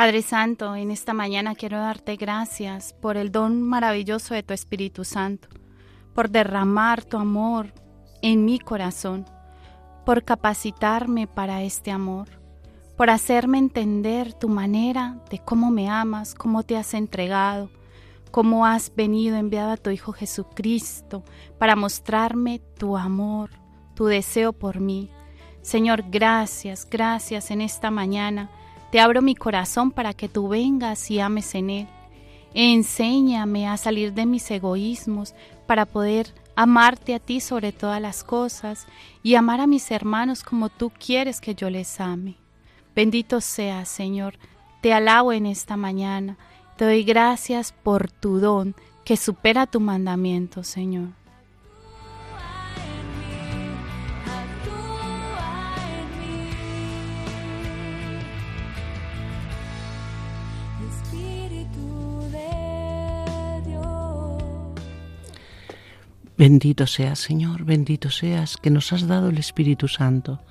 Padre 0.02 0.24
Santo, 0.24 0.76
en 0.76 0.89
esta 0.89 1.14
mañana 1.14 1.54
quiero 1.54 1.78
darte 1.78 2.16
gracias 2.16 2.91
por 2.91 3.18
el 3.18 3.32
don 3.32 3.62
maravilloso 3.62 4.34
de 4.34 4.41
tu 4.41 4.52
Espíritu 4.52 5.04
Santo, 5.04 5.47
por 6.16 6.32
derramar 6.32 7.04
tu 7.04 7.18
amor 7.18 7.72
en 8.24 8.43
mi 8.43 8.58
corazón, 8.58 9.28
por 10.04 10.24
capacitarme 10.24 11.28
para 11.28 11.62
este 11.62 11.91
amor, 11.91 12.30
por 12.97 13.12
hacerme 13.12 13.60
entender 13.60 14.34
tu 14.34 14.49
manera 14.49 15.20
de 15.30 15.38
cómo 15.38 15.70
me 15.70 15.88
amas, 15.88 16.34
cómo 16.34 16.64
te 16.64 16.78
has 16.78 16.95
entregado, 16.95 17.70
cómo 18.32 18.66
has 18.66 18.91
venido 18.95 19.38
enviado 19.38 19.70
a 19.70 19.78
tu 19.78 19.91
Hijo 19.91 20.14
Jesucristo 20.14 21.24
para 21.60 21.76
mostrarme 21.76 22.60
tu 22.76 22.97
amor, 22.97 23.52
tu 23.93 24.06
deseo 24.06 24.52
por 24.52 24.80
mí. 24.80 25.12
Señor, 25.62 26.06
gracias, 26.10 26.88
gracias 26.89 27.52
en 27.52 27.62
esta 27.62 27.91
mañana. 27.91 28.49
Te 28.92 29.00
abro 29.00 29.22
mi 29.22 29.36
corazón 29.36 29.92
para 29.92 30.14
que 30.14 30.28
tú 30.28 30.50
vengas 30.50 31.10
y 31.10 31.20
ames 31.20 31.56
en 31.56 31.70
él. 31.70 31.88
Enséñame 32.54 33.68
a 33.68 33.78
salir 33.78 34.14
de 34.14 34.26
mis 34.26 34.52
egoísmos 34.52 35.34
para 35.66 35.86
poder 35.86 36.28
amarte 36.56 37.16
a 37.16 37.20
ti 37.20 37.39
sobre 37.39 37.72
todas 37.72 38.02
las 38.02 38.26
cosas 38.26 38.86
y 39.24 39.36
amar 39.36 39.62
a 39.62 39.68
mis 39.68 39.89
hermanos 39.92 40.44
como 40.44 40.68
tú 40.68 40.92
quieres 40.92 41.39
que 41.39 41.56
yo 41.56 41.70
les 41.70 42.02
ame. 42.02 42.36
Bendito 42.94 43.39
seas, 43.39 43.88
Señor. 43.88 44.38
Te 44.82 44.94
alabo 44.94 45.32
en 45.32 45.46
esta 45.46 45.78
mañana. 45.78 46.38
Te 46.76 46.84
doy 46.84 47.04
gracias 47.04 47.72
por 47.72 48.12
tu 48.12 48.39
don 48.39 48.76
que 49.06 49.16
supera 49.16 49.68
tu 49.68 49.80
mandamiento, 49.80 50.64
Señor. 50.64 51.20
Bendito 66.42 66.88
seas, 66.88 67.20
Señor, 67.20 67.66
bendito 67.66 68.10
seas 68.10 68.58
que 68.58 68.72
nos 68.72 68.92
has 68.94 69.06
dado 69.06 69.30
el 69.30 69.38
Espíritu 69.38 69.88
Santo. 69.88 70.42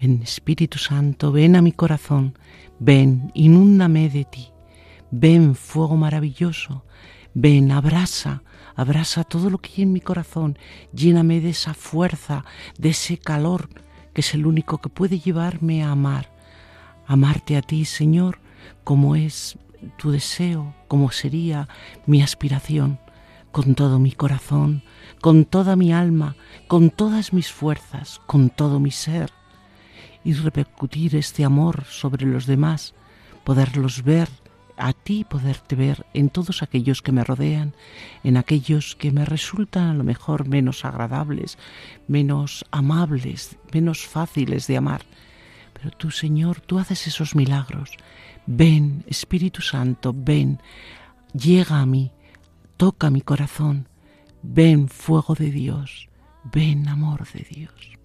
Ven, 0.00 0.22
Espíritu 0.22 0.78
Santo, 0.78 1.32
ven 1.32 1.56
a 1.56 1.60
mi 1.60 1.72
corazón, 1.72 2.38
ven, 2.78 3.32
inúndame 3.34 4.10
de 4.10 4.24
ti. 4.24 4.50
Ven, 5.10 5.56
fuego 5.56 5.96
maravilloso, 5.96 6.84
ven, 7.34 7.72
abrasa, 7.72 8.44
abrasa 8.76 9.24
todo 9.24 9.50
lo 9.50 9.58
que 9.58 9.72
hay 9.76 9.82
en 9.82 9.92
mi 9.92 10.00
corazón, 10.00 10.56
lléname 10.92 11.40
de 11.40 11.50
esa 11.50 11.74
fuerza, 11.74 12.44
de 12.78 12.90
ese 12.90 13.18
calor, 13.18 13.70
que 14.14 14.20
es 14.20 14.34
el 14.34 14.46
único 14.46 14.78
que 14.78 14.88
puede 14.88 15.18
llevarme 15.18 15.82
a 15.82 15.90
amar. 15.90 16.32
Amarte 17.08 17.56
a 17.56 17.62
ti, 17.62 17.86
Señor, 17.86 18.38
como 18.84 19.16
es 19.16 19.58
tu 19.96 20.12
deseo, 20.12 20.76
como 20.86 21.10
sería 21.10 21.66
mi 22.06 22.22
aspiración, 22.22 23.00
con 23.50 23.74
todo 23.74 23.98
mi 23.98 24.12
corazón, 24.12 24.84
con 25.20 25.44
toda 25.44 25.76
mi 25.76 25.92
alma, 25.92 26.36
con 26.66 26.90
todas 26.90 27.32
mis 27.32 27.50
fuerzas, 27.50 28.20
con 28.26 28.50
todo 28.50 28.80
mi 28.80 28.90
ser, 28.90 29.32
y 30.24 30.32
repercutir 30.34 31.16
este 31.16 31.44
amor 31.44 31.84
sobre 31.84 32.26
los 32.26 32.46
demás, 32.46 32.94
poderlos 33.44 34.02
ver, 34.02 34.28
a 34.76 34.92
ti 34.92 35.24
poderte 35.28 35.74
ver 35.74 36.06
en 36.14 36.30
todos 36.30 36.62
aquellos 36.62 37.02
que 37.02 37.12
me 37.12 37.24
rodean, 37.24 37.74
en 38.22 38.36
aquellos 38.36 38.94
que 38.94 39.10
me 39.10 39.24
resultan 39.24 39.88
a 39.88 39.94
lo 39.94 40.04
mejor 40.04 40.46
menos 40.46 40.84
agradables, 40.84 41.58
menos 42.06 42.64
amables, 42.70 43.56
menos 43.72 44.06
fáciles 44.06 44.66
de 44.66 44.76
amar. 44.76 45.02
Pero 45.72 45.90
tú, 45.90 46.10
Señor, 46.10 46.60
tú 46.60 46.78
haces 46.78 47.06
esos 47.06 47.34
milagros. 47.34 47.90
Ven, 48.46 49.04
Espíritu 49.06 49.62
Santo, 49.62 50.14
ven, 50.16 50.60
llega 51.32 51.80
a 51.80 51.86
mí, 51.86 52.12
toca 52.76 53.10
mi 53.10 53.20
corazón. 53.20 53.88
Ven, 54.50 54.88
fuego 54.88 55.34
de 55.34 55.50
Dios, 55.50 56.08
ven, 56.42 56.88
amor 56.88 57.28
de 57.34 57.46
Dios. 57.50 57.97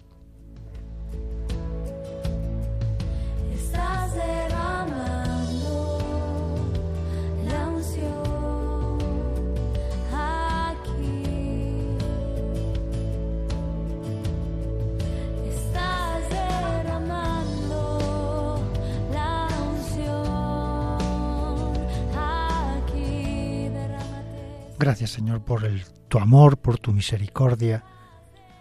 Gracias 24.84 25.12
Señor 25.12 25.40
por 25.40 25.62
tu 26.08 26.18
amor, 26.18 26.58
por 26.58 26.78
tu 26.78 26.92
misericordia. 26.92 27.84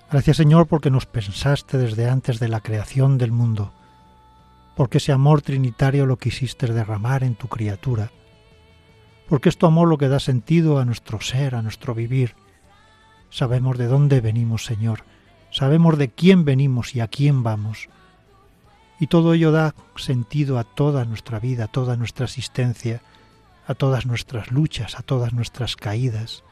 Gracias 0.09 0.38
Señor 0.38 0.67
porque 0.67 0.89
nos 0.89 1.05
pensaste 1.05 1.78
desde 1.78 2.09
antes 2.09 2.39
de 2.39 2.47
la 2.47 2.61
creación 2.61 3.17
del 3.17 3.34
mundo, 3.34 3.74
porque 4.78 4.99
ese 4.99 5.11
amor 5.11 5.41
trinitario 5.41 6.05
lo 6.05 6.15
quisiste 6.15 6.67
derramar 6.67 7.26
en 7.26 7.36
tu 7.36 7.49
criatura, 7.49 8.09
porque 9.28 9.49
es 9.49 9.57
tu 9.57 9.65
amor 9.65 9.89
lo 9.89 9.97
que 9.97 10.07
da 10.07 10.21
sentido 10.21 10.80
a 10.80 10.86
nuestro 10.86 11.19
ser, 11.19 11.55
a 11.55 11.61
nuestro 11.61 11.93
vivir. 11.93 12.36
Sabemos 13.30 13.78
de 13.78 13.88
dónde 13.88 14.21
venimos 14.21 14.63
Señor, 14.63 15.03
sabemos 15.51 15.97
de 15.97 16.07
quién 16.07 16.45
venimos 16.45 16.95
y 16.95 17.01
a 17.01 17.09
quién 17.09 17.43
vamos. 17.43 17.89
Y 18.97 19.07
todo 19.07 19.34
ello 19.34 19.51
da 19.51 19.76
sentido 19.97 20.57
a 20.57 20.63
toda 20.63 21.03
nuestra 21.03 21.39
vida, 21.39 21.65
a 21.65 21.67
toda 21.67 21.97
nuestra 21.97 22.24
existencia, 22.24 23.01
a 23.66 23.76
todas 23.76 24.05
nuestras 24.05 24.51
luchas, 24.51 24.97
a 24.99 25.01
todas 25.01 25.34
nuestras 25.34 25.76
caídas. 25.76 26.43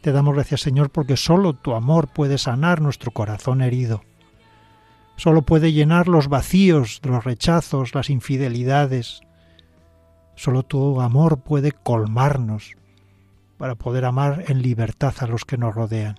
Te 0.00 0.12
damos 0.12 0.34
gracias, 0.34 0.62
Señor, 0.62 0.90
porque 0.90 1.16
solo 1.16 1.52
tu 1.52 1.74
amor 1.74 2.08
puede 2.08 2.38
sanar 2.38 2.80
nuestro 2.80 3.10
corazón 3.10 3.60
herido. 3.60 4.02
Solo 5.16 5.42
puede 5.42 5.72
llenar 5.72 6.08
los 6.08 6.28
vacíos, 6.28 7.00
los 7.04 7.24
rechazos, 7.24 7.94
las 7.94 8.08
infidelidades. 8.08 9.20
Solo 10.34 10.62
tu 10.62 11.00
amor 11.02 11.42
puede 11.42 11.72
colmarnos 11.72 12.76
para 13.58 13.74
poder 13.74 14.06
amar 14.06 14.44
en 14.48 14.62
libertad 14.62 15.12
a 15.20 15.26
los 15.26 15.44
que 15.44 15.58
nos 15.58 15.74
rodean. 15.74 16.18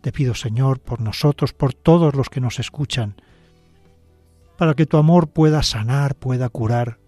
Te 0.00 0.12
pido, 0.12 0.34
Señor, 0.34 0.80
por 0.80 1.00
nosotros, 1.00 1.52
por 1.52 1.74
todos 1.74 2.14
los 2.14 2.30
que 2.30 2.40
nos 2.40 2.58
escuchan, 2.58 3.16
para 4.56 4.72
que 4.72 4.86
tu 4.86 4.96
amor 4.96 5.28
pueda 5.28 5.62
sanar, 5.62 6.14
pueda 6.14 6.48
curar, 6.48 6.98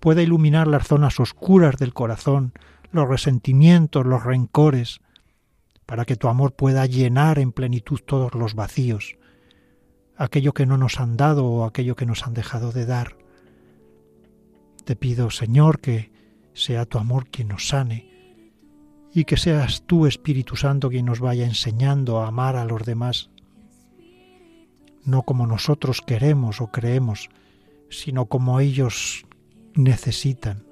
pueda 0.00 0.22
iluminar 0.22 0.66
las 0.66 0.86
zonas 0.86 1.20
oscuras 1.20 1.76
del 1.76 1.94
corazón, 1.94 2.52
los 2.90 3.08
resentimientos, 3.08 4.06
los 4.06 4.24
rencores, 4.24 5.00
para 5.86 6.04
que 6.04 6.16
tu 6.16 6.28
amor 6.28 6.54
pueda 6.54 6.86
llenar 6.86 7.38
en 7.38 7.52
plenitud 7.52 8.00
todos 8.04 8.34
los 8.34 8.54
vacíos, 8.54 9.16
aquello 10.16 10.52
que 10.52 10.66
no 10.66 10.76
nos 10.76 11.00
han 11.00 11.16
dado 11.16 11.46
o 11.46 11.64
aquello 11.64 11.96
que 11.96 12.06
nos 12.06 12.26
han 12.26 12.34
dejado 12.34 12.72
de 12.72 12.86
dar. 12.86 13.16
Te 14.84 14.96
pido, 14.96 15.30
Señor, 15.30 15.80
que 15.80 16.12
sea 16.52 16.84
tu 16.84 16.98
amor 16.98 17.28
quien 17.30 17.48
nos 17.48 17.68
sane 17.68 18.08
y 19.12 19.24
que 19.24 19.36
seas 19.36 19.84
tú, 19.86 20.06
Espíritu 20.06 20.56
Santo, 20.56 20.90
quien 20.90 21.06
nos 21.06 21.20
vaya 21.20 21.46
enseñando 21.46 22.20
a 22.20 22.28
amar 22.28 22.56
a 22.56 22.64
los 22.64 22.84
demás, 22.84 23.30
no 25.04 25.22
como 25.22 25.46
nosotros 25.46 26.02
queremos 26.02 26.60
o 26.60 26.66
creemos, 26.68 27.30
sino 27.88 28.26
como 28.26 28.60
ellos 28.60 29.24
necesitan, 29.78 30.64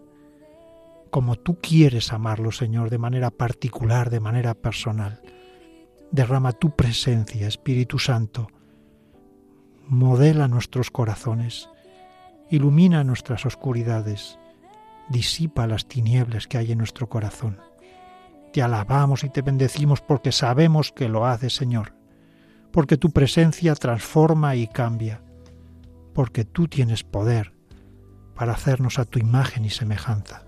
como 1.11 1.37
tú 1.37 1.59
quieres 1.61 2.13
amarlos, 2.13 2.57
Señor, 2.57 2.91
de 2.91 2.99
manera 2.99 3.31
particular, 3.31 4.11
de 4.11 4.19
manera 4.19 4.55
personal. 4.55 5.23
Derrama 6.11 6.53
tu 6.53 6.75
presencia, 6.75 7.47
Espíritu 7.47 8.01
Santo, 8.01 8.49
modela 9.87 10.49
nuestros 10.49 10.91
corazones, 10.91 11.71
ilumina 12.51 13.05
nuestras 13.05 13.47
oscuridades, 13.47 14.41
disipa 15.09 15.69
las 15.69 15.87
tinieblas 15.87 16.49
que 16.49 16.59
hay 16.59 16.73
en 16.73 16.79
nuestro 16.79 17.09
corazón. 17.09 17.61
Te 18.53 18.61
alabamos 18.61 19.23
y 19.23 19.31
te 19.31 19.43
bendecimos 19.43 20.01
porque 20.01 20.33
sabemos 20.33 20.91
que 20.91 21.09
lo 21.09 21.27
haces, 21.27 21.55
Señor, 21.55 21.95
porque 22.73 22.97
tu 22.97 23.11
presencia 23.11 23.75
transforma 23.77 24.57
y 24.57 24.67
cambia, 24.67 25.23
porque 26.13 26.45
tú 26.45 26.67
tienes 26.67 27.05
poder 27.05 27.56
para 28.37 28.53
hacernos 28.53 28.99
a 28.99 29.05
tu 29.05 29.19
imagen 29.19 29.65
y 29.65 29.71
semejanza. 29.71 30.46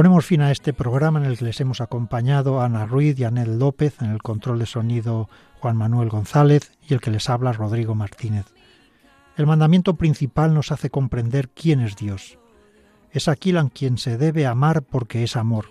Ponemos 0.00 0.24
fin 0.24 0.40
a 0.40 0.50
este 0.50 0.72
programa 0.72 1.18
en 1.18 1.26
el 1.26 1.36
que 1.36 1.44
les 1.44 1.60
hemos 1.60 1.82
acompañado 1.82 2.62
Ana 2.62 2.86
Ruiz 2.86 3.18
y 3.18 3.24
Anel 3.24 3.58
López, 3.58 4.00
en 4.00 4.08
el 4.08 4.22
control 4.22 4.58
de 4.58 4.64
sonido 4.64 5.28
Juan 5.58 5.76
Manuel 5.76 6.08
González 6.08 6.72
y 6.88 6.94
el 6.94 7.02
que 7.02 7.10
les 7.10 7.28
habla 7.28 7.52
Rodrigo 7.52 7.94
Martínez. 7.94 8.46
El 9.36 9.46
mandamiento 9.46 9.96
principal 9.96 10.54
nos 10.54 10.72
hace 10.72 10.88
comprender 10.88 11.50
quién 11.50 11.82
es 11.82 11.96
Dios. 11.96 12.38
Es 13.10 13.28
aquel 13.28 13.58
a 13.58 13.68
quien 13.68 13.98
se 13.98 14.16
debe 14.16 14.46
amar 14.46 14.80
porque 14.80 15.22
es 15.22 15.36
amor. 15.36 15.66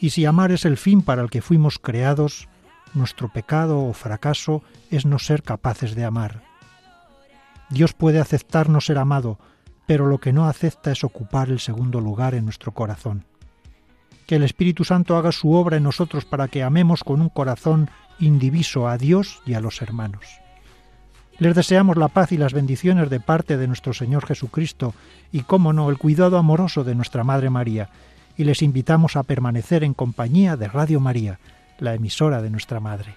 Y 0.00 0.10
si 0.10 0.24
amar 0.24 0.50
es 0.50 0.64
el 0.64 0.76
fin 0.76 1.00
para 1.00 1.22
el 1.22 1.30
que 1.30 1.40
fuimos 1.40 1.78
creados, 1.78 2.48
nuestro 2.94 3.28
pecado 3.28 3.78
o 3.78 3.92
fracaso 3.92 4.64
es 4.90 5.06
no 5.06 5.20
ser 5.20 5.44
capaces 5.44 5.94
de 5.94 6.04
amar. 6.04 6.42
Dios 7.68 7.92
puede 7.92 8.18
aceptarnos 8.18 8.86
ser 8.86 8.98
amado, 8.98 9.38
pero 9.90 10.06
lo 10.06 10.18
que 10.18 10.32
no 10.32 10.46
acepta 10.46 10.92
es 10.92 11.02
ocupar 11.02 11.48
el 11.48 11.58
segundo 11.58 12.00
lugar 12.00 12.36
en 12.36 12.44
nuestro 12.44 12.70
corazón. 12.70 13.24
Que 14.24 14.36
el 14.36 14.44
Espíritu 14.44 14.84
Santo 14.84 15.16
haga 15.16 15.32
su 15.32 15.52
obra 15.52 15.78
en 15.78 15.82
nosotros 15.82 16.24
para 16.24 16.46
que 16.46 16.62
amemos 16.62 17.02
con 17.02 17.20
un 17.20 17.28
corazón 17.28 17.90
indiviso 18.20 18.86
a 18.86 18.96
Dios 18.98 19.42
y 19.46 19.54
a 19.54 19.60
los 19.60 19.82
hermanos. 19.82 20.24
Les 21.40 21.56
deseamos 21.56 21.96
la 21.96 22.06
paz 22.06 22.30
y 22.30 22.36
las 22.36 22.52
bendiciones 22.52 23.10
de 23.10 23.18
parte 23.18 23.56
de 23.56 23.66
nuestro 23.66 23.92
Señor 23.92 24.26
Jesucristo 24.26 24.94
y, 25.32 25.40
cómo 25.40 25.72
no, 25.72 25.90
el 25.90 25.98
cuidado 25.98 26.38
amoroso 26.38 26.84
de 26.84 26.94
nuestra 26.94 27.24
Madre 27.24 27.50
María, 27.50 27.88
y 28.36 28.44
les 28.44 28.62
invitamos 28.62 29.16
a 29.16 29.24
permanecer 29.24 29.82
en 29.82 29.94
compañía 29.94 30.56
de 30.56 30.68
Radio 30.68 31.00
María, 31.00 31.40
la 31.80 31.94
emisora 31.94 32.42
de 32.42 32.50
nuestra 32.50 32.78
Madre. 32.78 33.16